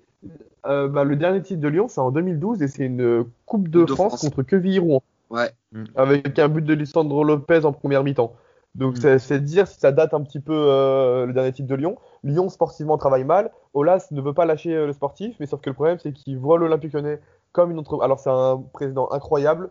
euh, 0.66 0.88
bah, 0.88 1.04
le 1.04 1.16
dernier 1.16 1.42
titre 1.42 1.60
de 1.60 1.68
Lyon, 1.68 1.88
c'est 1.88 2.00
en 2.00 2.10
2012 2.10 2.62
et 2.62 2.68
c'est 2.68 2.84
une 2.86 3.00
euh, 3.02 3.24
Coupe 3.46 3.68
de, 3.68 3.86
France, 3.86 4.16
France. 4.16 4.20
contre 4.20 4.42
Quevilly-Rouen 4.42 5.02
Ouais. 5.30 5.50
avec 5.94 6.38
un 6.40 6.48
but 6.48 6.62
de 6.64 6.74
Lisandro 6.74 7.22
Lopez 7.22 7.64
en 7.64 7.72
première 7.72 8.02
mi-temps. 8.02 8.34
Donc 8.74 8.96
Mm. 8.96 9.00
c'est 9.00 9.18
c'est 9.20 9.40
dire 9.40 9.66
si 9.68 9.78
ça 9.78 9.92
date 9.92 10.12
un 10.14 10.22
petit 10.22 10.40
peu 10.40 10.52
euh, 10.54 11.24
le 11.26 11.32
dernier 11.32 11.52
titre 11.52 11.68
de 11.68 11.74
Lyon. 11.76 11.96
Lyon 12.24 12.48
sportivement 12.48 12.98
travaille 12.98 13.24
mal. 13.24 13.50
Olas 13.74 14.08
ne 14.10 14.20
veut 14.20 14.34
pas 14.34 14.44
lâcher 14.44 14.74
euh, 14.74 14.86
le 14.86 14.92
sportif, 14.92 15.36
mais 15.40 15.46
sauf 15.46 15.60
que 15.60 15.70
le 15.70 15.74
problème 15.74 15.98
c'est 16.00 16.12
qu'il 16.12 16.36
voit 16.38 16.58
l'Olympique 16.58 16.92
Lyonnais 16.92 17.20
comme 17.52 17.70
une 17.70 17.78
entreprise. 17.78 18.04
Alors 18.04 18.18
c'est 18.20 18.30
un 18.30 18.62
président 18.72 19.08
incroyable, 19.12 19.70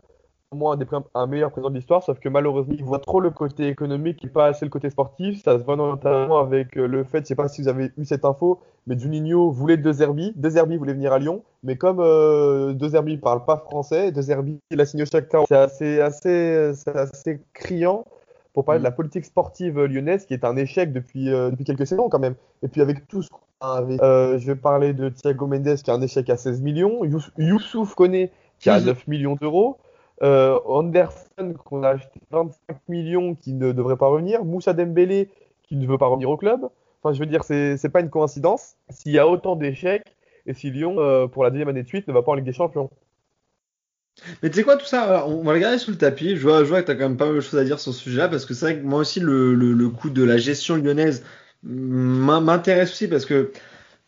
moi 0.55 0.73
un, 0.73 0.77
des 0.77 0.85
pré- 0.85 0.97
un 1.13 1.27
meilleur 1.27 1.51
président 1.51 1.69
de 1.69 1.75
l'histoire, 1.75 2.01
sauf 2.01 2.19
que 2.19 2.27
malheureusement 2.27 2.73
il 2.75 2.83
voit 2.83 2.97
trop 2.99 3.19
le 3.19 3.29
côté 3.29 3.67
économique 3.67 4.25
et 4.25 4.29
pas 4.29 4.47
assez 4.47 4.65
le 4.65 4.71
côté 4.71 4.89
sportif. 4.89 5.43
Ça 5.43 5.59
se 5.59 5.63
voit 5.63 5.75
notamment 5.75 6.39
avec 6.39 6.75
euh, 6.77 6.88
le 6.88 7.03
fait, 7.03 7.19
je 7.21 7.25
sais 7.25 7.35
pas 7.35 7.47
si 7.47 7.62
vous 7.62 7.67
avez 7.67 7.91
eu 7.97 8.05
cette 8.05 8.25
info, 8.25 8.59
mais 8.88 8.97
Juninho 8.97 9.51
voulait 9.51 9.77
De 9.77 9.91
Zerbi, 9.91 10.33
De 10.35 10.49
Zerbi 10.49 10.77
voulait 10.77 10.93
venir 10.93 11.13
à 11.13 11.19
Lyon, 11.19 11.43
mais 11.63 11.75
comme 11.75 11.99
euh, 11.99 12.73
De 12.73 12.88
Zerbi 12.88 13.17
parle 13.17 13.45
pas 13.45 13.57
français, 13.57 14.12
De 14.12 14.21
Zerbi 14.21 14.57
il 14.71 14.81
a 14.81 14.85
signé 14.85 15.03
au 15.03 15.05
Shakhtar. 15.05 15.45
C'est 15.47 15.55
assez, 15.55 16.01
assez, 16.01 16.71
c'est 16.73 16.95
assez 16.95 17.41
criant 17.53 18.05
pour 18.53 18.65
parler 18.65 18.79
de 18.79 18.83
la 18.85 18.91
politique 18.91 19.25
sportive 19.25 19.79
lyonnaise 19.83 20.25
qui 20.25 20.33
est 20.33 20.43
un 20.43 20.55
échec 20.55 20.91
depuis, 20.91 21.31
euh, 21.31 21.51
depuis 21.51 21.63
quelques 21.63 21.85
saisons 21.85 22.09
quand 22.09 22.17
même. 22.19 22.33
Et 22.63 22.67
puis 22.69 22.81
avec 22.81 23.07
tout 23.07 23.21
ce 23.21 23.29
qu'on 23.29 23.38
a 23.62 23.73
avec- 23.77 24.01
euh, 24.01 24.39
je 24.39 24.47
vais 24.47 24.55
parler 24.55 24.93
de 24.93 25.09
Thiago 25.09 25.45
Mendes 25.45 25.75
qui 25.75 25.91
a 25.91 25.93
un 25.93 26.01
échec 26.01 26.27
à 26.31 26.38
16 26.38 26.59
millions, 26.62 27.05
Yous- 27.05 27.29
Youssouf 27.38 27.93
Koné 27.93 28.31
qui 28.57 28.71
a 28.71 28.79
9 28.88 29.07
millions 29.07 29.35
d'euros, 29.39 29.77
euh, 30.23 30.60
Anderson 30.65 31.53
qu'on 31.65 31.84
a 31.84 31.89
acheté 31.89 32.19
25 32.32 32.77
millions 32.88 33.36
qui 33.36 33.53
ne 33.53 33.71
devrait 33.71 33.97
pas 33.97 34.08
revenir, 34.08 34.43
Moussa 34.45 34.73
Dembélé 34.73 35.29
qui 35.63 35.75
ne 35.75 35.88
veut 35.88 35.97
pas 35.97 36.08
revenir 36.08 36.29
au 36.29 36.38
club. 36.38 36.69
Enfin, 37.01 37.13
je 37.13 37.19
veux 37.19 37.25
dire, 37.25 37.43
c'est 37.43 37.89
pas 37.91 38.01
une 38.01 38.10
coïncidence 38.10 38.75
s'il 38.89 39.13
y 39.13 39.19
a 39.19 39.27
autant 39.27 39.55
d'échecs 39.55 40.15
et 40.45 40.53
si 40.53 40.71
Lyon, 40.71 40.95
euh, 40.99 41.27
pour 41.27 41.43
la 41.43 41.49
deuxième 41.51 41.69
année 41.69 41.84
de 41.84 41.88
suite, 41.88 42.08
ne 42.08 42.13
va 42.13 42.21
pas 42.23 42.32
en 42.32 42.36
Ligue 42.36 42.45
des 42.45 42.53
Champions. 42.53 42.89
Mais 44.43 44.49
tu 44.49 44.58
sais 44.58 44.63
quoi, 44.63 44.77
tout 44.77 44.86
ça, 44.86 45.25
on 45.27 45.43
va 45.43 45.53
le 45.53 45.60
garder 45.60 45.77
sous 45.77 45.91
le 45.91 45.97
tapis. 45.97 46.36
Je 46.36 46.41
vois, 46.41 46.60
je 46.63 46.69
vois 46.69 46.82
que 46.82 46.88
tu 46.88 46.91
as 46.91 46.95
quand 46.95 47.08
même 47.08 47.17
pas 47.17 47.25
mal 47.25 47.36
de 47.36 47.39
choses 47.41 47.60
à 47.60 47.63
dire 47.63 47.79
sur 47.79 47.93
ce 47.93 47.99
sujet-là, 48.01 48.27
parce 48.27 48.45
que 48.45 48.53
c'est 48.53 48.65
vrai 48.65 48.77
que 48.79 48.86
moi 48.86 48.99
aussi, 48.99 49.19
le, 49.19 49.53
le, 49.53 49.89
coup 49.89 50.10
de 50.10 50.23
la 50.23 50.38
gestion 50.38 50.75
lyonnaise 50.75 51.23
m'in- 51.63 52.41
m'intéresse 52.41 52.91
aussi, 52.91 53.08
parce 53.08 53.25
que 53.25 53.51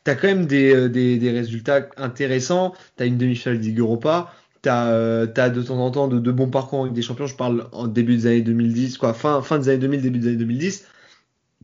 tu 0.06 0.12
as 0.12 0.16
quand 0.16 0.28
même 0.28 0.46
des, 0.48 0.74
euh, 0.76 0.90
des, 0.90 1.18
des 1.18 1.32
résultats 1.32 1.88
intéressants. 1.98 2.74
Tu 2.98 3.04
as 3.04 3.06
une 3.08 3.18
demi-finale 3.18 3.60
de 3.60 3.64
Ligue 3.64 3.80
Europa. 3.80 4.34
Tu 4.64 4.70
as, 4.70 5.50
de 5.50 5.62
temps 5.64 5.80
en 5.80 5.92
temps 5.92 6.08
de, 6.08 6.20
de 6.20 6.32
bons 6.32 6.50
parcours 6.50 6.86
Ligue 6.86 6.94
des 6.94 7.02
Champions. 7.02 7.26
Je 7.28 7.36
parle 7.36 7.68
en 7.72 7.88
début 7.88 8.16
des 8.16 8.28
années 8.28 8.42
2010, 8.42 8.98
quoi, 8.98 9.14
fin, 9.14 9.42
fin 9.42 9.58
des 9.60 9.70
années 9.70 9.80
2000, 9.80 10.02
début 10.02 10.20
des 10.20 10.28
années 10.28 10.38
2010. 10.38 10.86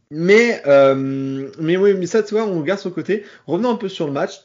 Mais, 0.09 0.61
euh, 0.67 1.49
mais 1.59 1.77
oui, 1.77 1.93
mais 1.93 2.05
ça, 2.07 2.23
tu 2.23 2.33
vois, 2.33 2.45
on 2.45 2.59
regarde 2.59 2.79
sur 2.79 2.89
le 2.89 2.95
côté. 2.95 3.23
Revenons 3.45 3.71
un 3.71 3.75
peu 3.75 3.89
sur 3.89 4.07
le 4.07 4.13
match. 4.13 4.41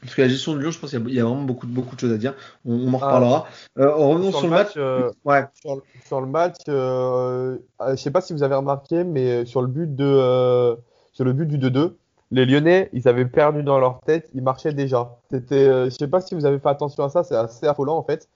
Parce 0.00 0.14
que 0.14 0.22
la 0.22 0.28
gestion 0.28 0.54
de 0.54 0.60
Lyon, 0.60 0.70
je 0.70 0.78
pense 0.78 0.90
qu'il 0.90 1.08
y 1.08 1.14
y, 1.14 1.20
a 1.20 1.24
vraiment 1.24 1.42
beaucoup, 1.42 1.66
de- 1.66 1.72
beaucoup 1.72 1.96
de 1.96 2.00
choses 2.00 2.12
à 2.12 2.18
dire. 2.18 2.34
On, 2.64 2.74
on 2.74 2.88
en 2.94 2.98
Ah. 3.00 3.06
reparlera. 3.06 3.48
Euh, 3.78 3.92
revenons 3.94 4.30
sur, 4.30 4.42
le 4.42 4.50
match. 4.50 4.72
euh, 4.76 5.10
Ouais. 5.24 5.44
sur, 5.60 5.74
le- 5.76 5.82
sur 6.06 6.20
le 6.20 6.26
match, 6.28 6.56
euh, 6.68 7.58
euh, 7.80 7.90
je 7.90 7.96
sais 7.96 8.12
pas 8.12 8.20
si 8.20 8.32
vous 8.32 8.44
avez 8.44 8.54
remarqué, 8.54 9.02
mais 9.02 9.44
sur 9.44 9.60
le 9.60 9.66
but 9.66 9.92
de, 9.96 10.04
euh, 10.04 10.76
sur 11.12 11.24
le 11.24 11.32
but 11.32 11.46
du 11.46 11.58
2-2, 11.58 11.96
les 12.30 12.44
Lyonnais, 12.46 12.90
ils 12.92 13.08
avaient 13.08 13.24
perdu 13.26 13.62
dans 13.62 13.78
leur 13.78 14.00
tête, 14.00 14.28
ils 14.34 14.42
marchaient 14.42 14.72
déjà. 14.74 15.16
C'était, 15.30 15.66
euh, 15.68 15.84
je 15.86 15.90
sais 15.90 16.08
pas 16.08 16.20
si 16.20 16.34
vous 16.34 16.44
avez 16.44 16.58
fait 16.58 16.68
attention 16.68 17.04
à 17.04 17.08
ça, 17.08 17.24
c'est 17.24 17.34
assez 17.36 17.66
affolant 17.66 17.96
en 17.96 18.02
fait. 18.02 18.28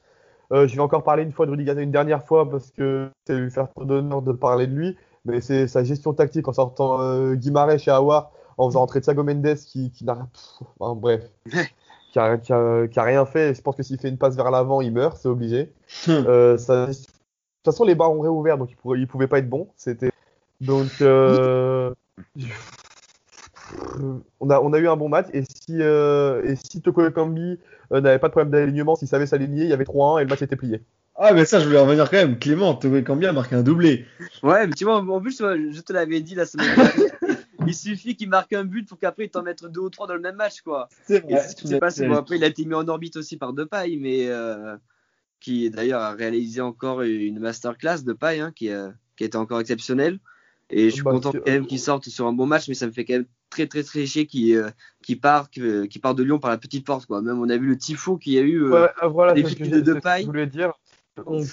Euh, 0.52 0.66
je 0.66 0.74
vais 0.74 0.80
encore 0.82 1.02
parler 1.02 1.22
une 1.22 1.32
fois 1.32 1.46
de 1.46 1.50
Rudy 1.50 1.64
une 1.70 1.90
dernière 1.90 2.24
fois 2.24 2.48
parce 2.50 2.70
que 2.70 3.08
c'est 3.26 3.34
lui 3.36 3.50
faire 3.50 3.68
trop 3.70 3.84
d'honneur 3.84 4.20
de 4.22 4.32
parler 4.32 4.66
de 4.66 4.74
lui, 4.74 4.96
mais 5.24 5.40
c'est 5.40 5.66
sa 5.66 5.82
gestion 5.84 6.12
tactique 6.12 6.46
en 6.48 6.52
sortant 6.52 7.00
euh, 7.00 7.34
Guimarães 7.34 7.78
chez 7.78 7.90
Awar, 7.90 8.30
en 8.58 8.68
faisant 8.68 8.82
entrer 8.82 9.00
Thiago 9.00 9.22
Mendes 9.24 9.54
qui, 9.56 9.90
qui 9.90 10.04
n'a, 10.04 10.26
enfin, 10.78 10.94
bref, 10.94 11.22
qui 12.12 12.18
a, 12.18 12.36
qui 12.38 12.52
a- 12.52 12.86
qui 12.86 12.98
a 12.98 13.02
rien 13.02 13.24
fait. 13.24 13.54
Je 13.54 13.62
pense 13.62 13.76
que 13.76 13.82
s'il 13.82 13.98
fait 13.98 14.08
une 14.10 14.18
passe 14.18 14.36
vers 14.36 14.50
l'avant, 14.50 14.80
il 14.82 14.92
meurt, 14.92 15.16
c'est 15.16 15.28
obligé. 15.28 15.72
Euh, 16.08 16.58
ça- 16.58 16.86
de 16.88 16.92
toute 16.92 17.06
façon, 17.64 17.84
les 17.84 17.94
bars 17.94 18.10
ont 18.12 18.20
réouvert, 18.20 18.58
donc 18.58 18.70
il 18.70 18.76
pouvait, 18.76 18.98
il 19.00 19.06
pouvait 19.06 19.28
pas 19.28 19.38
être 19.38 19.48
bon. 19.48 19.68
C'était 19.76 20.10
donc 20.60 20.90
euh, 21.00 21.94
on 24.40 24.50
a 24.50 24.60
on 24.60 24.72
a 24.72 24.78
eu 24.78 24.88
un 24.88 24.96
bon 24.96 25.08
match 25.08 25.26
et 25.32 25.42
si 25.42 25.80
euh, 25.80 26.42
et 26.44 26.56
si 26.56 26.80
Toko 26.80 27.06
Ekambi 27.06 27.58
euh, 27.92 28.00
n'avait 28.00 28.18
pas 28.18 28.28
de 28.28 28.32
problème 28.32 28.50
d'alignement, 28.50 28.96
s'il 28.96 29.08
savait 29.08 29.26
s'aligner, 29.26 29.64
il 29.64 29.70
y 29.70 29.72
avait 29.72 29.84
3-1 29.84 30.20
et 30.20 30.24
le 30.24 30.28
match 30.30 30.42
était 30.42 30.56
plié. 30.56 30.82
Ah, 31.14 31.34
mais 31.34 31.44
ça, 31.44 31.60
je 31.60 31.66
voulais 31.66 31.78
revenir 31.78 32.10
quand 32.10 32.16
même. 32.16 32.38
Clément, 32.38 32.74
Togo 32.74 33.00
Cambia 33.02 33.28
a 33.28 33.32
marqué 33.32 33.54
un 33.54 33.62
doublé. 33.62 34.06
Ouais, 34.42 34.66
mais 34.66 34.72
tu 34.72 34.84
vois, 34.84 34.96
en 34.96 35.20
plus, 35.20 35.38
je 35.38 35.80
te 35.80 35.92
l'avais 35.92 36.20
dit 36.20 36.34
la 36.34 36.46
semaine 36.46 36.74
dernière. 36.74 37.12
Il 37.66 37.74
suffit 37.74 38.16
qu'il 38.16 38.28
marque 38.28 38.52
un 38.54 38.64
but 38.64 38.88
pour 38.88 38.98
qu'après 38.98 39.26
il 39.26 39.28
t'en 39.30 39.42
mette 39.42 39.64
deux 39.64 39.82
ou 39.82 39.90
trois 39.90 40.06
dans 40.08 40.14
le 40.14 40.20
même 40.20 40.34
match, 40.36 40.62
quoi. 40.62 40.88
C'est 41.06 41.22
Et 41.30 41.36
je 41.62 41.66
sais 41.68 41.78
pas 41.78 41.90
si 41.90 42.04
bon, 42.06 42.14
après 42.16 42.36
il 42.36 42.44
a 42.44 42.48
été 42.48 42.64
mis 42.64 42.74
en 42.74 42.88
orbite 42.88 43.16
aussi 43.16 43.36
par 43.36 43.52
Depay, 43.52 43.98
mais 44.00 44.26
euh, 44.28 44.76
qui 45.38 45.70
d'ailleurs 45.70 46.00
a 46.00 46.12
réalisé 46.12 46.60
encore 46.60 47.02
une 47.02 47.38
masterclass 47.38 48.02
de 48.04 48.14
paille, 48.14 48.40
hein, 48.40 48.52
qui, 48.56 48.70
a, 48.70 48.92
qui 49.16 49.22
a 49.24 49.26
été 49.26 49.36
encore 49.36 49.60
exceptionnelle. 49.60 50.18
Et 50.70 50.88
je 50.88 50.94
suis 50.94 51.02
Bah, 51.02 51.12
content 51.12 51.30
quand 51.30 51.46
même 51.46 51.66
qu'il 51.66 51.78
sorte 51.78 52.08
sur 52.08 52.26
un 52.26 52.32
bon 52.32 52.46
match, 52.46 52.66
mais 52.68 52.74
ça 52.74 52.86
me 52.86 52.92
fait 52.92 53.04
quand 53.04 53.14
même 53.14 53.26
très 53.52 53.66
très 53.66 53.82
très 53.82 54.06
chier 54.06 54.26
qu'il 54.26 54.56
euh, 54.56 54.70
qu'il 55.02 55.20
part, 55.20 55.50
qu'il 55.50 56.00
part 56.00 56.14
de 56.14 56.22
Lyon 56.22 56.38
par 56.38 56.50
la 56.50 56.58
petite 56.58 56.86
porte, 56.86 57.06
quoi. 57.06 57.22
Même 57.22 57.38
on 57.38 57.48
a 57.48 57.56
vu 57.56 57.68
le 57.68 57.78
tifo 57.78 58.16
qu'il 58.16 58.32
y 58.32 58.38
a 58.38 58.42
eu. 58.42 58.64
euh, 58.64 58.82
Ouais, 58.84 59.08
voilà, 59.08 59.36
ce 59.36 59.42
que 59.42 59.48
filles 59.64 59.82
de 59.82 60.00
je 60.00 60.44
dire. 60.44 60.72
Honte. 61.26 61.46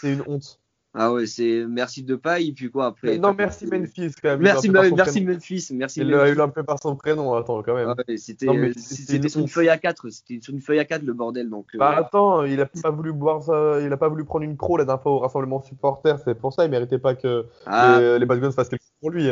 C'est 0.00 0.12
une 0.12 0.22
honte. 0.26 0.58
Ah 0.92 1.12
ouais, 1.12 1.24
c'est 1.26 1.64
merci 1.68 2.02
Depay, 2.02 2.46
et 2.48 2.52
puis 2.52 2.68
quoi 2.68 2.86
après. 2.86 3.16
non, 3.16 3.32
merci 3.32 3.64
Memphis 3.66 4.10
quand 4.20 4.30
même. 4.30 4.40
Merci, 4.40 4.68
merci. 4.70 5.20
Memphis, 5.20 5.68
merci 5.70 6.00
Il 6.00 6.08
l'a 6.08 6.16
Memphis. 6.16 6.30
il 6.32 6.36
l'a 6.36 6.44
appelé 6.44 6.66
par 6.66 6.82
son 6.82 6.96
prénom, 6.96 7.32
attends, 7.34 7.62
quand 7.62 7.76
même. 7.76 7.90
Ah 7.90 7.94
ouais, 8.08 8.16
c'était 8.16 9.28
sur 9.28 9.40
une 9.40 9.46
feuille 9.48 9.68
à 9.68 9.78
4 9.78 10.08
c'était 10.10 10.40
sur 10.42 10.52
une 10.52 10.60
feuille 10.60 10.80
à 10.80 10.84
4 10.84 11.02
le 11.04 11.12
bordel 11.12 11.48
donc 11.48 11.66
euh, 11.76 11.78
Bah 11.78 11.94
attends, 11.96 12.42
il 12.42 12.60
a 12.60 12.66
pas 12.66 12.90
voulu 12.90 13.12
boire 13.12 13.40
ça, 13.40 13.78
il 13.80 13.92
a 13.92 13.96
pas 13.96 14.08
voulu 14.08 14.24
prendre 14.24 14.44
une 14.44 14.56
croix 14.56 14.80
la 14.80 14.84
dernière 14.84 15.00
fois 15.00 15.12
au 15.12 15.18
rassemblement 15.20 15.62
supporter, 15.62 16.18
c'est 16.24 16.34
pour 16.34 16.52
ça 16.52 16.64
il 16.64 16.72
méritait 16.72 16.98
pas 16.98 17.14
que 17.14 17.46
ah, 17.66 18.00
les, 18.00 18.18
les 18.18 18.26
fassent 18.50 18.68
quelque 18.68 18.82
chose 18.82 18.98
pour 19.00 19.10
lui. 19.10 19.30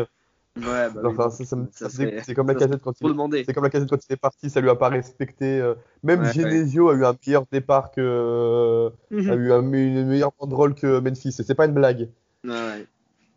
Ouais, 0.56 0.90
bah 0.90 1.02
oui, 1.04 1.18
Enfin, 1.18 1.30
ça, 1.30 1.88
c'est 1.88 2.34
comme 2.34 2.48
la 2.48 2.54
ça 2.54 2.61
casette 2.61 2.82
quand 2.82 3.00
il 3.00 3.14
c'est 3.42 3.54
comme 3.54 3.64
la 3.64 3.70
casette 3.70 3.88
quand 3.88 4.04
il 4.08 4.12
est 4.12 4.16
parti, 4.16 4.50
ça 4.50 4.61
lui 4.61 4.68
a 4.70 4.74
pas 4.76 4.88
respecté. 4.88 5.61
euh, 5.61 5.74
Même 6.02 6.24
Ouais, 6.24 6.24
Genesio 6.24 6.90
a 6.90 6.94
eu 6.94 7.04
un 7.04 7.16
meilleur 7.26 7.46
départ 7.52 7.90
que 7.92 8.90
a 9.26 9.34
Mhm. 9.34 9.34
eu 9.34 9.52
un, 9.52 9.62
une 9.72 10.06
meilleure 10.06 10.32
banderole 10.38 10.74
que 10.74 10.98
Memphis. 11.00 11.28
Et 11.38 11.42
c'est 11.44 11.54
pas 11.54 11.66
une 11.66 11.72
blague. 11.74 12.11
Ouais, 12.44 12.50
ouais. 12.50 12.88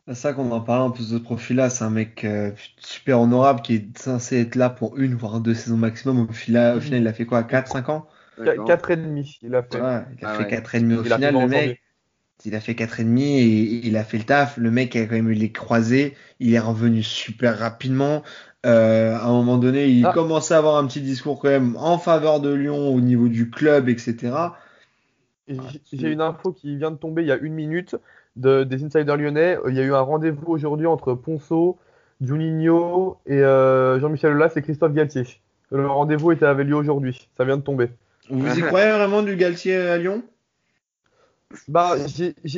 C'est 0.08 0.16
ça 0.16 0.34
qu'on 0.34 0.52
en 0.52 0.62
parle 0.62 0.82
en 0.82 0.92
plus 0.92 1.10
de 1.12 1.18
ce 1.18 1.24
profil-là. 1.24 1.70
C'est 1.70 1.84
un 1.84 1.90
mec 1.90 2.24
euh, 2.26 2.52
super 2.78 3.20
honorable 3.20 3.62
qui 3.62 3.76
est 3.76 3.98
censé 3.98 4.38
être 4.42 4.56
là 4.56 4.70
pour 4.70 4.98
une 4.98 5.16
voire 5.16 5.40
deux 5.42 5.54
saisons 5.56 5.78
maximum. 5.78 6.28
Au 6.30 6.34
final, 6.34 6.78
au 6.78 6.82
final 6.82 7.02
il 7.02 7.08
a 7.08 7.14
fait 7.14 7.26
quoi 7.26 7.44
4-5 7.44 7.90
ans? 7.90 8.08
D'accord. 8.38 8.66
4 8.66 8.92
et 8.92 8.98
demi, 8.98 9.38
il 9.42 9.56
a 9.56 9.64
fait. 9.64 9.80
Ouais, 9.80 10.06
Il 10.18 10.26
a 10.26 10.28
Ah 10.28 10.38
fait 10.38 10.46
ouais. 10.46 10.48
4 10.48 10.76
et 10.76 10.80
demi 10.82 10.96
au 10.96 11.04
Il 11.06 11.14
a 11.14 11.18
final, 11.18 11.38
le 11.38 11.48
mec. 11.48 11.82
Il 12.46 12.56
a 12.56 12.60
fait 12.60 12.76
4 12.76 13.00
et 13.00 13.04
demi 13.04 13.40
et 13.40 13.86
il 13.88 13.96
a 13.98 14.04
fait 14.04 14.18
le 14.18 14.24
taf. 14.24 14.58
Le 14.58 14.72
mec 14.72 14.96
a 14.96 15.06
quand 15.06 15.16
même 15.16 15.30
eu 15.30 15.34
les 15.36 15.52
croisés. 15.52 16.16
Il 16.40 16.54
est 16.54 16.60
revenu 16.60 17.04
super 17.04 17.58
rapidement. 17.60 18.24
Euh, 18.66 19.16
à 19.16 19.26
un 19.26 19.32
moment 19.32 19.58
donné, 19.58 19.88
il 19.88 20.06
Ah. 20.06 20.12
commençait 20.14 20.54
à 20.54 20.58
avoir 20.58 20.78
un 20.78 20.86
petit 20.88 21.02
discours 21.02 21.40
quand 21.40 21.50
même 21.50 21.76
en 21.78 21.98
faveur 21.98 22.40
de 22.40 22.54
Lyon 22.54 22.90
au 22.94 23.02
niveau 23.02 23.28
du 23.28 23.50
club, 23.50 23.90
etc. 23.90 24.34
Et 25.48 25.56
j- 25.56 25.82
J'ai 25.94 26.12
une 26.12 26.22
info 26.22 26.52
qui 26.52 26.78
vient 26.78 26.92
de 26.92 26.98
tomber 26.98 27.24
il 27.24 27.28
y 27.28 27.32
a 27.32 27.38
une 27.38 27.54
minute 27.54 27.96
de, 28.36 28.64
des 28.64 28.84
insiders 28.84 29.18
lyonnais. 29.18 29.58
Il 29.68 29.76
y 29.76 29.80
a 29.80 29.84
eu 29.84 29.94
un 29.94 30.02
rendez-vous 30.02 30.46
aujourd'hui 30.52 30.86
entre 30.88 31.14
Ponceau, 31.16 31.78
Juninho 32.22 33.18
et 33.26 33.40
euh, 33.40 34.00
Jean-Michel 34.00 34.34
Aulas 34.34 34.54
et 34.56 34.62
Christophe 34.62 34.94
Galtier. 34.94 35.24
Le 35.72 35.88
rendez-vous 35.88 36.32
était 36.32 36.46
avait 36.46 36.64
lieu 36.64 36.76
aujourd'hui. 36.76 37.28
Ça 37.38 37.46
vient 37.46 37.58
de 37.58 37.62
tomber. 37.64 37.90
Vous 38.30 38.58
y 38.58 38.62
croyez 38.62 38.92
vraiment 38.92 39.24
du 39.24 39.36
Galtier 39.36 39.76
à 39.78 39.98
Lyon? 39.98 40.22
Bah, 41.68 41.96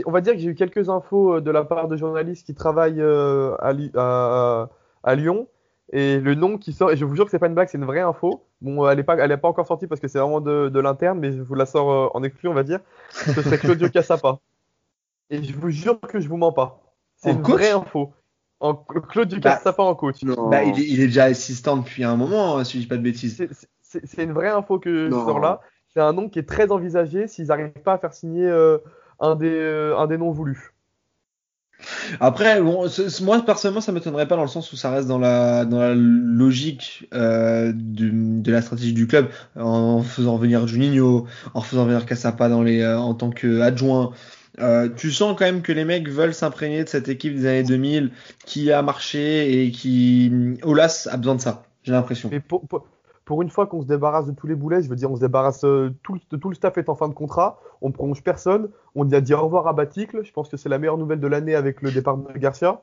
on 0.05 0.11
va 0.11 0.21
dire 0.21 0.33
que 0.33 0.39
j'ai 0.39 0.49
eu 0.49 0.55
quelques 0.55 0.89
infos 0.89 1.35
euh, 1.35 1.41
de 1.41 1.51
la 1.51 1.63
part 1.63 1.87
de 1.87 1.95
journalistes 1.97 2.45
qui 2.45 2.53
travaillent 2.55 3.01
euh, 3.01 3.55
à, 3.59 3.73
Li- 3.73 3.91
à- 3.95 4.69
à 5.03 5.15
Lyon. 5.15 5.47
Et 5.91 6.19
le 6.19 6.33
nom 6.33 6.57
qui 6.57 6.73
sort, 6.73 6.91
et 6.91 6.97
je 6.97 7.05
vous 7.05 7.15
jure 7.15 7.25
que 7.25 7.31
c'est 7.31 7.37
pas 7.39 7.47
une 7.47 7.53
blague, 7.53 7.67
c'est 7.69 7.77
une 7.77 7.85
vraie 7.85 7.99
info. 7.99 8.43
Bon, 8.61 8.87
elle 8.89 8.97
est 8.99 9.03
pas, 9.03 9.15
elle 9.17 9.31
est 9.31 9.37
pas 9.37 9.47
encore 9.49 9.67
sortie 9.67 9.85
parce 9.85 10.01
que 10.01 10.07
c'est 10.07 10.17
vraiment 10.17 10.41
de, 10.41 10.69
de 10.69 10.79
l'interne, 10.79 11.19
mais 11.19 11.31
je 11.31 11.41
vous 11.41 11.53
la 11.55 11.65
sors 11.67 11.91
euh, 11.91 12.07
en 12.15 12.23
exclu, 12.23 12.49
on 12.49 12.53
va 12.53 12.63
dire. 12.63 12.79
Ce 13.11 13.41
serait 13.41 13.57
Claudio 13.59 13.89
Cassapa. 13.93 14.39
Et 15.29 15.43
je 15.43 15.53
vous 15.53 15.69
jure 15.69 15.99
que 15.99 16.19
je 16.19 16.27
vous 16.29 16.37
mens 16.37 16.51
pas. 16.51 16.81
C'est 17.17 17.29
En 17.29 17.33
une 17.35 17.41
coach 17.43 17.53
vraie 17.55 17.71
info. 17.71 18.11
En, 18.59 18.73
Claudio 18.75 19.39
Bah, 19.39 19.51
Cassapa 19.55 19.83
en 19.83 19.93
coach. 19.93 20.23
Non. 20.23 20.49
Bah, 20.49 20.63
il, 20.63 20.79
est, 20.79 20.87
il 20.87 21.01
est 21.01 21.07
déjà 21.07 21.25
assistant 21.25 21.77
depuis 21.77 22.03
un 22.03 22.15
moment, 22.15 22.57
hein, 22.57 22.63
si 22.63 22.77
je 22.77 22.83
dis 22.83 22.87
pas 22.87 22.97
de 22.97 23.01
bêtises. 23.03 23.45
C'est- 23.81 24.23
une 24.23 24.31
vraie 24.33 24.49
info 24.49 24.79
que 24.79 25.09
je 25.09 25.11
sors 25.11 25.39
là. 25.39 25.61
C'est 25.95 26.01
un 26.01 26.13
nom 26.13 26.29
qui 26.29 26.39
est 26.39 26.47
très 26.47 26.71
envisagé 26.71 27.27
s'ils 27.27 27.47
n'arrivent 27.47 27.71
pas 27.83 27.93
à 27.93 27.97
faire 27.97 28.13
signer 28.13 28.47
euh, 28.47 28.77
un, 29.19 29.35
des, 29.35 29.49
euh, 29.49 29.97
un 29.97 30.07
des 30.07 30.17
noms 30.17 30.31
voulus. 30.31 30.73
Après, 32.19 32.61
bon, 32.61 32.87
moi 33.21 33.41
personnellement, 33.45 33.81
ça 33.81 33.91
m'étonnerait 33.91 34.27
pas 34.27 34.35
dans 34.35 34.43
le 34.43 34.47
sens 34.47 34.71
où 34.71 34.75
ça 34.75 34.91
reste 34.91 35.07
dans 35.07 35.19
la 35.19 35.65
dans 35.65 35.79
la 35.79 35.93
logique 35.95 37.07
euh, 37.13 37.71
du- 37.73 38.11
de 38.41 38.51
la 38.51 38.61
stratégie 38.61 38.93
du 38.93 39.07
club, 39.07 39.29
en 39.55 40.01
faisant 40.01 40.37
venir 40.37 40.67
Juninho, 40.67 41.27
en 41.53 41.61
faisant 41.61 41.85
venir 41.85 42.05
Cassapa 42.05 42.49
dans 42.49 42.61
les 42.63 42.81
euh, 42.81 42.97
en 42.97 43.13
tant 43.15 43.29
qu'adjoint. 43.31 44.11
Euh, 44.59 44.87
tu 44.95 45.11
sens 45.11 45.35
quand 45.37 45.45
même 45.45 45.61
que 45.63 45.71
les 45.71 45.83
mecs 45.83 46.07
veulent 46.09 46.33
s'imprégner 46.33 46.83
de 46.83 46.89
cette 46.89 47.09
équipe 47.09 47.35
des 47.35 47.47
années 47.47 47.63
2000 47.63 48.11
qui 48.45 48.71
a 48.71 48.81
marché 48.83 49.63
et 49.65 49.71
qui 49.71 50.31
Olas 50.61 51.07
a 51.11 51.17
besoin 51.17 51.35
de 51.35 51.41
ça. 51.41 51.63
J'ai 51.83 51.91
l'impression. 51.91 52.29
Mais 52.31 52.39
pour, 52.39 52.67
pour, 52.67 52.87
pour 53.25 53.41
une 53.41 53.49
fois 53.49 53.67
qu'on 53.67 53.81
se 53.81 53.87
débarrasse 53.87 54.27
de 54.27 54.31
tous 54.33 54.47
les 54.47 54.55
boulets, 54.55 54.81
je 54.81 54.89
veux 54.89 54.95
dire, 54.95 55.11
on 55.11 55.15
se 55.15 55.21
débarrasse, 55.21 55.63
euh, 55.65 55.93
tout, 56.03 56.13
le- 56.15 56.37
tout 56.39 56.49
le 56.49 56.55
staff 56.55 56.77
est 56.77 56.89
en 56.89 56.95
fin 56.95 57.07
de 57.07 57.13
contrat, 57.13 57.59
on 57.81 57.89
ne 57.89 57.93
prolonge 57.93 58.23
personne, 58.23 58.69
on 58.95 59.07
y 59.07 59.15
a 59.15 59.21
dit 59.21 59.33
au 59.33 59.41
revoir 59.41 59.67
à 59.67 59.73
Baticle, 59.73 60.23
je 60.23 60.31
pense 60.33 60.49
que 60.49 60.57
c'est 60.57 60.69
la 60.69 60.77
meilleure 60.79 60.97
nouvelle 60.97 61.19
de 61.19 61.27
l'année 61.27 61.55
avec 61.55 61.81
le 61.81 61.91
départ 61.91 62.17
de 62.17 62.31
Garcia. 62.37 62.81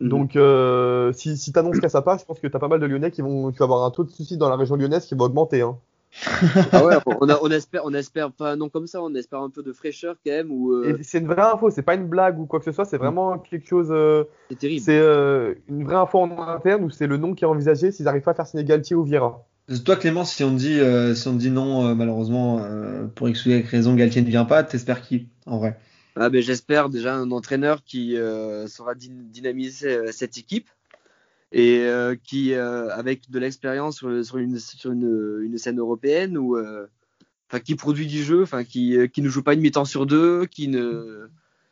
Mhm. 0.00 0.08
Donc, 0.08 0.36
euh, 0.36 1.12
si, 1.12 1.36
si 1.36 1.52
tu 1.52 1.58
annonces 1.58 1.80
Cassapa, 1.80 2.16
je 2.18 2.24
pense 2.24 2.40
que 2.40 2.46
tu 2.48 2.56
as 2.56 2.60
pas 2.60 2.68
mal 2.68 2.80
de 2.80 2.86
Lyonnais 2.86 3.10
qui 3.10 3.22
vont 3.22 3.52
tu 3.52 3.58
vas 3.58 3.64
avoir 3.64 3.84
un 3.84 3.90
taux 3.90 4.04
de 4.04 4.10
suicide 4.10 4.38
dans 4.38 4.48
la 4.50 4.56
région 4.56 4.76
lyonnaise 4.76 5.06
qui 5.06 5.14
va 5.14 5.24
augmenter. 5.24 5.62
Hein. 5.62 5.78
Ah 6.72 6.84
ouais, 6.84 6.96
on, 7.06 7.28
a- 7.28 7.38
on 7.42 7.50
espère, 7.50 7.84
on 7.84 7.92
espère 7.94 8.32
pas 8.32 8.52
un 8.52 8.56
nom 8.56 8.68
comme 8.68 8.86
ça, 8.86 9.02
on 9.02 9.14
espère 9.14 9.40
un 9.40 9.50
peu 9.50 9.62
de 9.62 9.72
fraîcheur 9.72 10.16
quand 10.24 10.32
même, 10.32 10.50
ou 10.50 10.72
euh, 10.72 10.98
c'est 11.02 11.18
une 11.18 11.26
vraie 11.26 11.42
info, 11.42 11.70
c'est 11.70 11.82
pas 11.82 11.94
une 11.94 12.06
blague 12.08 12.38
ou 12.38 12.46
quoi 12.46 12.58
que 12.58 12.64
ce 12.64 12.72
soit, 12.72 12.84
c'est 12.84 12.98
vraiment 12.98 13.38
quelque 13.38 13.66
chose. 13.68 13.88
euh, 13.90 14.24
c'est 14.50 14.56
terrible. 14.58 14.84
c'est 14.84 14.98
euh, 14.98 15.54
une 15.68 15.84
vraie 15.84 15.96
info 15.96 16.18
en 16.20 16.40
interne 16.48 16.84
où 16.84 16.90
c'est 16.90 17.06
le 17.06 17.16
nom 17.16 17.34
qui 17.34 17.44
est 17.44 17.46
envisagé 17.46 17.92
s'ils 17.92 18.04
n'arrivent 18.06 18.22
pas 18.22 18.32
à 18.32 18.34
faire 18.34 18.46
signer 18.46 18.64
Galtier 18.64 18.96
ou 18.96 19.02
Vieira? 19.04 19.46
Toi 19.84 19.96
Clément, 19.96 20.24
si 20.24 20.44
on 20.44 20.52
dit 20.52 20.78
euh, 20.80 21.14
si 21.14 21.26
on 21.28 21.34
dit 21.34 21.50
non, 21.50 21.86
euh, 21.88 21.94
malheureusement 21.94 22.60
euh, 22.62 23.06
pour 23.06 23.28
X 23.28 23.46
ou 23.46 23.50
Y 23.50 23.66
raison, 23.66 23.94
Galtier 23.94 24.20
ne 24.22 24.26
vient 24.28 24.44
pas, 24.44 24.62
t'espères 24.62 25.00
qui 25.02 25.28
en 25.46 25.58
vrai? 25.58 25.78
Ah 26.16 26.30
ben 26.30 26.40
j'espère 26.42 26.88
déjà 26.90 27.14
un 27.16 27.30
entraîneur 27.32 27.82
qui 27.82 28.16
euh, 28.16 28.68
saura 28.68 28.94
dyn- 28.94 29.28
dynamiser 29.30 30.12
cette 30.12 30.38
équipe 30.38 30.68
et 31.56 31.86
euh, 31.86 32.16
qui 32.22 32.52
euh, 32.52 32.88
avec 32.90 33.30
de 33.30 33.38
l'expérience 33.38 33.96
sur, 33.98 34.24
sur, 34.24 34.38
une, 34.38 34.58
sur 34.58 34.90
une, 34.90 35.40
une 35.42 35.56
scène 35.56 35.78
européenne 35.78 36.36
ou 36.36 36.56
euh, 36.56 36.86
qui 37.64 37.76
produit 37.76 38.08
du 38.08 38.22
jeu, 38.24 38.42
enfin 38.42 38.64
qui 38.64 38.96
qui 39.12 39.22
ne 39.22 39.28
joue 39.28 39.42
pas 39.44 39.54
une 39.54 39.60
mi-temps 39.60 39.84
sur 39.84 40.04
deux, 40.06 40.46
qui 40.46 40.66
ne 40.66 41.28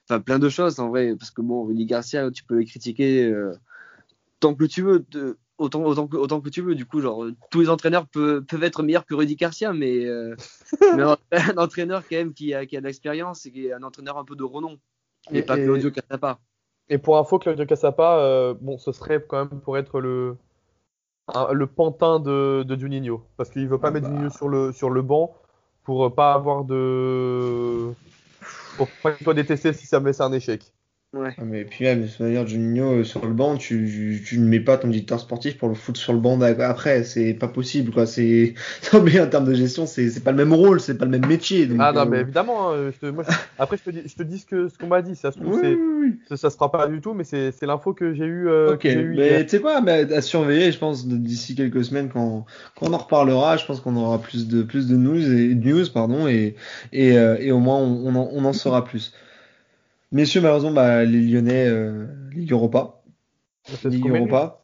enfin 0.09 0.21
plein 0.21 0.39
de 0.39 0.49
choses 0.49 0.79
en 0.79 0.89
vrai. 0.91 1.17
Parce 1.19 1.33
que 1.33 1.43
bon 1.43 1.65
Rudy 1.65 1.85
Garcia 1.87 2.31
tu 2.31 2.45
peux 2.45 2.59
le 2.59 2.65
critiquer 2.65 3.35
tant 4.39 4.55
que 4.55 4.65
tu 4.65 4.83
veux 4.83 5.05
de- 5.11 5.37
autant 5.59 5.83
autant 5.85 6.07
que 6.07 6.17
autant 6.17 6.41
que 6.41 6.49
tu 6.51 6.63
veux. 6.63 6.77
Du 6.77 6.87
coup 6.87 7.01
genre 7.01 7.27
tous 7.51 7.61
les 7.61 7.69
entraîneurs 7.69 8.07
peuvent, 8.07 8.43
peuvent 8.45 8.63
être 8.63 8.85
meilleurs 8.85 9.07
que 9.07 9.15
Rudy 9.15 9.35
Garcia 9.35 9.73
mais, 9.73 10.07
euh, 10.07 10.37
mais 10.97 11.03
un, 11.03 11.57
entraîneur 11.57 12.03
quand 12.09 12.17
même 12.17 12.33
qui 12.33 12.55
a, 12.55 12.65
qui 12.67 12.77
a 12.77 12.81
de 12.81 12.87
l'expérience 12.87 13.47
et 13.47 13.51
qui 13.51 13.67
est 13.67 13.73
un 13.73 13.83
entraîneur 13.83 14.19
un 14.19 14.25
peu 14.25 14.37
de 14.37 14.45
renom 14.45 14.79
et, 15.33 15.39
Et- 15.39 15.43
pas 15.43 15.57
Claudio 15.59 15.91
Cassapa 15.91 16.39
Et 16.89 16.99
pour 16.99 17.19
info, 17.19 17.39
Claudio 17.39 17.65
Cassapa, 17.67 18.19
euh, 18.19 18.55
bon, 18.61 18.79
ce 18.79 18.93
serait 18.93 19.25
quand 19.27 19.39
même 19.39 19.61
pour 19.61 19.79
être 19.79 20.01
le, 20.01 20.37
un- 21.29 21.53
le 21.53 21.67
pantin 21.67 22.21
de, 22.21 22.65
de 22.67 22.77
Juninho. 22.79 23.25
Parce 23.37 23.51
qu'il 23.51 23.69
veut 23.69 23.81
pas 23.81 23.91
Ah 23.91 23.93
mettre 23.93 24.07
bah. 24.07 24.09
Juninho 24.09 24.31
sur 24.31 24.49
le, 24.49 24.73
sur 24.73 24.91
le 24.91 25.03
banc 25.03 25.37
pour 25.85 26.07
euh, 26.07 26.11
pas 26.11 26.35
avoir 26.35 26.65
de. 26.65 27.93
pour 28.77 28.89
pas 29.03 29.13
qu'il 29.15 29.25
soit 29.25 29.35
détesté 29.35 29.73
si 29.73 29.87
ça 29.87 30.01
met 30.01 30.13
c'est 30.15 30.25
un 30.25 30.33
échec. 30.33 30.73
Ouais 31.13 31.35
Ah, 31.39 31.45
mais 31.45 31.65
puis 31.65 31.85
même, 31.85 32.03
de 32.03 32.07
toute 32.09 32.21
manière, 32.21 32.47
Juninho 32.47 32.93
euh, 33.01 33.05
sur 33.05 33.25
le 33.27 33.33
banc, 33.33 33.57
tu, 33.57 34.23
tu 34.25 34.39
ne 34.39 34.45
mets 34.47 34.61
pas 34.61 34.77
ton 34.79 34.89
directeur 34.89 35.19
sportif 35.21 35.57
pour 35.59 35.69
le 35.69 35.75
foutre 35.75 35.99
sur 35.99 36.13
le 36.13 36.19
banc 36.21 36.41
après, 36.41 37.05
c'est 37.05 37.35
pas 37.35 37.49
possible, 37.49 37.91
quoi. 37.93 38.07
C'est, 38.07 38.55
non, 38.93 39.03
mais 39.03 39.19
en 39.21 39.29
termes 39.29 39.47
de 39.47 39.55
gestion, 39.55 39.87
c'est, 39.87 40.11
c'est 40.11 40.21
pas 40.25 40.31
le 40.31 40.37
même 40.37 40.53
rôle, 40.53 40.81
c'est 40.81 40.97
pas 40.99 41.05
le 41.05 41.11
même 41.11 41.27
métier. 41.27 41.67
Donc, 41.67 41.79
Ah 41.81 41.93
non, 41.93 42.03
euh, 42.03 42.05
mais 42.07 42.21
évidemment, 42.21 42.71
hein, 42.73 42.91
je 42.93 42.99
te- 42.99 43.07
moi, 43.13 43.25
je- 43.29 43.35
après 43.59 43.77
je 43.77 43.83
te 43.83 43.91
dis, 43.91 44.03
je 44.07 44.15
te 44.15 44.23
dis 44.23 44.39
ce 44.39 44.47
que 44.47 44.69
ce 44.69 44.79
qu'on 44.79 44.87
m'a 44.89 45.03
dit. 45.03 45.17
Ça 45.17 45.33
se 45.33 45.39
trouve, 45.39 45.55
oui, 45.55 45.61
c'est- 45.63 45.75
oui, 45.75 45.93
oui. 46.01 46.15
ça, 46.29 46.37
ça 46.37 46.51
se 46.51 46.57
fera 46.57 46.71
pas 46.71 46.87
du 46.87 47.01
tout, 47.01 47.15
mais 47.15 47.25
c'est 47.25 47.51
c'est 47.53 47.67
l'info 47.67 47.93
que 47.95 48.15
j'ai 48.15 48.25
eu. 48.25 48.49
euh, 48.49 48.73
Ok, 48.75 48.81
que 48.81 48.91
j'ai 48.91 49.01
eu 49.01 49.15
mais 49.17 49.43
tu 49.45 49.51
sais 49.51 49.61
quoi, 49.61 49.81
mais 49.81 50.13
à 50.13 50.21
surveiller, 50.23 50.71
je 50.73 50.79
pense, 50.79 51.07
d'ici 51.07 51.55
quelques 51.55 51.85
semaines, 51.85 52.09
quand, 52.11 52.47
quand 52.77 52.87
on 52.89 52.93
en 52.93 52.99
reparlera, 52.99 53.57
je 53.57 53.67
pense 53.67 53.81
qu'on 53.81 53.97
aura 53.97 54.21
plus 54.21 54.49
de, 54.49 54.63
plus 54.63 54.87
de 54.87 54.97
news, 54.97 55.21
et, 55.33 55.55
news 55.55 55.85
pardon, 55.93 56.29
et, 56.29 56.55
et, 56.93 57.17
euh, 57.19 57.37
et 57.41 57.51
au 57.53 57.59
moins 57.59 57.79
on, 57.79 58.07
on 58.07 58.15
en, 58.15 58.29
on 58.33 58.45
en 58.45 58.53
saura 58.53 58.85
plus. 58.85 59.13
Messieurs, 60.13 60.43
malheureusement, 60.43 60.73
bah, 60.73 61.05
les 61.05 61.23
Lyonnais, 61.23 61.67
euh, 61.67 62.07
Ligue 62.33 62.53
Europa. 62.53 63.01
Ligue. 63.85 64.09
Europa. 64.09 64.61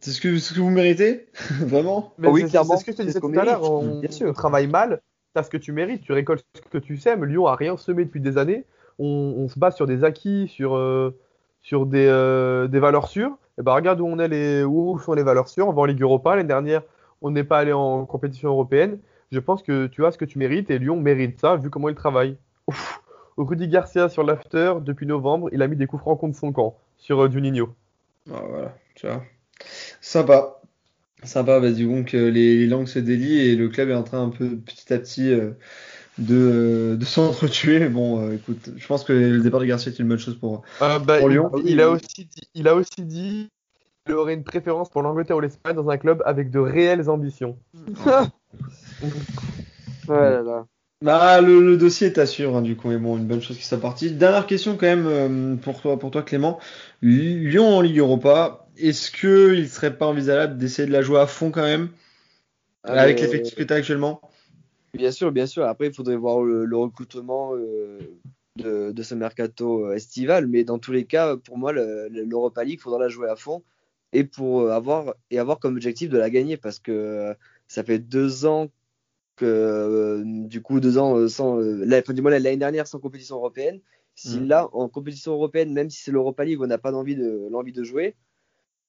C'est 0.00 0.10
ce 0.10 0.20
que, 0.20 0.38
ce 0.38 0.54
que 0.54 0.60
vous 0.60 0.70
méritez 0.70 1.26
Vraiment 1.60 2.14
Mais 2.18 2.28
Oh 2.28 2.32
oui, 2.32 2.44
clairement, 2.44 2.76
c'est 2.76 2.80
ce 2.80 2.84
que 2.84 2.92
je 2.92 2.96
te 2.96 3.02
disais 3.02 3.20
tout 3.20 3.32
à 3.38 3.44
l'heure. 3.44 3.70
On, 3.70 4.00
bien 4.00 4.10
sûr. 4.10 4.28
on 4.28 4.32
travaille 4.32 4.66
mal, 4.66 5.00
t'as 5.34 5.44
ce 5.44 5.50
que 5.50 5.56
tu 5.56 5.70
mérites, 5.70 6.02
tu 6.02 6.12
récoltes 6.12 6.44
ce 6.54 6.68
que 6.68 6.78
tu 6.78 6.96
sèmes. 6.96 7.24
Lyon 7.24 7.46
a 7.46 7.54
rien 7.54 7.76
semé 7.76 8.04
depuis 8.04 8.20
des 8.20 8.38
années. 8.38 8.64
On, 8.98 9.06
on 9.06 9.48
se 9.48 9.58
base 9.58 9.76
sur 9.76 9.86
des 9.86 10.02
acquis, 10.02 10.48
sur, 10.48 10.76
euh, 10.76 11.16
sur 11.62 11.86
des, 11.86 12.06
euh, 12.08 12.66
des 12.66 12.80
valeurs 12.80 13.06
sûres. 13.06 13.38
Et 13.58 13.62
ben 13.62 13.72
regarde 13.72 14.00
où 14.00 14.06
on 14.06 14.18
est 14.18 14.28
les, 14.28 14.64
où 14.64 14.98
sont 14.98 15.14
les 15.14 15.22
valeurs 15.22 15.48
sûres. 15.48 15.68
On 15.68 15.72
va 15.72 15.82
en 15.82 15.84
Ligue 15.84 16.02
Europa. 16.02 16.34
L'année 16.34 16.48
dernière, 16.48 16.82
on 17.22 17.30
n'est 17.30 17.44
pas 17.44 17.58
allé 17.58 17.72
en 17.72 18.04
compétition 18.04 18.48
européenne. 18.48 18.98
Je 19.30 19.38
pense 19.38 19.62
que 19.62 19.86
tu 19.86 20.04
as 20.04 20.10
ce 20.10 20.18
que 20.18 20.24
tu 20.24 20.38
mérites 20.38 20.70
et 20.70 20.78
Lyon 20.80 20.96
mérite 21.00 21.40
ça 21.40 21.54
vu 21.56 21.70
comment 21.70 21.88
il 21.88 21.94
travaille. 21.94 22.36
Ouf. 22.66 23.00
Rudy 23.38 23.68
Garcia 23.68 24.08
sur 24.08 24.22
l'after 24.22 24.74
depuis 24.82 25.06
novembre, 25.06 25.48
il 25.52 25.62
a 25.62 25.68
mis 25.68 25.76
des 25.76 25.86
coups 25.86 26.02
francs 26.02 26.18
contre 26.18 26.36
son 26.36 26.52
camp 26.52 26.76
sur 26.96 27.20
euh, 27.20 27.30
Juninho. 27.30 27.74
Ah, 28.30 28.42
voilà, 28.48 28.76
tu 28.94 29.06
vois. 29.06 29.22
Sympa. 30.00 30.60
Sympa, 31.24 31.58
bah, 31.60 31.70
dis 31.70 31.84
donc 31.84 32.14
euh, 32.14 32.30
les, 32.30 32.58
les 32.58 32.66
langues 32.66 32.86
se 32.86 32.98
délient 32.98 33.40
et 33.40 33.56
le 33.56 33.68
club 33.68 33.88
est 33.90 33.94
en 33.94 34.04
train 34.04 34.22
un 34.22 34.28
peu 34.28 34.56
petit 34.56 34.92
à 34.92 34.98
petit 34.98 35.32
euh, 35.32 35.52
de, 36.18 36.34
euh, 36.34 36.96
de 36.96 37.04
s'entretuer. 37.04 37.80
Mais 37.80 37.88
Bon, 37.88 38.20
euh, 38.20 38.34
écoute, 38.34 38.70
je 38.76 38.86
pense 38.86 39.04
que 39.04 39.12
le 39.12 39.40
départ 39.40 39.60
de 39.60 39.66
Garcia 39.66 39.90
est 39.90 39.98
une 39.98 40.08
bonne 40.08 40.18
chose 40.18 40.38
pour. 40.38 40.62
Euh, 40.82 40.98
bah, 40.98 41.18
Pour 41.18 41.28
Lyon. 41.28 41.50
il, 41.64 41.80
a 41.80 41.90
aussi 41.90 42.24
dit, 42.24 42.48
il 42.54 42.68
a 42.68 42.74
aussi 42.74 43.02
dit 43.02 43.48
qu'il 44.06 44.14
aurait 44.14 44.34
une 44.34 44.44
préférence 44.44 44.90
pour 44.90 45.02
l'Angleterre 45.02 45.36
ou 45.36 45.40
l'Espagne 45.40 45.74
dans 45.74 45.88
un 45.88 45.96
club 45.96 46.22
avec 46.26 46.50
de 46.50 46.58
réelles 46.58 47.08
ambitions. 47.08 47.58
Ouais, 48.06 48.28
là, 50.08 50.42
là. 50.42 50.66
Bah, 51.00 51.40
le, 51.40 51.60
le 51.60 51.76
dossier 51.76 52.08
est 52.08 52.18
à 52.18 52.26
suivre, 52.26 52.56
hein, 52.56 52.62
du 52.62 52.76
coup, 52.76 52.88
mais 52.88 52.98
bon, 52.98 53.16
une 53.16 53.26
bonne 53.26 53.40
chose 53.40 53.56
qui 53.56 53.64
soit 53.64 53.80
partie. 53.80 54.10
Dernière 54.10 54.46
question 54.46 54.76
quand 54.76 54.86
même 54.86 55.06
euh, 55.06 55.56
pour 55.56 55.80
toi, 55.80 55.96
pour 55.98 56.10
toi 56.10 56.22
Clément. 56.24 56.58
Lyon 57.02 57.66
en 57.76 57.80
Ligue 57.80 57.98
Europa, 57.98 58.66
est-ce 58.76 59.12
que 59.12 59.54
il 59.54 59.68
serait 59.68 59.96
pas 59.96 60.06
envisageable 60.06 60.58
d'essayer 60.58 60.88
de 60.88 60.92
la 60.92 61.02
jouer 61.02 61.20
à 61.20 61.26
fond 61.28 61.50
quand 61.52 61.62
même 61.62 61.90
avec 62.84 63.20
Euh, 63.20 63.20
l'effectif 63.20 63.54
que 63.56 63.62
tu 63.64 63.72
as 63.72 63.76
actuellement? 63.76 64.20
Bien 64.94 65.12
sûr, 65.12 65.32
bien 65.32 65.46
sûr. 65.46 65.64
Après, 65.66 65.88
il 65.88 65.94
faudrait 65.94 66.16
voir 66.16 66.42
le, 66.42 66.64
le 66.64 66.76
recrutement 66.76 67.54
euh, 67.54 68.20
de, 68.56 68.90
de 68.92 69.02
ce 69.02 69.14
mercato 69.14 69.86
euh, 69.86 69.94
estival. 69.94 70.46
Mais 70.46 70.64
dans 70.64 70.78
tous 70.78 70.92
les 70.92 71.04
cas, 71.06 71.36
pour 71.36 71.58
moi, 71.58 71.72
le- 71.72 72.08
le- 72.08 72.24
l'Europa 72.24 72.64
League, 72.64 72.78
il 72.78 72.82
faudra 72.82 72.98
la 72.98 73.08
jouer 73.08 73.28
à 73.28 73.36
fond 73.36 73.62
et 74.12 74.24
pour 74.24 74.70
avoir 74.72 75.14
et 75.30 75.38
avoir 75.38 75.58
comme 75.58 75.74
objectif 75.76 76.08
de 76.08 76.16
la 76.18 76.30
gagner 76.30 76.56
parce 76.56 76.78
que 76.78 77.34
ça 77.68 77.84
fait 77.84 77.98
deux 77.98 78.46
ans 78.46 78.68
euh, 79.42 80.22
du 80.24 80.62
coup 80.62 80.80
deux 80.80 80.98
ans 80.98 81.16
euh, 81.16 81.28
sans 81.28 81.58
euh, 81.60 81.82
la- 81.84 81.98
enfin, 81.98 82.12
du 82.14 82.22
moins 82.22 82.30
l'année 82.30 82.56
dernière 82.56 82.86
sans 82.86 82.98
compétition 82.98 83.36
européenne. 83.36 83.80
Si 84.14 84.40
Mhm. 84.40 84.48
là 84.48 84.68
en 84.72 84.88
compétition 84.88 85.32
européenne, 85.32 85.72
même 85.72 85.90
si 85.90 86.02
c'est 86.02 86.10
l'Europa 86.12 86.44
League, 86.44 86.60
on 86.60 86.66
n'a 86.66 86.78
pas 86.78 86.90
d'envie 86.92 87.14
de 87.16 87.48
l'envie 87.50 87.72
de 87.72 87.84
jouer, 87.84 88.16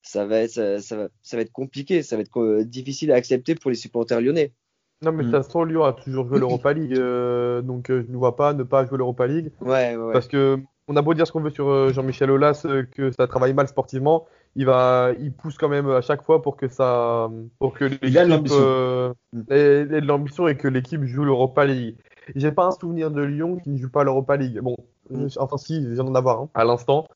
ça 0.01 0.25
va 0.25 0.39
être 0.39 0.51
ça, 0.51 0.79
ça 0.81 0.95
va 0.97 1.09
ça 1.21 1.37
va 1.37 1.41
être 1.43 1.51
compliqué, 1.51 2.01
ça 2.03 2.15
va 2.15 2.21
être 2.23 2.39
euh, 2.41 2.63
difficile 2.65 3.11
à 3.11 3.15
accepter 3.15 3.55
pour 3.55 3.69
les 3.69 3.75
supporters 3.77 4.21
lyonnais. 4.21 4.53
Non, 5.01 5.11
mais 5.11 5.23
de 5.23 5.29
Mm. 5.29 5.31
toute 5.31 5.43
façon, 5.43 5.63
Lyon 5.63 5.83
a 5.83 5.93
toujours 5.93 6.27
joué 6.27 6.39
l'Europa 6.39 6.73
League, 6.73 6.93
euh, 6.93 7.61
donc 7.61 7.89
euh, 7.89 8.03
je 8.05 8.11
ne 8.11 8.17
vois 8.17 8.35
pas 8.35 8.53
ne 8.53 8.63
pas 8.63 8.85
jouer 8.85 8.97
l'Europa 8.97 9.27
League. 9.27 9.51
Ouais, 9.61 9.95
ouais, 9.95 9.95
ouais. 9.95 10.13
Parce 10.13 10.27
que 10.27 10.57
on 10.87 10.95
a 10.97 11.01
beau 11.01 11.13
dire 11.13 11.27
ce 11.27 11.31
qu'on 11.31 11.41
veut 11.41 11.51
sur 11.51 11.69
euh, 11.69 11.93
Jean-Michel 11.93 12.31
Aulas, 12.31 12.63
euh, 12.65 12.83
que 12.83 13.11
ça 13.11 13.27
travaille 13.27 13.53
mal 13.53 13.67
sportivement, 13.67 14.25
il 14.55 14.65
va, 14.65 15.11
il 15.19 15.31
pousse 15.33 15.57
quand 15.57 15.69
même 15.69 15.89
à 15.89 16.01
chaque 16.01 16.23
fois 16.23 16.41
pour 16.41 16.57
que 16.57 16.67
ça, 16.67 17.29
pour 17.59 17.73
que 17.73 17.85
l'équipe 17.85 18.13
l'ambition. 18.27 18.57
euh, 18.59 19.13
ait- 19.49 19.81
ait 19.81 20.01
de 20.01 20.07
l'ambition 20.07 20.47
et 20.47 20.57
que 20.57 20.67
l'équipe 20.67 21.03
joue 21.03 21.23
l'Europa 21.23 21.65
League. 21.65 21.97
J'ai 22.35 22.51
pas 22.51 22.65
un 22.67 22.71
souvenir 22.71 23.11
de 23.11 23.21
Lyon 23.21 23.57
qui 23.57 23.69
ne 23.69 23.77
joue 23.77 23.89
pas 23.89 24.03
l'Europa 24.03 24.35
League. 24.37 24.59
Bon, 24.59 24.75
Mm. 25.09 25.27
enfin 25.37 25.57
si, 25.57 25.83
je 25.83 25.89
viens 25.89 26.03
d'en 26.03 26.13
avoir 26.15 26.41
un 26.41 26.49
à 26.53 26.63
l'instant, 26.65 27.07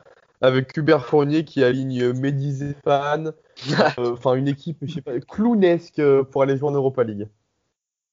avec 0.41 0.75
Hubert 0.77 1.05
Fournier 1.05 1.45
qui 1.45 1.63
aligne 1.63 2.11
Mehdi 2.13 2.51
Zéphane, 2.51 3.33
euh, 3.99 4.13
enfin 4.13 4.33
une 4.35 4.47
équipe, 4.47 4.77
je 4.81 4.93
sais 4.95 5.01
pas, 5.01 5.19
clownesque 5.19 5.99
euh, 5.99 6.23
pour 6.23 6.41
aller 6.43 6.57
jouer 6.57 6.69
en 6.69 6.73
Europa 6.73 7.03
League. 7.03 7.27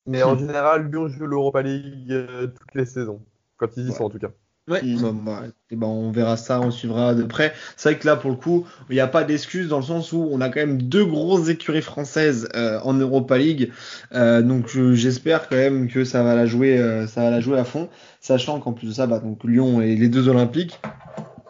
Mais 0.06 0.22
en 0.22 0.34
Hmm. 0.34 0.38
général, 0.38 0.90
Lyon 0.90 1.08
joue 1.08 1.26
l'Europa 1.26 1.62
League 1.62 2.10
euh, 2.12 2.48
toutes 2.48 2.74
les 2.74 2.84
saisons, 2.86 3.22
quand 3.56 3.76
ils 3.76 3.88
y 3.88 3.92
Ouais. 3.92 3.96
sont 3.96 4.04
en 4.04 4.10
tout 4.10 4.18
cas. 4.18 4.30
Ouais, 4.70 4.80
Mm. 4.82 5.00
bon, 5.02 5.12
bah, 5.14 5.42
et 5.72 5.76
ben, 5.76 5.86
on 5.88 6.10
verra 6.12 6.36
ça, 6.36 6.60
on 6.60 6.70
suivra 6.70 7.14
de 7.14 7.24
près. 7.24 7.52
C'est 7.76 7.90
vrai 7.90 7.98
que 7.98 8.06
là, 8.06 8.16
pour 8.16 8.30
le 8.30 8.36
coup, 8.36 8.66
il 8.88 8.94
n'y 8.94 9.00
a 9.00 9.08
pas 9.08 9.24
d'excuse 9.24 9.68
dans 9.68 9.78
le 9.78 9.82
sens 9.84 10.12
où 10.12 10.28
on 10.30 10.40
a 10.40 10.48
quand 10.48 10.60
même 10.60 10.80
deux 10.82 11.04
grosses 11.04 11.48
écuries 11.48 11.82
françaises 11.82 12.48
euh, 12.54 12.78
en 12.84 12.94
Europa 12.94 13.36
League. 13.36 13.72
Euh, 14.14 14.42
donc 14.42 14.68
je- 14.68 14.94
j'espère 14.94 15.48
quand 15.48 15.56
même 15.56 15.88
que 15.88 16.04
ça 16.04 16.22
va 16.22 16.34
la 16.34 16.46
jouer, 16.46 16.78
euh, 16.78 17.06
ça 17.08 17.22
va 17.22 17.30
la 17.30 17.40
jouer 17.40 17.58
à 17.58 17.64
fond, 17.64 17.88
sachant 18.20 18.60
qu'en 18.60 18.72
plus 18.72 18.86
de 18.88 18.92
ça, 18.92 19.06
bah, 19.06 19.18
donc 19.18 19.42
Lyon 19.44 19.80
et 19.80 19.96
les 19.96 20.08
deux 20.08 20.28
Olympiques. 20.28 20.80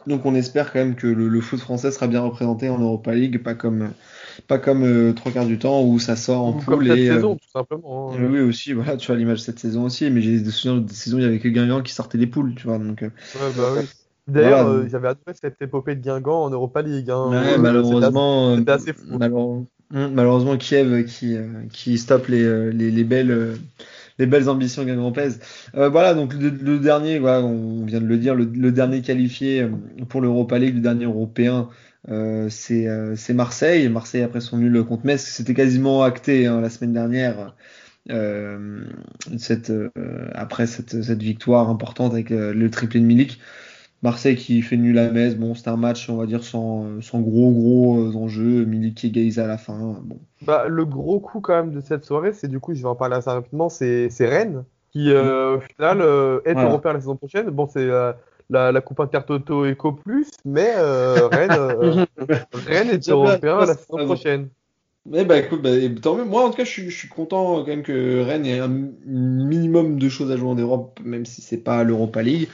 Donc 0.06 0.24
on 0.26 0.34
espère 0.34 0.72
quand 0.72 0.78
même 0.80 0.96
que 0.96 1.06
le, 1.06 1.28
le 1.28 1.40
foot 1.40 1.60
français 1.60 1.92
sera 1.92 2.06
bien 2.08 2.20
représenté 2.22 2.68
en 2.68 2.78
Europa 2.78 3.14
League, 3.14 3.42
pas 3.42 3.54
comme 3.54 3.92
pas 4.48 4.58
comme 4.58 4.84
euh, 4.84 5.12
trois 5.14 5.32
quarts 5.32 5.46
du 5.46 5.58
temps 5.58 5.84
où 5.84 5.98
ça 5.98 6.16
sort 6.16 6.42
en 6.44 6.52
Ou 6.52 6.62
comme 6.62 6.82
poule 6.82 6.86
cette 6.86 7.00
et 7.00 7.10
euh, 7.10 7.22
saison, 7.22 7.34
tout 7.36 7.48
simplement. 7.48 8.18
hein. 8.28 8.30
oui, 8.30 8.40
aussi, 8.40 8.72
voilà, 8.74 8.96
tu 8.96 9.08
vois 9.08 9.16
l'image 9.16 9.40
de 9.40 9.44
cette 9.44 9.58
saison 9.60 9.84
aussi, 9.84 10.10
mais 10.10 10.22
j'ai 10.22 10.40
des 10.40 10.50
souvenirs 10.50 10.82
de 10.82 10.92
saisons 10.92 11.16
où 11.18 11.20
il 11.20 11.24
y 11.24 11.26
avait 11.28 11.40
que 11.40 11.48
Guingamp 11.48 11.82
qui 11.82 11.92
sortait 11.94 12.18
des 12.18 12.26
poules, 12.28 12.54
tu 12.56 12.64
vois, 12.68 12.78
donc 12.78 13.02
euh, 13.02 13.10
Ouais, 13.34 13.52
bah 13.52 13.72
oui. 13.72 13.88
D'ailleurs, 14.26 14.62
Voilà. 14.64 14.88
j'avais 14.88 15.08
adoré 15.08 15.34
cette 15.34 15.60
épopée 15.62 15.94
de 15.96 16.00
Guingamp 16.00 16.44
en 16.44 16.50
Europa 16.50 16.82
League. 16.82 17.10
Hein, 17.10 17.34
Ouais, 17.34 17.58
malheureusement, 17.58 18.56
c'était 18.56 18.70
assez 18.72 18.92
fou. 18.92 19.20
malheure- 19.20 19.64
hum, 19.92 20.14
malheureusement 20.14 20.56
Kiev 20.56 21.04
qui 21.04 21.36
qui 21.72 21.98
stoppe 21.98 22.28
les, 22.28 22.72
les 22.72 22.90
les 22.90 23.04
belles 23.04 23.58
les 24.20 24.26
belles 24.26 24.48
ambitions 24.48 24.84
Guingampaises. 24.84 25.40
Euh, 25.74 25.88
voilà, 25.88 26.14
donc 26.14 26.34
le, 26.34 26.78
dernier, 26.78 27.18
on 27.18 27.84
vient 27.84 28.00
de 28.00 28.06
le 28.06 28.18
dire, 28.18 28.36
le, 28.36 28.70
dernier 28.70 29.02
qualifié 29.02 29.62
euh, 29.62 29.70
pour 30.08 30.20
l'Europa 30.20 30.58
League, 30.58 30.74
le 30.74 30.80
dernier 30.80 31.06
européen, 31.06 31.68
euh, 32.10 32.48
c'est 32.50 32.86
euh, 32.86 33.16
c'est 33.16 33.34
Marseille. 33.34 33.88
Marseille 33.88 34.22
après 34.22 34.40
son 34.40 34.58
nul 34.58 34.84
contre 34.84 35.06
Metz, 35.06 35.22
c'était 35.22 35.54
quasiment 35.54 36.02
acté 36.02 36.46
hein, 36.46 36.60
la 36.60 36.70
semaine 36.70 36.92
dernière. 36.92 37.56
Après 40.34 40.66
cette, 40.66 41.22
victoire 41.22 41.68
importante 41.68 42.12
avec 42.12 42.30
le 42.30 42.70
triplé 42.70 43.00
de 43.00 43.04
Milik. 43.04 43.40
Marseille 44.02 44.36
qui 44.36 44.62
fait 44.62 44.76
nul 44.76 44.98
à 44.98 45.10
Metz, 45.10 45.34
bon, 45.36 45.54
c'était 45.54 45.68
un 45.70 45.76
match, 45.76 46.08
on 46.08 46.16
va 46.16 46.26
dire, 46.26 46.42
sans, 46.42 47.00
sans 47.02 47.20
gros 47.20 47.50
gros 47.52 47.98
euh, 47.98 48.14
enjeux. 48.16 48.64
Milik 48.64 48.96
qui 48.96 49.08
égalise 49.08 49.38
à 49.38 49.46
la 49.46 49.58
fin. 49.58 50.00
Bon. 50.02 50.18
Bah, 50.42 50.64
le 50.68 50.84
gros 50.86 51.20
coup 51.20 51.40
quand 51.40 51.54
même 51.54 51.72
de 51.72 51.80
cette 51.80 52.04
soirée, 52.04 52.32
c'est 52.32 52.48
du 52.48 52.60
coup, 52.60 52.74
je 52.74 52.80
vais 52.82 52.88
en 52.88 52.94
parler 52.94 53.16
assez 53.16 53.30
rapidement, 53.30 53.68
c'est 53.68 54.08
c'est 54.10 54.26
Rennes 54.26 54.64
qui 54.90 55.10
euh, 55.10 55.56
au 55.58 55.60
final 55.60 56.00
euh, 56.00 56.40
est 56.46 56.54
Voilà. 56.54 56.68
européen 56.70 56.92
la 56.94 57.00
saison 57.00 57.16
prochaine. 57.16 57.50
Bon, 57.50 57.66
c'est 57.66 57.78
euh, 57.80 58.12
la, 58.48 58.72
la 58.72 58.80
Coupe 58.80 59.00
Intertoto 59.00 59.64
Eco 59.66 59.92
Plus, 59.92 60.30
mais 60.44 60.72
euh, 60.76 61.28
Rennes, 61.28 61.50
euh, 61.52 62.04
Rennes 62.66 62.90
est 62.90 63.04
C'est 63.04 63.10
européen 63.12 63.58
la 63.60 63.74
c'est 63.74 63.80
saison 63.86 64.04
prochaine. 64.06 64.48
Mais 65.06 65.24
bah 65.24 65.38
écoute, 65.38 65.62
bah, 65.62 65.70
tant 66.02 66.16
mieux. 66.16 66.24
Moi 66.24 66.44
en 66.44 66.50
tout 66.50 66.56
cas, 66.56 66.64
je 66.64 66.70
suis, 66.70 66.90
je 66.90 66.96
suis 66.96 67.08
content 67.08 67.60
quand 67.62 67.68
même 67.68 67.82
que 67.82 68.22
Rennes 68.22 68.44
ait 68.46 68.58
un 68.60 68.68
minimum 69.06 69.98
de 69.98 70.08
choses 70.08 70.30
à 70.30 70.36
jouer 70.36 70.48
en 70.50 70.54
Europe, 70.56 71.00
même 71.04 71.24
si 71.24 71.40
c'est 71.40 71.58
pas 71.58 71.84
l'Europa 71.84 72.22
League. 72.22 72.48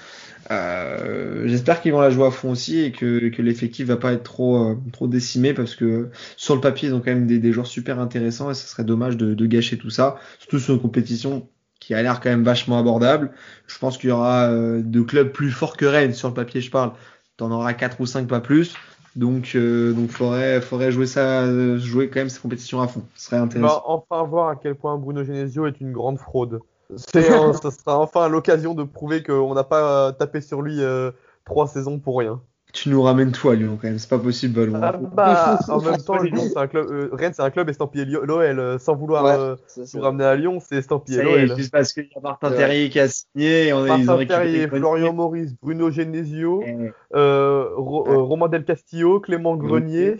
Euh, 0.51 1.47
J'espère 1.49 1.81
qu'ils 1.81 1.93
vont 1.93 2.01
la 2.01 2.11
jouer 2.11 2.27
à 2.27 2.31
fond 2.31 2.51
aussi 2.51 2.81
et 2.81 2.93
que, 2.93 3.29
que 3.31 3.43
l'effectif 3.43 3.87
va 3.89 3.97
pas 3.97 4.13
être 4.13 4.23
trop, 4.23 4.71
euh, 4.71 4.77
trop 4.93 5.09
décimé 5.09 5.55
parce 5.55 5.75
que 5.75 6.11
sur 6.37 6.55
le 6.55 6.61
papier 6.61 6.89
ils 6.89 6.95
ont 6.95 6.99
quand 7.01 7.11
même 7.11 7.27
des, 7.27 7.39
des 7.39 7.53
joueurs 7.53 7.67
super 7.67 7.99
intéressants 7.99 8.51
et 8.51 8.55
ce 8.55 8.67
serait 8.69 8.85
dommage 8.85 9.17
de, 9.17 9.35
de 9.35 9.47
gâcher 9.47 9.77
tout 9.79 9.91
ça, 9.91 10.17
surtout 10.39 10.59
sur 10.59 10.75
une 10.75 10.81
compétition 10.81 11.49
qui 11.81 11.95
a 11.95 12.03
l'air 12.03 12.21
quand 12.21 12.31
même 12.31 12.45
vachement 12.45 12.79
abordable. 12.79 13.33
Je 13.67 13.79
pense 13.79 13.99
qu'il 13.99 14.09
y 14.11 14.13
aura 14.13 14.45
euh, 14.51 14.83
de 14.83 15.01
clubs 15.03 15.31
plus 15.33 15.51
forts 15.51 15.77
que 15.77 15.85
Rennes 15.87 16.15
sur 16.15 16.29
le 16.29 16.35
papier, 16.35 16.61
je 16.61 16.71
parle. 16.71 16.93
T'en 17.37 17.51
auras 17.51 17.75
quatre 17.75 18.01
ou 18.01 18.07
cinq 18.07 18.27
pas 18.29 18.41
plus. 18.41 18.75
Donc, 19.15 19.53
euh, 19.57 19.93
donc 19.93 20.11
faudrait, 20.11 20.61
faudrait 20.61 20.93
jouer 20.93 21.07
ça, 21.07 21.43
euh, 21.43 21.79
jouer 21.79 22.09
quand 22.09 22.21
même 22.21 22.29
ces 22.29 22.41
compétitions 22.41 22.81
à 22.83 22.89
fond. 22.89 23.03
Ce 23.15 23.27
serait 23.27 23.41
On 23.59 23.61
va 23.61 23.75
intéressant. 23.75 23.83
enfin 23.87 24.23
voir 24.25 24.49
à 24.49 24.57
quel 24.57 24.75
point 24.75 24.97
Bruno 24.99 25.25
Genesio 25.25 25.67
est 25.67 25.81
une 25.81 25.93
grande 25.93 26.19
fraude. 26.19 26.61
C'est, 26.95 27.33
un- 27.33 27.53
ça 27.63 27.71
sera 27.71 27.99
enfin 27.99 28.29
l'occasion 28.29 28.75
de 28.75 28.85
prouver 28.85 29.23
qu'on 29.23 29.55
n'a 29.55 29.65
pas 29.65 30.09
euh, 30.09 30.13
tapé 30.13 30.41
sur 30.41 30.63
lui 30.63 30.83
euh, 30.83 31.11
trois 31.45 31.67
saisons 31.67 31.99
pour 31.99 32.19
rien. 32.19 32.41
Tu 32.73 32.91
nous 32.91 33.01
ramènes 33.03 33.33
tout 33.33 33.49
à 33.49 33.55
Lyon 33.55 33.79
quand 33.81 33.89
même, 33.89 33.99
c'est 33.99 34.09
pas 34.11 34.19
possible, 34.19 34.55
Ballon. 34.55 34.79
Ah, 34.83 34.93
bah, 35.15 35.59
en 35.69 35.81
même 35.81 35.97
temps, 36.03 36.19
Lyon, 36.21 36.43
c'est 36.53 36.59
un 36.59 36.67
club, 36.67 36.87
euh, 36.91 37.09
Rennes, 37.13 37.33
c'est 37.35 37.41
un 37.43 37.49
club 37.49 37.71
estampillé 37.71 38.05
l'OL. 38.05 38.29
euh, 38.59 38.79
sans 38.79 38.95
vouloir 38.95 39.25
Ouais, 39.25 39.31
euh, 39.39 39.57
c'est 39.67 39.95
nous 39.95 40.03
ramener 40.03 40.25
à 40.25 40.35
Lyon, 40.37 40.59
c'est 40.61 40.77
estampillé 40.77 41.23
l'OL. 41.23 41.57
juste 41.57 41.73
parce 41.73 41.93
qu'il 41.95 42.03
y 42.05 42.19
a 42.19 42.21
Martin 42.21 42.51
Ouais. 42.51 42.57
Terrier 42.57 42.91
qui 42.91 43.01
a 43.01 43.09
signé 43.09 43.69
et 43.69 43.73
on 43.73 43.83
a, 43.85 43.97
Martin 43.97 44.27
Terrier. 44.27 44.69
Florian 44.69 45.15
Maurice, 45.15 45.55
Bruno 45.63 45.91
Genesio, 45.91 46.63
Eh, 46.67 46.91
euh, 47.15 47.71
Ro- 47.77 48.27
Romain 48.27 48.49
Del 48.49 48.65
Castillo, 48.65 49.21
Clément 49.21 49.57
Grenier. 49.57 50.17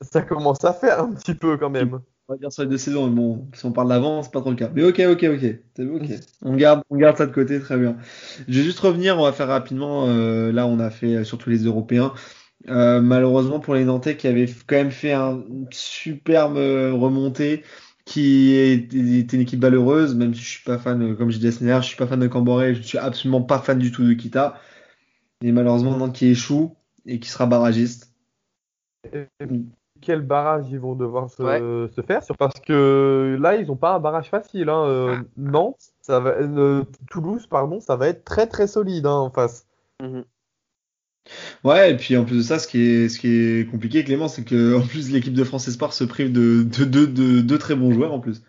Ça 0.00 0.22
commence 0.22 0.64
à 0.64 0.72
faire 0.72 1.00
un 1.04 1.12
petit 1.12 1.34
peu 1.34 1.58
quand 1.58 1.70
même. 1.70 2.00
On 2.30 2.34
va 2.34 2.38
dire 2.38 2.52
sur 2.52 2.62
les 2.62 2.68
deux 2.68 2.78
saisons, 2.78 3.08
mais 3.08 3.16
bon, 3.16 3.48
si 3.54 3.66
on 3.66 3.72
parle 3.72 3.88
d'avant, 3.88 4.22
c'est 4.22 4.30
pas 4.30 4.40
trop 4.40 4.50
le 4.50 4.56
cas. 4.56 4.70
Mais 4.72 4.84
ok, 4.84 5.02
ok, 5.10 5.24
ok. 5.34 5.56
C'est 5.76 5.84
ok. 5.84 6.10
On 6.42 6.54
garde, 6.54 6.82
on 6.88 6.96
garde 6.96 7.16
ça 7.16 7.26
de 7.26 7.32
côté, 7.32 7.58
très 7.58 7.76
bien. 7.76 7.96
Je 8.46 8.60
vais 8.60 8.64
juste 8.64 8.78
revenir, 8.78 9.18
on 9.18 9.24
va 9.24 9.32
faire 9.32 9.48
rapidement. 9.48 10.06
euh, 10.06 10.52
là, 10.52 10.64
on 10.68 10.78
a 10.78 10.90
fait 10.90 11.16
euh, 11.16 11.24
surtout 11.24 11.50
les 11.50 11.64
Européens. 11.64 12.14
Euh, 12.68 13.00
malheureusement 13.00 13.58
pour 13.58 13.74
les 13.74 13.84
Nantais 13.84 14.16
qui 14.16 14.28
avaient 14.28 14.46
quand 14.68 14.76
même 14.76 14.90
fait 14.92 15.12
un 15.12 15.42
une 15.48 15.66
superbe 15.72 16.54
remontée, 16.56 17.64
qui 18.04 18.54
était 18.54 19.36
une 19.36 19.42
équipe 19.42 19.60
valeureuse, 19.60 20.14
même 20.14 20.32
si 20.32 20.42
je 20.42 20.48
suis 20.50 20.64
pas 20.64 20.78
fan, 20.78 21.16
comme 21.16 21.32
je 21.32 21.38
disais 21.38 21.64
la 21.66 21.80
je 21.80 21.88
suis 21.88 21.96
pas 21.96 22.06
fan 22.06 22.20
de 22.20 22.28
Camboré, 22.28 22.76
je 22.76 22.82
suis 22.82 22.98
absolument 22.98 23.42
pas 23.42 23.58
fan 23.58 23.78
du 23.78 23.90
tout 23.90 24.04
de 24.04 24.12
Kita. 24.12 24.60
Et 25.42 25.50
malheureusement, 25.50 25.96
Nantes 25.96 26.14
qui 26.14 26.26
échoue 26.26 26.76
et 27.06 27.18
qui 27.18 27.28
sera 27.28 27.46
barragiste. 27.46 28.14
Quel 30.02 30.22
barrage 30.22 30.64
ils 30.70 30.78
vont 30.80 30.94
devoir 30.94 31.28
se, 31.30 31.42
Ouais. 31.42 31.58
se 31.94 32.00
faire 32.02 32.22
sur 32.24 32.36
parce 32.36 32.58
que 32.60 33.36
là 33.40 33.56
ils 33.56 33.70
ont 33.70 33.76
pas 33.76 33.94
un 33.94 34.00
barrage 34.00 34.30
facile 34.30 34.68
hein. 34.68 34.84
Euh, 34.86 35.16
Nantes 35.36 35.76
ça 36.00 36.20
va 36.20 36.30
euh, 36.30 36.84
Toulouse 37.10 37.46
pardon 37.46 37.80
ça 37.80 37.96
va 37.96 38.08
être 38.08 38.24
très 38.24 38.46
très 38.46 38.66
solide 38.66 39.06
hein, 39.06 39.12
en 39.14 39.30
face 39.30 39.66
Mhm. 40.02 40.24
Ouais, 41.62 41.92
et 41.92 41.96
puis 41.96 42.16
en 42.16 42.24
plus 42.24 42.38
de 42.38 42.42
ça, 42.42 42.58
ce 42.58 42.66
qui 42.66 42.80
est, 42.80 43.08
ce 43.10 43.18
qui 43.18 43.28
est 43.28 43.70
compliqué, 43.70 44.02
Clément, 44.02 44.26
c'est 44.26 44.42
que 44.42 44.74
en 44.76 44.80
plus 44.80 45.12
l'équipe 45.12 45.34
de 45.34 45.44
France 45.44 45.68
Espoir 45.68 45.92
se 45.92 46.02
prive 46.04 46.32
de 46.32 46.62
deux 46.62 46.86
de, 46.86 47.04
de, 47.04 47.40
de 47.42 47.56
très 47.58 47.74
bons 47.76 47.92
joueurs 47.92 48.12
en 48.14 48.18
plus. 48.20 48.42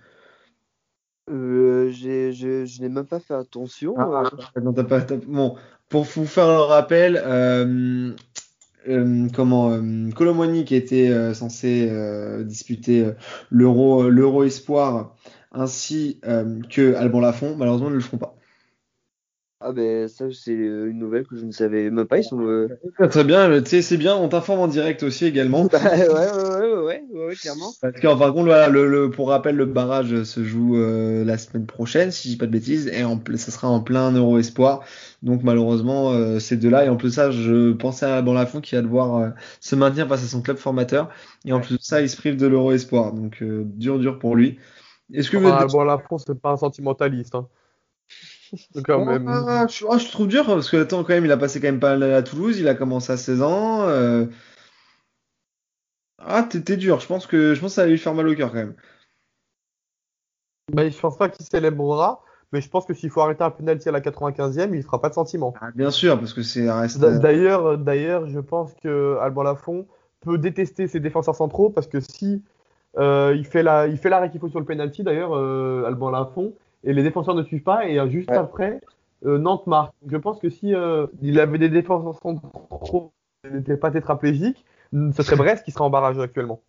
Euh, 1.29 1.89
j'ai- 1.91 2.31
je 2.31 2.65
je 2.65 2.81
n'ai 2.81 2.87
même 2.89 3.05
pas 3.05 3.19
fait 3.19 3.33
attention. 3.33 3.93
Ah, 3.97 4.23
euh, 4.57 4.61
Non, 4.61 4.73
t'as 4.73 4.85
pas, 4.85 5.01
t'as- 5.01 5.17
Bon, 5.17 5.55
pour 5.89 6.03
vous 6.03 6.25
faire 6.25 6.47
le 6.47 6.61
rappel, 6.61 7.21
euh, 8.87 9.27
comment 9.33 9.71
euh, 9.71 10.63
qui 10.63 10.75
était 10.75 11.09
euh, 11.09 11.33
censé 11.33 11.87
euh, 11.91 12.43
disputer 12.43 13.11
l'Euro 13.49 14.09
l'Euro 14.09 14.43
Espoir 14.43 15.15
ainsi 15.51 16.19
que 16.69 16.95
Alban 16.95 17.19
Lafont, 17.19 17.55
malheureusement 17.57 17.89
ne 17.89 17.95
le 17.95 18.01
feront 18.01 18.17
pas. 18.17 18.37
Ah 19.63 19.71
ben 19.71 20.07
ça 20.07 20.25
c'est 20.31 20.51
euh, 20.57 20.89
une 20.89 20.97
nouvelle 20.97 21.27
que 21.27 21.37
je 21.37 21.45
ne 21.45 21.51
savais 21.51 21.89
même 21.91 22.07
pas. 22.07 22.17
Ils 22.17 22.23
sont. 22.23 22.41
euh, 22.41 22.67
Très, 22.97 23.09
très 23.09 23.23
bien, 23.23 23.61
tu 23.61 23.69
sais, 23.69 23.81
c'est 23.81 23.97
bien, 23.97 24.15
on 24.15 24.27
t'informe 24.27 24.59
en 24.59 24.67
direct 24.67 25.03
aussi 25.03 25.25
également. 25.25 25.65
Bah, 25.71 25.79
ouais, 25.83 26.07
ouais, 26.07 26.31
ouais, 26.31 27.03
ouais, 27.11 27.25
ouais, 27.27 27.35
clairement. 27.35 27.71
Parce 27.81 27.99
qu'en 28.01 28.17
fin 28.17 28.27
de 28.29 28.31
compte, 28.33 28.45
voilà, 28.45 28.69
le, 28.69 28.87
le- 28.87 29.09
pour 29.11 29.29
rappel, 29.29 29.55
le 29.55 29.65
barrage 29.65 30.23
se 30.23 30.43
joue 30.43 30.77
euh, 30.77 31.23
la 31.23 31.37
semaine 31.37 31.65
prochaine, 31.65 32.11
si 32.11 32.27
je 32.27 32.33
dis 32.33 32.37
pas 32.37 32.47
de 32.47 32.51
bêtises, 32.51 32.87
et 32.87 33.03
en, 33.03 33.21
ça 33.35 33.51
sera 33.51 33.67
en 33.69 33.81
plein 33.81 34.11
Euro 34.11 34.39
Espoir. 34.39 34.83
Donc 35.21 35.43
malheureusement, 35.43 36.11
euh, 36.11 36.39
ces 36.39 36.57
deux-là, 36.57 36.85
et 36.85 36.89
en 36.89 36.95
plus 36.97 37.09
de 37.09 37.13
ça, 37.13 37.31
je 37.31 37.71
pensais 37.73 38.05
à 38.07 38.21
Bonlafont 38.21 38.61
qui 38.61 38.75
va 38.75 38.81
devoir 38.81 39.15
euh, 39.17 39.29
se 39.59 39.75
maintenir 39.75 40.07
face 40.07 40.23
à 40.23 40.27
son 40.27 40.41
club 40.41 40.57
formateur, 40.57 41.09
et 41.45 41.53
en 41.53 41.59
plus 41.61 41.77
de 41.77 41.83
ça, 41.83 42.01
il 42.01 42.09
se 42.09 42.17
prive 42.17 42.35
de 42.37 42.47
l'Euro 42.47 42.71
Espoir. 42.71 43.13
Donc 43.13 43.41
euh, 43.43 43.63
dur, 43.65 43.99
dur 43.99 44.17
pour 44.19 44.35
lui. 44.35 44.57
Est-ce 45.13 45.29
que 45.29 45.37
vous 45.37 45.47
ah, 45.47 45.63
êtes... 45.63 45.71
bon 45.71 45.83
la 45.83 45.97
France 45.99 46.23
c'est 46.27 46.39
pas 46.39 46.51
un 46.51 46.57
sentimentaliste 46.57 47.35
hein. 47.35 47.47
Quand 48.85 49.05
même. 49.05 49.27
Ah, 49.27 49.65
je, 49.67 49.85
ah, 49.89 49.97
je 49.97 50.09
trouve 50.11 50.27
dur 50.27 50.45
parce 50.45 50.69
que 50.69 50.77
attends, 50.77 51.03
quand 51.03 51.13
même, 51.13 51.25
il 51.25 51.31
a 51.31 51.37
passé 51.37 51.59
quand 51.59 51.67
même 51.67 51.79
pas 51.79 51.97
mal 51.97 52.11
à 52.13 52.23
Toulouse, 52.23 52.59
il 52.59 52.67
a 52.67 52.75
commencé 52.75 53.11
à 53.11 53.17
16 53.17 53.41
ans. 53.41 53.87
euh. 53.87 54.25
Ah, 56.19 56.43
t'es 56.43 56.77
dur. 56.77 56.99
Je 56.99 57.07
pense 57.07 57.25
que 57.25 57.55
je 57.55 57.59
pense 57.59 57.71
que 57.71 57.75
ça 57.75 57.83
va 57.83 57.89
lui 57.89 57.97
faire 57.97 58.13
mal 58.13 58.27
au 58.27 58.35
cœur 58.35 58.49
quand 58.49 58.57
même. 58.57 58.75
Bah, 60.71 60.87
je 60.87 60.99
pense 60.99 61.17
pas 61.17 61.29
qu'il 61.29 61.45
célébrera, 61.45 62.23
mais 62.51 62.61
je 62.61 62.69
pense 62.69 62.85
que 62.85 62.93
s'il 62.93 63.09
faut 63.09 63.21
arrêter 63.21 63.43
un 63.43 63.49
penalty 63.49 63.89
à 63.89 63.91
la 63.91 64.01
95e, 64.01 64.73
il 64.73 64.83
fera 64.83 65.01
pas 65.01 65.09
de 65.09 65.13
sentiment. 65.15 65.53
Ah, 65.59 65.71
bien 65.73 65.91
sûr, 65.91 66.17
parce 66.19 66.33
que 66.33 66.43
c'est 66.43 66.69
reste. 66.69 66.99
D'a- 66.99 67.17
D'ailleurs, 67.17 67.77
d'ailleurs, 67.77 68.27
je 68.27 68.39
pense 68.39 68.73
que 68.83 69.17
Alban 69.19 69.43
Lafont 69.43 69.87
peut 70.21 70.37
détester 70.37 70.87
ses 70.87 70.99
défenseurs 70.99 71.35
centraux 71.35 71.69
parce 71.69 71.87
que 71.87 71.99
si 71.99 72.43
euh, 72.97 73.33
il 73.35 73.45
fait 73.45 73.63
la, 73.63 73.87
il 73.87 73.97
fait 73.97 74.09
l'arrêt 74.09 74.29
qu'il 74.29 74.39
faut 74.39 74.49
sur 74.49 74.59
le 74.59 74.65
penalty, 74.65 75.03
d'ailleurs, 75.03 75.35
euh, 75.35 75.85
Alban 75.87 76.11
Lafont, 76.11 76.53
et 76.83 76.93
les 76.93 77.03
défenseurs 77.03 77.35
ne 77.35 77.43
suivent 77.43 77.63
pas, 77.63 77.87
et 77.87 77.99
euh, 77.99 78.09
juste 78.09 78.29
Ouais. 78.29 78.37
après, 78.37 78.81
euh, 79.25 79.37
Nantes 79.37 79.67
marque. 79.67 79.93
Je 80.07 80.17
pense 80.17 80.39
que 80.39 80.49
si 80.49 80.73
euh, 80.73 81.07
il 81.21 81.39
avait 81.39 81.57
des 81.57 81.69
défenseurs 81.69 82.19
centraux 82.21 83.13
qui 83.43 83.51
n'étaient 83.51 83.77
pas 83.77 83.91
tétraplégiques, 83.91 84.65
ce 84.93 85.23
serait 85.23 85.35
Brest 85.35 85.63
qui 85.63 85.71
serait 85.71 85.83
en 85.85 85.89
barrage 85.89 86.19
actuellement. 86.19 86.61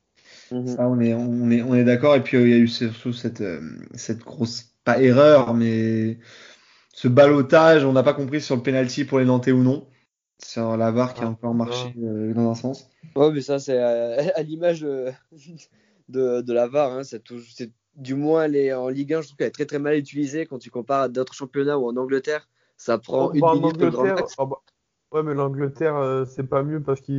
Ça, 0.67 0.87
on 0.87 1.01
est, 1.01 1.15
on 1.15 1.51
est, 1.51 1.63
on 1.63 1.75
est 1.75 1.85
d'accord. 1.85 2.15
Et 2.15 2.23
puis, 2.23 2.37
euh, 2.37 2.43
il 2.43 2.51
y 2.51 2.55
a 2.55 2.59
eu 2.59 2.69
surtout 2.69 3.13
cette, 3.13 3.43
cette 3.95 4.21
grosse, 4.21 4.75
pas 4.85 5.01
erreur, 5.01 5.55
mais 5.55 6.19
ce 6.93 7.09
balotage. 7.09 7.85
On 7.85 7.93
n'a 7.93 8.03
pas 8.03 8.15
compris 8.15 8.41
sur 8.41 8.57
le 8.57 8.63
penalty 8.63 9.05
pour 9.05 9.19
les 9.19 9.25
Nantais 9.25 9.53
ou 9.53 9.63
non. 9.63 9.89
Sur 10.45 10.77
la 10.77 10.91
VAR 10.91 11.15
qui 11.15 11.23
a 11.23 11.27
Ah, 11.27 11.31
encore 11.31 11.55
marché 11.55 11.95
euh, 12.03 12.35
dans 12.35 12.51
un 12.51 12.55
sens. 12.55 12.91
Ouais, 13.17 13.31
mais 13.33 13.41
ça, 13.41 13.59
c'est 13.59 13.79
à 13.79 14.43
l'image 14.43 14.81
de, 14.83 15.07
de, 16.09 16.41
de 16.41 16.53
la 16.53 16.67
VAR. 16.67 16.93
Hein, 16.93 17.05
c'est 17.05 17.23
tout- 17.23 17.41
c'est- 17.41 17.71
du 17.97 18.15
moins, 18.15 18.45
elle 18.45 18.57
est 18.57 18.73
en 18.73 18.89
Ligue 18.89 19.15
1, 19.15 19.23
je 19.23 19.29
trouve 19.29 19.39
qu'elle 19.39 19.49
est 19.49 19.51
très 19.51 19.67
très 19.67 19.79
mal 19.79 19.97
utilisée 19.97 20.47
quand 20.47 20.59
tu 20.59 20.71
compares 20.71 21.03
à 21.03 21.09
d'autres 21.09 21.35
championnats 21.35 21.79
ou 21.79 21.87
en 21.89 21.97
Angleterre. 21.97 22.49
Ça 22.77 22.99
prend 22.99 23.33
une 23.33 23.47
Bah, 23.47 23.51
minute 23.51 23.81
au 23.83 23.89
grand 23.89 24.09
max. 24.09 24.39
bah, 24.39 24.63
ouais, 25.13 25.23
mais 25.23 25.35
l'Angleterre, 25.35 25.97
euh, 25.97 26.25
c'est 26.25 26.47
pas 26.49 26.63
mieux 26.63 26.83
parce 26.83 27.01
qu'ils 27.01 27.15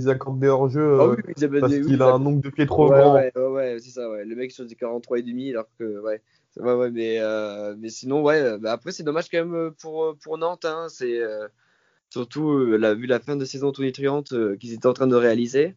ils 0.00 0.08
accordent 0.08 0.40
des 0.40 0.48
hors-jeux 0.48 0.80
Ah 0.96 1.06
euh, 1.12 1.16
oui, 1.16 1.16
oui, 1.26 1.34
parce 1.58 1.78
oui, 1.78 1.80
qu'il 1.80 2.02
a 2.02 2.08
un 2.14 2.18
nombre 2.18 2.40
de 2.40 2.50
pieds 2.50 2.66
trop 2.66 2.90
ouais, 2.90 2.90
grand. 2.92 3.28
ouais, 3.28 3.32
ouais, 3.36 3.46
ouais, 3.48 3.78
c'est 3.80 3.90
ça, 3.90 4.10
ouais. 4.10 4.24
Le 4.24 4.34
mec 4.36 4.52
sur 4.52 4.66
des 4.66 4.74
43 4.76 5.18
et 5.18 5.22
demi, 5.22 5.50
alors 5.50 5.66
que, 5.78 6.00
ouais. 6.00 6.22
C'est- 6.50 6.60
Ouais, 6.62 6.74
ouais, 6.74 6.90
mais, 6.90 7.18
euh, 7.20 7.74
mais 7.78 7.88
sinon, 7.90 8.22
ouais. 8.22 8.58
bah 8.58 8.72
après, 8.72 8.92
c'est 8.92 9.02
dommage 9.04 9.28
quand 9.30 9.44
même 9.44 9.72
pour, 9.74 10.16
pour 10.18 10.38
Nantes. 10.38 10.64
Hein, 10.64 10.88
c'est 10.90 11.20
surtout, 12.10 12.66
la, 12.76 12.94
vu 12.94 13.06
la 13.06 13.20
fin 13.20 13.36
de 13.36 13.44
saison 13.44 13.72
tonitruante 13.72 14.32
euh, 14.32 14.56
qu'ils 14.56 14.72
étaient 14.74 14.86
en 14.86 14.92
train 14.94 15.06
de 15.06 15.16
réaliser. 15.16 15.76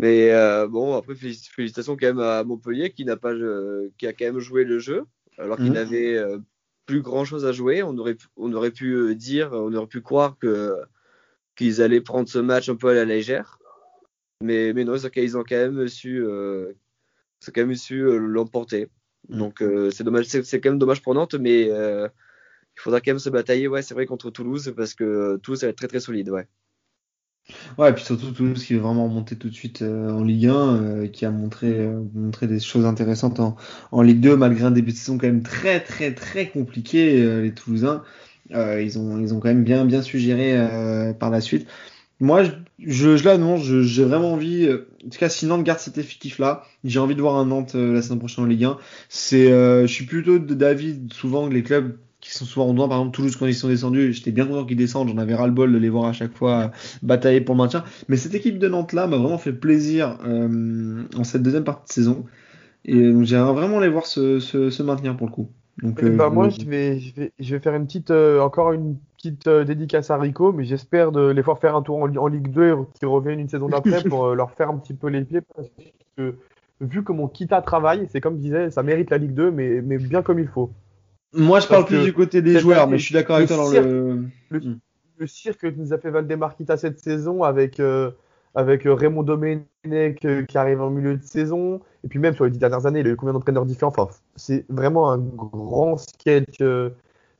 Mais 0.00 0.30
euh, 0.32 0.66
bon, 0.66 0.96
après, 0.96 1.14
félic- 1.14 1.50
félicitations 1.50 1.96
quand 1.96 2.06
même 2.06 2.20
à 2.20 2.42
Montpellier 2.44 2.90
qui 2.90 3.04
n'a 3.04 3.16
pas, 3.16 3.32
euh, 3.32 3.90
qui 3.98 4.06
a 4.06 4.12
quand 4.12 4.24
même 4.24 4.38
joué 4.38 4.64
le 4.64 4.78
jeu, 4.78 5.04
alors 5.36 5.56
qu'il 5.58 5.66
Mhm. 5.66 5.74
n'avait 5.74 6.16
euh, 6.16 6.38
plus 6.86 7.02
grand 7.02 7.24
chose 7.24 7.44
à 7.44 7.52
jouer. 7.52 7.82
On 7.82 7.96
aurait, 7.98 8.14
pu- 8.14 8.28
on 8.36 8.52
aurait 8.54 8.70
pu 8.70 9.14
dire, 9.14 9.50
on 9.52 9.72
aurait 9.74 9.86
pu 9.86 10.00
croire 10.00 10.38
que 10.38 10.74
qu'ils 11.54 11.82
allaient 11.82 12.00
prendre 12.00 12.28
ce 12.28 12.38
match 12.38 12.68
un 12.70 12.76
peu 12.76 12.88
à 12.88 12.94
la 12.94 13.04
légère. 13.04 13.58
Mais, 14.42 14.72
mais 14.72 14.84
non, 14.84 14.96
ils 14.96 15.36
ont, 15.36 15.44
quand 15.44 15.56
même 15.56 15.86
su, 15.88 16.24
ont 16.26 16.72
quand 17.54 17.60
même 17.60 17.74
su 17.74 18.02
l'emporter. 18.18 18.88
Donc 19.28 19.60
euh, 19.60 19.90
c'est 19.90 20.02
dommage, 20.02 20.24
c'est 20.24 20.42
c'est 20.44 20.62
quand 20.62 20.70
même 20.70 20.78
dommage 20.78 21.02
pour 21.02 21.14
Nantes, 21.14 21.34
mais 21.34 21.64
il 21.64 22.10
faudra 22.76 23.02
quand 23.02 23.10
même 23.10 23.18
se 23.18 23.28
batailler, 23.28 23.68
ouais, 23.68 23.82
c'est 23.82 23.92
vrai 23.92 24.06
contre 24.06 24.30
Toulouse 24.30 24.72
parce 24.74 24.94
que 24.94 25.36
Toulouse 25.42 25.60
va 25.62 25.68
être 25.68 25.76
très 25.76 25.88
très 25.88 26.00
solide, 26.00 26.30
ouais. 26.30 26.48
Ouais, 27.78 27.90
et 27.90 27.92
puis 27.92 28.04
surtout 28.04 28.30
Toulouse 28.32 28.64
qui 28.64 28.74
est 28.74 28.78
vraiment 28.78 29.04
remonté 29.04 29.36
tout 29.36 29.48
de 29.48 29.54
suite 29.54 29.82
euh, 29.82 30.10
en 30.10 30.22
Ligue 30.22 30.46
1, 30.46 30.52
euh, 30.82 31.06
qui 31.08 31.24
a 31.24 31.30
montré, 31.30 31.68
euh, 31.68 32.00
montré 32.14 32.46
des 32.46 32.60
choses 32.60 32.84
intéressantes 32.86 33.40
en, 33.40 33.56
en 33.92 34.02
Ligue 34.02 34.20
2, 34.20 34.36
malgré 34.36 34.64
un 34.64 34.70
début 34.70 34.92
de 34.92 34.96
saison 34.96 35.18
quand 35.18 35.26
même 35.26 35.42
très 35.42 35.80
très 35.80 36.14
très 36.14 36.48
compliqué, 36.48 37.40
les 37.42 37.52
Toulousains. 37.54 38.02
Ils 38.52 38.98
ont, 38.98 39.20
ils 39.20 39.32
ont 39.32 39.38
quand 39.40 39.48
même 39.48 39.62
bien 39.64 39.84
bien 39.84 40.02
su 40.02 40.18
gérer 40.18 40.56
euh, 40.56 41.12
par 41.12 41.30
la 41.30 41.40
suite. 41.40 41.68
Moi, 42.20 42.44
je, 42.44 42.50
je, 42.78 43.16
je 43.16 43.24
l'annonce, 43.24 43.62
j'ai 43.64 44.04
vraiment 44.04 44.34
envie, 44.34 44.70
en 44.72 45.10
tout 45.10 45.18
cas, 45.18 45.28
si 45.28 45.46
Nantes 45.46 45.64
garde 45.64 45.80
cet 45.80 45.98
effectif-là, 45.98 46.64
j'ai 46.84 47.00
envie 47.00 47.16
de 47.16 47.20
voir 47.22 47.36
un 47.36 47.46
Nantes 47.46 47.74
la 47.74 48.02
semaine 48.02 48.20
prochaine 48.20 48.44
en 48.44 48.46
Ligue 48.48 48.64
1. 48.64 48.78
C'est, 49.08 49.48
je 49.48 49.86
suis 49.88 50.06
plutôt 50.06 50.38
de- 50.38 50.54
d'avis 50.54 51.00
souvent 51.12 51.48
que 51.48 51.54
les 51.54 51.62
clubs 51.64 51.96
qui 52.30 52.38
sont 52.38 52.44
souvent 52.44 52.68
en 52.68 52.74
droit, 52.74 52.88
par 52.88 52.98
exemple 52.98 53.14
Toulouse 53.16 53.36
quand 53.36 53.46
ils 53.46 53.54
sont 53.54 53.68
descendus, 53.68 54.12
j'étais 54.12 54.32
bien 54.32 54.46
content 54.46 54.64
qu'ils 54.66 54.76
descendent, 54.76 55.08
j'en 55.08 55.18
avais 55.18 55.34
ras-le-bol 55.34 55.72
de 55.72 55.78
les 55.78 55.88
voir 55.88 56.06
à 56.06 56.12
chaque 56.12 56.36
fois 56.36 56.60
euh, 56.64 56.68
batailler 57.02 57.40
pour 57.40 57.54
le 57.54 57.58
maintien. 57.62 57.84
Mais 58.08 58.16
cette 58.16 58.34
équipe 58.34 58.58
de 58.58 58.68
Nantes 58.68 58.92
là 58.92 59.06
m'a 59.06 59.16
vraiment 59.16 59.38
fait 59.38 59.52
plaisir 59.52 60.18
euh, 60.24 61.04
en 61.16 61.24
cette 61.24 61.42
deuxième 61.42 61.64
partie 61.64 61.88
de 61.88 61.92
saison. 61.92 62.26
Et 62.84 62.96
euh, 62.96 63.12
donc 63.12 63.24
j'aimerais 63.24 63.54
vraiment 63.54 63.80
les 63.80 63.88
voir 63.88 64.06
se, 64.06 64.40
se, 64.40 64.70
se 64.70 64.82
maintenir 64.82 65.16
pour 65.16 65.28
le 65.28 65.32
coup. 65.32 65.50
Donc, 65.82 66.02
Eh 66.02 66.04
euh, 66.04 66.10
ben, 66.10 66.30
je- 66.30 66.30
moi, 66.30 66.48
je 66.48 66.64
vais, 66.68 66.98
je 67.00 67.14
vais, 67.14 67.32
je 67.38 67.54
vais 67.54 67.60
faire 67.60 67.74
une 67.74 67.86
petite, 67.86 68.10
euh, 68.10 68.40
encore 68.40 68.72
une 68.72 68.98
petite 69.16 69.48
dédicace 69.48 70.10
à 70.10 70.16
Rico, 70.18 70.52
mais 70.52 70.64
j'espère 70.64 71.12
de 71.12 71.28
les 71.30 71.42
voir 71.42 71.58
faire 71.58 71.76
un 71.76 71.82
tour 71.82 71.96
en, 71.98 72.06
Li- 72.06 72.16
en 72.18 72.26
Ligue 72.28 72.50
2 72.50 72.72
et 72.72 72.74
qu'ils 72.98 73.08
reviennent 73.08 73.40
une 73.40 73.48
saison 73.48 73.68
d'après 73.68 74.02
pour 74.04 74.34
leur 74.34 74.52
faire 74.52 74.70
un 74.70 74.78
petit 74.78 74.94
peu 74.94 75.08
les 75.08 75.24
pieds. 75.24 75.40
Parce 75.54 75.68
que 76.16 76.38
vu 76.80 77.04
que 77.04 77.12
mon 77.12 77.28
Kita 77.28 77.60
travaille, 77.62 78.08
c'est 78.10 78.20
comme 78.20 78.36
je 78.36 78.40
disais, 78.42 78.70
ça 78.70 78.82
mérite 78.82 79.10
la 79.10 79.18
Ligue 79.18 79.34
2, 79.34 79.50
mais, 79.50 79.82
mais 79.82 79.98
bien 79.98 80.22
comme 80.22 80.38
il 80.38 80.48
faut. 80.48 80.72
Moi 81.32 81.60
je 81.60 81.66
parle 81.68 81.84
plus 81.84 82.02
du 82.02 82.12
côté 82.12 82.42
des 82.42 82.58
joueurs, 82.58 82.88
mais 82.88 82.98
je 82.98 83.04
suis 83.04 83.14
d'accord 83.14 83.36
avec 83.36 83.48
le 83.50 83.56
toi 83.56 83.64
dans 83.64 83.70
cirque- 83.70 83.86
le. 83.86 84.24
Le 85.18 85.26
cirque 85.26 85.60
que 85.60 85.66
nous 85.66 85.92
a 85.92 85.98
fait 85.98 86.10
Valdemar 86.10 86.56
Kita 86.56 86.78
cette 86.78 86.98
saison 86.98 87.42
avec, 87.42 87.78
euh, 87.78 88.10
avec 88.54 88.86
euh, 88.86 88.94
Raymond 88.94 89.22
Domenech 89.22 89.66
euh, 90.24 90.44
qui 90.44 90.56
arrive 90.56 90.80
en 90.80 90.88
milieu 90.88 91.14
de 91.14 91.22
saison, 91.22 91.82
et 92.04 92.08
puis 92.08 92.18
même 92.18 92.34
sur 92.34 92.46
les 92.46 92.50
dix 92.50 92.58
dernières 92.58 92.86
années, 92.86 93.00
il 93.00 93.06
a 93.06 93.10
eu 93.10 93.16
combien 93.16 93.34
d'entraîneurs 93.34 93.66
différents? 93.66 93.92
Enfin, 93.94 94.08
c'est 94.36 94.64
vraiment 94.70 95.10
un 95.12 95.18
grand 95.18 95.98
sketch 95.98 96.56
euh, 96.62 96.88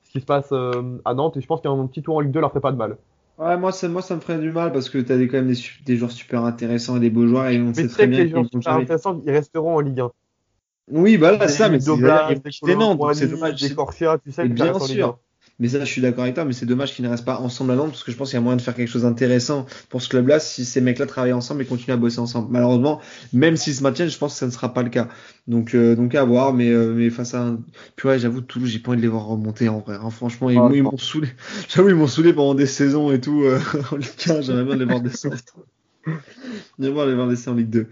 ce 0.02 0.10
qui 0.10 0.20
se 0.20 0.26
passe 0.26 0.50
euh, 0.52 0.98
à 1.06 1.14
Nantes, 1.14 1.38
et 1.38 1.40
je 1.40 1.46
pense 1.46 1.62
qu'un 1.62 1.86
petit 1.86 2.02
tour 2.02 2.16
en 2.16 2.20
Ligue 2.20 2.32
2 2.32 2.40
leur 2.40 2.50
ferait 2.50 2.60
pas 2.60 2.72
de 2.72 2.76
mal. 2.76 2.98
Ouais, 3.38 3.56
moi 3.56 3.72
ça, 3.72 3.88
moi 3.88 4.02
ça 4.02 4.14
me 4.14 4.20
ferait 4.20 4.38
du 4.38 4.52
mal 4.52 4.70
parce 4.72 4.90
que 4.90 4.98
t'as 4.98 5.16
des, 5.16 5.26
quand 5.26 5.38
même 5.38 5.54
des, 5.86 5.96
joueurs 5.96 6.10
super 6.10 6.44
intéressants 6.44 6.98
et 6.98 7.00
des 7.00 7.08
beaux 7.08 7.26
joueurs 7.26 7.46
et 7.46 7.58
on 7.58 7.68
Mais 7.68 7.74
sait 7.74 7.82
tu 7.82 7.88
très 7.88 8.06
bien 8.06 8.24
les 8.24 8.28
joueurs 8.28 8.44
qu'ils 8.44 8.58
vont 8.58 8.60
super 8.60 8.74
intéressants, 8.74 9.22
ils 9.24 9.30
resteront 9.30 9.76
en 9.76 9.80
Ligue 9.80 10.00
1. 10.00 10.10
Oui, 10.92 11.18
bah 11.18 11.32
là, 11.36 11.48
ça, 11.48 11.68
mais 11.68 11.80
c'est 11.80 11.90
Nantes, 12.76 13.00
c'est 13.14 13.26
dommage. 13.28 13.60
des 13.60 13.74
Corchia, 13.74 14.18
tu 14.24 14.32
sais, 14.32 14.48
bien 14.48 14.72
restent 14.72 14.82
en 14.82 14.86
Ligue 14.86 15.00
1. 15.02 15.06
sûr. 15.06 15.18
Mais 15.58 15.68
ça, 15.68 15.80
je 15.80 15.84
suis 15.90 16.00
d'accord 16.00 16.22
avec 16.22 16.34
toi, 16.34 16.46
mais 16.46 16.54
c'est 16.54 16.64
dommage 16.64 16.94
qu'ils 16.94 17.04
ne 17.04 17.10
restent 17.10 17.26
pas 17.26 17.38
ensemble 17.38 17.72
à 17.72 17.74
Nantes 17.76 17.90
parce 17.90 18.02
que 18.02 18.10
je 18.10 18.16
pense 18.16 18.30
qu'il 18.30 18.38
y 18.38 18.38
a 18.38 18.40
moyen 18.40 18.56
de 18.56 18.62
faire 18.62 18.74
quelque 18.74 18.88
chose 18.88 19.02
d'intéressant 19.02 19.66
pour 19.90 20.00
ce 20.00 20.08
club-là 20.08 20.40
si 20.40 20.64
ces 20.64 20.80
mecs-là 20.80 21.04
travaillent 21.04 21.34
ensemble 21.34 21.60
et 21.60 21.66
continuent 21.66 21.92
à 21.92 21.98
bosser 21.98 22.18
ensemble. 22.18 22.48
Malheureusement, 22.50 23.00
même 23.34 23.56
s'ils 23.58 23.74
se 23.74 23.82
maintiennent, 23.82 24.08
je 24.08 24.16
pense 24.16 24.32
que 24.32 24.38
ça 24.38 24.46
ne 24.46 24.52
sera 24.52 24.72
pas 24.72 24.82
le 24.82 24.88
cas. 24.88 25.08
Donc, 25.48 25.74
euh, 25.74 25.94
donc 25.96 26.14
à 26.14 26.24
voir, 26.24 26.54
mais, 26.54 26.70
euh, 26.70 26.94
mais 26.94 27.10
face 27.10 27.34
à 27.34 27.42
un. 27.42 27.58
Puis 27.96 28.08
ouais, 28.08 28.18
j'avoue, 28.18 28.40
Toulouse, 28.40 28.70
j'ai 28.70 28.78
pas 28.78 28.92
envie 28.92 28.98
de 28.98 29.02
les 29.02 29.08
voir 29.08 29.26
remonter 29.26 29.68
en 29.68 29.80
vrai. 29.80 29.96
hein. 30.00 30.08
Franchement, 30.08 30.48
ils, 30.48 30.58
Ah, 30.58 30.70
ils 30.72 30.82
m'ont 30.82 30.96
saoulé. 30.96 31.28
J'avoue, 31.68 31.90
ils 31.90 31.94
m'ont 31.94 32.06
saoulé 32.06 32.32
pendant 32.32 32.54
des 32.54 32.66
saisons 32.66 33.12
et 33.12 33.20
tout. 33.20 33.42
euh, 33.44 33.60
en 33.92 33.96
Ligue 33.96 34.08
1, 34.30 34.40
j'aimerais 34.40 34.64
bien 34.64 34.76
les 34.76 34.84
voir 34.86 35.00
descendre. 35.02 35.36
Bien 36.78 37.06
les 37.06 37.28
descendre 37.28 37.56
en 37.56 37.60
Ligue 37.60 37.70
2. 37.70 37.86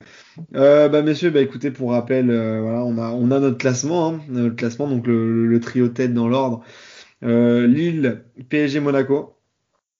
Euh, 0.54 0.88
bah 0.88 1.02
messieurs, 1.02 1.30
bah 1.30 1.40
écoutez, 1.40 1.70
pour 1.70 1.92
rappel, 1.92 2.30
euh, 2.30 2.60
voilà, 2.62 2.84
on 2.84 2.96
a 2.98 3.10
on 3.10 3.30
a 3.30 3.38
notre 3.38 3.58
classement, 3.58 4.08
hein, 4.08 4.20
notre 4.28 4.56
classement, 4.56 4.88
donc 4.88 5.06
le, 5.06 5.58
trio 5.60 5.88
tête 5.88 6.14
dans 6.14 6.28
l'ordre. 6.28 6.62
Euh, 7.22 7.66
Lille, 7.66 8.24
PSG, 8.48 8.80
Monaco. 8.80 9.34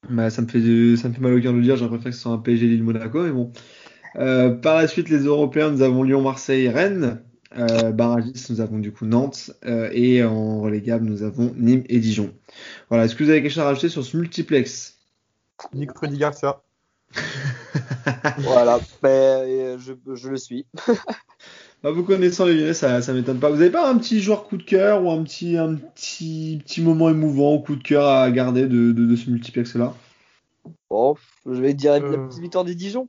Bah 0.09 0.31
ça 0.31 0.43
me 0.43 0.47
fait 0.47 0.61
ça 0.97 1.09
me 1.09 1.15
fait 1.15 1.21
mal 1.21 1.35
au 1.35 1.41
cœur 1.41 1.53
de 1.53 1.59
le 1.59 1.65
dire. 1.65 1.77
J'aurais 1.77 1.91
préféré 1.91 2.11
que 2.11 2.17
ce 2.17 2.23
soit 2.23 2.33
un 2.33 2.39
PSG, 2.39 2.67
Lille, 2.67 2.85
Monaco, 2.85 3.23
mais 3.23 3.33
bon. 3.33 3.53
Euh, 4.17 4.51
par 4.51 4.77
la 4.77 4.89
suite, 4.89 5.09
les 5.09 5.25
Européens, 5.25 5.71
nous 5.71 5.83
avons 5.83 6.03
Lyon, 6.03 6.23
Marseille, 6.23 6.69
Rennes. 6.69 7.23
Euh, 7.57 7.93
barragiste, 7.93 8.51
nous 8.51 8.61
avons 8.61 8.79
du 8.79 8.93
coup 8.93 9.07
Nantes. 9.07 9.51
Euh, 9.65 9.91
et 9.93 10.23
en 10.25 10.61
relégable, 10.61 11.07
nous 11.07 11.23
avons 11.23 11.55
Nîmes 11.57 11.85
et 11.89 11.99
Dijon. 11.99 12.33
Voilà. 12.89 13.05
Est-ce 13.05 13.15
que 13.15 13.25
vous 13.25 13.31
avez 13.31 13.43
quelque 13.43 13.53
chose 13.53 13.63
à 13.63 13.67
rajouter 13.67 13.89
sur 13.89 14.05
ce 14.05 14.17
multiplex? 14.17 14.99
Nick 15.75 15.93
Freddy 15.93 16.19
Garcia. 16.19 16.63
Voilà, 18.39 18.79
ben, 19.03 19.79
je, 19.79 19.93
je 20.15 20.29
le 20.29 20.37
suis. 20.37 20.67
Bah, 21.85 21.93
vous 21.93 22.03
connaissant 22.03 22.45
les 22.45 22.55
Lyonnais, 22.55 22.75
ça, 22.75 23.01
ça 23.03 23.13
m'étonne 23.13 23.39
pas. 23.39 23.51
Vous 23.51 23.61
avez 23.61 23.71
pas 23.71 23.89
un 23.89 23.97
petit 23.99 24.21
joueur 24.21 24.49
coup 24.49 24.57
de 24.57 24.65
cœur 24.65 25.05
ou 25.05 25.13
un 25.13 25.23
petit, 25.23 25.57
un 25.57 25.77
petit, 25.77 26.61
petit 26.65 26.83
moment 26.83 27.09
émouvant 27.09 27.55
ou 27.55 27.61
coup 27.61 27.77
de 27.77 27.83
cœur 27.85 28.05
à 28.05 28.29
garder 28.33 28.63
de, 28.63 28.91
de, 28.91 29.07
de 29.07 29.15
ce 29.15 29.31
multiplex-là? 29.31 29.95
Bon, 30.91 31.15
je 31.47 31.53
vais 31.63 31.75
dire 31.75 31.93
la 31.93 31.99
Euh. 32.05 32.27
petite 32.27 32.41
victoire 32.43 32.65
des 32.65 32.75
Dijon. 32.75 33.09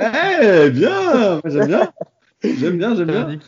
Eh, 0.00 0.70
bien 0.70 1.40
J'aime 1.44 1.66
bien 1.68 1.92
J'aime 2.42 2.78
bien, 2.78 2.96
j'aime 2.96 3.06
bien. 3.06 3.38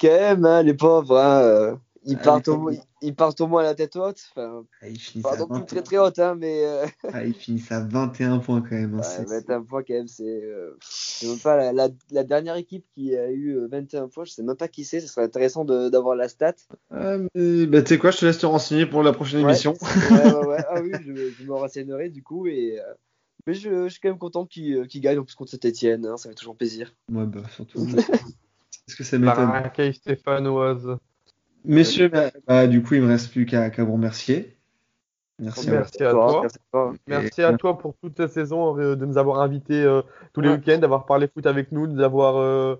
Quand 0.00 0.08
même, 0.08 0.44
hein, 0.44 0.62
les 0.64 0.74
pauvres, 0.74 1.16
hein, 1.16 1.40
euh, 1.42 1.74
ils, 2.04 2.16
Ah, 2.20 2.24
partent 2.24 2.46
pauvres. 2.46 2.72
Ils 3.06 3.14
partent 3.14 3.40
au 3.40 3.46
moins 3.46 3.60
à 3.60 3.64
la 3.64 3.74
tête 3.74 3.96
haute. 3.96 4.20
Enfin, 4.30 4.64
Ah, 4.82 4.88
ils, 4.88 4.98
finissent 4.98 5.22
pas 5.22 5.34
à 5.34 5.36
non 5.38 5.46
plus 5.46 5.58
20 5.60 5.64
très 5.66 5.82
très 5.82 5.98
haute, 5.98 6.18
hein, 6.18 6.34
mais 6.38 6.64
euh, 6.64 6.86
ah, 7.12 7.24
ils 7.24 7.34
finissent 7.34 7.70
à 7.72 7.80
21 7.80 8.38
points 8.38 8.60
quand 8.62 8.72
même. 8.74 8.94
hein. 8.94 8.98
ouais, 8.98 9.02
C'est- 9.02 9.24
21 9.24 9.62
points 9.62 9.82
quand 9.82 9.94
même, 9.94 10.08
c'est 10.08 10.42
euh, 10.42 10.76
même 11.22 11.38
pas 11.38 11.56
la, 11.56 11.72
la, 11.72 11.88
la 12.10 12.24
dernière 12.24 12.56
équipe 12.56 12.84
qui 12.94 13.16
a 13.16 13.30
eu 13.30 13.56
euh, 13.56 13.68
21 13.70 14.08
points. 14.08 14.24
Je 14.24 14.32
sais 14.32 14.42
même 14.42 14.56
pas 14.56 14.68
qui 14.68 14.84
c'est. 14.84 15.00
Ce 15.00 15.08
serait 15.08 15.24
intéressant 15.24 15.64
de- 15.64 15.88
d'avoir 15.88 16.16
la 16.16 16.28
stat. 16.28 16.54
Ah, 16.90 17.16
mais, 17.34 17.66
bah, 17.66 17.82
tu 17.82 17.88
sais 17.90 17.98
quoi, 17.98 18.10
je 18.10 18.18
te 18.18 18.26
laisse 18.26 18.38
te 18.38 18.46
renseigner 18.46 18.86
pour 18.86 19.02
la 19.02 19.12
prochaine 19.12 19.44
Ouais. 19.44 19.50
émission. 19.52 19.74
ouais, 19.82 20.32
ouais, 20.32 20.46
ouais. 20.46 20.64
Ah 20.68 20.80
oui, 20.82 20.92
je, 21.06 21.30
je 21.38 21.44
me 21.44 21.52
renseignerai 21.54 22.08
du 22.08 22.22
coup. 22.22 22.46
Et, 22.46 22.80
euh, 22.80 22.94
mais 23.46 23.54
je, 23.54 23.84
je 23.84 23.88
suis 23.88 24.00
quand 24.00 24.08
même 24.08 24.18
content 24.18 24.46
qu'ils 24.46 24.74
euh, 24.76 24.86
gagnent 24.96 25.18
en 25.18 25.24
plus 25.24 25.34
contre 25.34 25.50
cet 25.50 25.64
Etienne. 25.66 26.06
Hein, 26.06 26.16
ça 26.16 26.28
fait 26.30 26.34
toujours 26.34 26.56
plaisir. 26.56 26.94
Ouais, 27.12 27.26
bah, 27.26 27.42
surtout. 27.54 27.78
Est-ce 28.86 28.96
que 28.96 29.04
ça 29.04 29.18
m'étonne 29.18 29.46
Marrakech 29.46 29.96
stéphanoise. 29.96 30.96
Messieurs, 31.64 32.08
bah, 32.08 32.30
bah, 32.46 32.66
du 32.66 32.82
coup, 32.82 32.94
il 32.94 33.02
me 33.02 33.08
reste 33.08 33.30
plus 33.32 33.46
qu'à 33.46 33.70
vous 33.78 33.92
remercier. 33.94 34.56
Merci. 35.40 35.68
Merci 35.70 36.04
à 36.04 36.10
toi. 36.12 36.40
Merci 36.42 36.56
à 36.56 36.60
toi. 36.70 36.92
Merci 37.08 37.40
Et- 37.40 37.44
à 37.44 37.52
toi 37.54 37.76
pour 37.78 37.94
toute 37.96 38.16
cette 38.16 38.30
saison 38.30 38.78
euh, 38.78 38.94
de 38.94 39.04
nous 39.04 39.18
avoir 39.18 39.40
invités 39.40 39.82
euh, 39.82 40.02
tous 40.32 40.40
les 40.40 40.48
Ouais. 40.50 40.56
week-ends, 40.56 40.78
d'avoir 40.78 41.06
parlé 41.06 41.26
foot 41.26 41.46
avec 41.46 41.72
nous, 41.72 41.86
de 41.86 41.92
nous 41.92 42.02
avoir, 42.02 42.36
euh, 42.36 42.76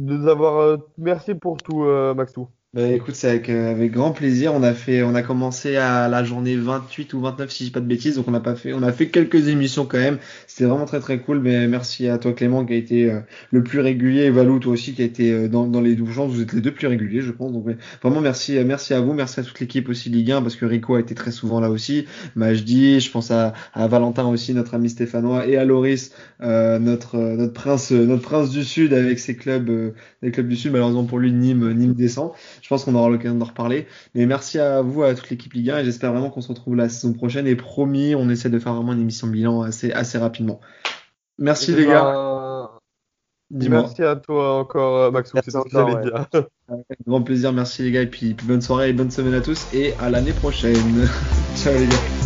de 0.00 0.14
nous 0.16 0.26
avoir 0.28 0.58
euh, 0.60 0.76
merci 0.98 1.34
pour 1.34 1.58
tout, 1.58 1.84
euh, 1.84 2.12
Maxou. 2.14 2.48
Bah, 2.74 2.88
écoute, 2.88 3.14
c'est 3.16 3.28
avec, 3.28 3.50
euh, 3.50 3.70
avec 3.70 3.92
grand 3.92 4.12
plaisir. 4.12 4.54
On 4.54 4.62
a 4.62 4.72
fait, 4.72 5.02
on 5.02 5.14
a 5.14 5.22
commencé 5.22 5.76
à 5.76 6.08
la 6.08 6.24
journée 6.24 6.56
28 6.56 7.12
ou 7.12 7.20
29, 7.20 7.50
si 7.50 7.64
je 7.64 7.68
dis 7.68 7.70
pas 7.70 7.80
de 7.80 7.86
bêtises. 7.86 8.16
Donc, 8.16 8.28
on 8.28 8.32
a 8.32 8.40
pas 8.40 8.56
fait, 8.56 8.72
on 8.72 8.82
a 8.82 8.92
fait 8.92 9.08
quelques 9.10 9.48
émissions 9.48 9.84
quand 9.84 9.98
même. 9.98 10.16
C'était 10.46 10.64
vraiment 10.64 10.86
très, 10.86 11.00
très 11.00 11.20
cool. 11.20 11.40
Mais 11.40 11.68
merci 11.68 12.08
à 12.08 12.16
toi, 12.16 12.32
Clément, 12.32 12.64
qui 12.64 12.72
a 12.72 12.76
été 12.76 13.10
euh, 13.10 13.20
le 13.50 13.62
plus 13.62 13.80
régulier. 13.80 14.22
Et 14.22 14.30
Valou, 14.30 14.58
toi 14.58 14.72
aussi, 14.72 14.94
qui 14.94 15.02
a 15.02 15.04
été 15.04 15.30
euh, 15.32 15.48
dans, 15.48 15.66
dans 15.66 15.82
les 15.82 15.94
12 15.94 16.10
gens. 16.12 16.26
Vous 16.26 16.40
êtes 16.40 16.54
les 16.54 16.62
deux 16.62 16.72
plus 16.72 16.86
réguliers, 16.86 17.20
je 17.20 17.30
pense. 17.30 17.52
Donc, 17.52 17.66
vraiment, 18.02 18.22
merci, 18.22 18.56
euh, 18.56 18.64
merci 18.64 18.94
à 18.94 19.00
vous. 19.02 19.12
Merci 19.12 19.40
à 19.40 19.42
toute 19.42 19.60
l'équipe 19.60 19.90
aussi 19.90 20.08
Ligue 20.08 20.32
1, 20.32 20.40
parce 20.40 20.56
que 20.56 20.64
Rico 20.64 20.94
a 20.94 21.00
été 21.00 21.14
très 21.14 21.30
souvent 21.30 21.60
là 21.60 21.68
aussi. 21.68 22.06
Majdi, 22.36 23.00
je 23.00 23.10
pense 23.10 23.30
à, 23.30 23.52
à 23.74 23.86
Valentin 23.86 24.26
aussi, 24.28 24.54
notre 24.54 24.72
ami 24.72 24.88
stéphanois, 24.88 25.46
et 25.46 25.58
à 25.58 25.66
Loris, 25.66 26.12
euh, 26.40 26.78
notre, 26.78 27.16
euh, 27.16 27.36
notre 27.36 27.52
prince, 27.52 27.92
notre 27.92 28.22
prince 28.22 28.48
du 28.48 28.64
Sud 28.64 28.94
avec 28.94 29.18
ses 29.18 29.36
clubs, 29.36 29.92
les 30.22 30.30
clubs 30.30 30.48
du 30.48 30.56
Sud. 30.56 30.72
Malheureusement 30.72 31.04
pour 31.04 31.18
lui, 31.18 31.32
Nîmes, 31.32 31.70
Nîmes 31.74 31.92
descend. 31.92 32.32
Je 32.62 32.68
pense 32.68 32.84
qu'on 32.84 32.94
aura 32.94 33.10
l'occasion 33.10 33.36
d'en 33.36 33.44
reparler. 33.44 33.86
Mais 34.14 34.24
merci 34.24 34.58
à 34.58 34.80
vous, 34.80 35.02
à 35.02 35.14
toute 35.14 35.28
l'équipe 35.28 35.52
Ligue 35.52 35.70
1, 35.70 35.78
et 35.78 35.84
j'espère 35.84 36.12
vraiment 36.12 36.30
qu'on 36.30 36.40
se 36.40 36.48
retrouve 36.48 36.76
la 36.76 36.88
saison 36.88 37.12
prochaine. 37.12 37.46
Et 37.46 37.56
promis, 37.56 38.14
on 38.14 38.30
essaie 38.30 38.48
de 38.48 38.58
faire 38.58 38.72
vraiment 38.72 38.92
une 38.92 39.00
émission 39.00 39.26
bilan 39.26 39.62
assez, 39.62 39.92
assez 39.92 40.16
rapidement. 40.16 40.60
Merci 41.38 41.74
les 41.74 41.86
gars. 41.86 42.04
ben, 43.50 43.58
Dis-moi. 43.58 43.80
Merci 43.82 44.02
à 44.04 44.16
toi 44.16 44.58
encore, 44.60 44.96
euh, 44.96 45.10
Maxou. 45.10 45.36
C'est 45.42 45.50
ce 45.50 45.58
que 45.58 45.58
encore, 45.58 45.90
j'allais 45.90 46.08
ouais. 46.08 46.20
dire. 46.30 46.46
Grand 47.06 47.22
plaisir. 47.22 47.52
Merci 47.52 47.82
les 47.82 47.90
gars. 47.90 48.02
Et 48.02 48.06
puis 48.06 48.34
bonne 48.44 48.62
soirée 48.62 48.90
et 48.90 48.92
bonne 48.92 49.10
semaine 49.10 49.34
à 49.34 49.40
tous. 49.40 49.66
Et 49.74 49.92
à 50.00 50.08
l'année 50.08 50.32
prochaine. 50.32 51.08
Ciao 51.56 51.74
les 51.74 51.88
gars. 51.88 52.21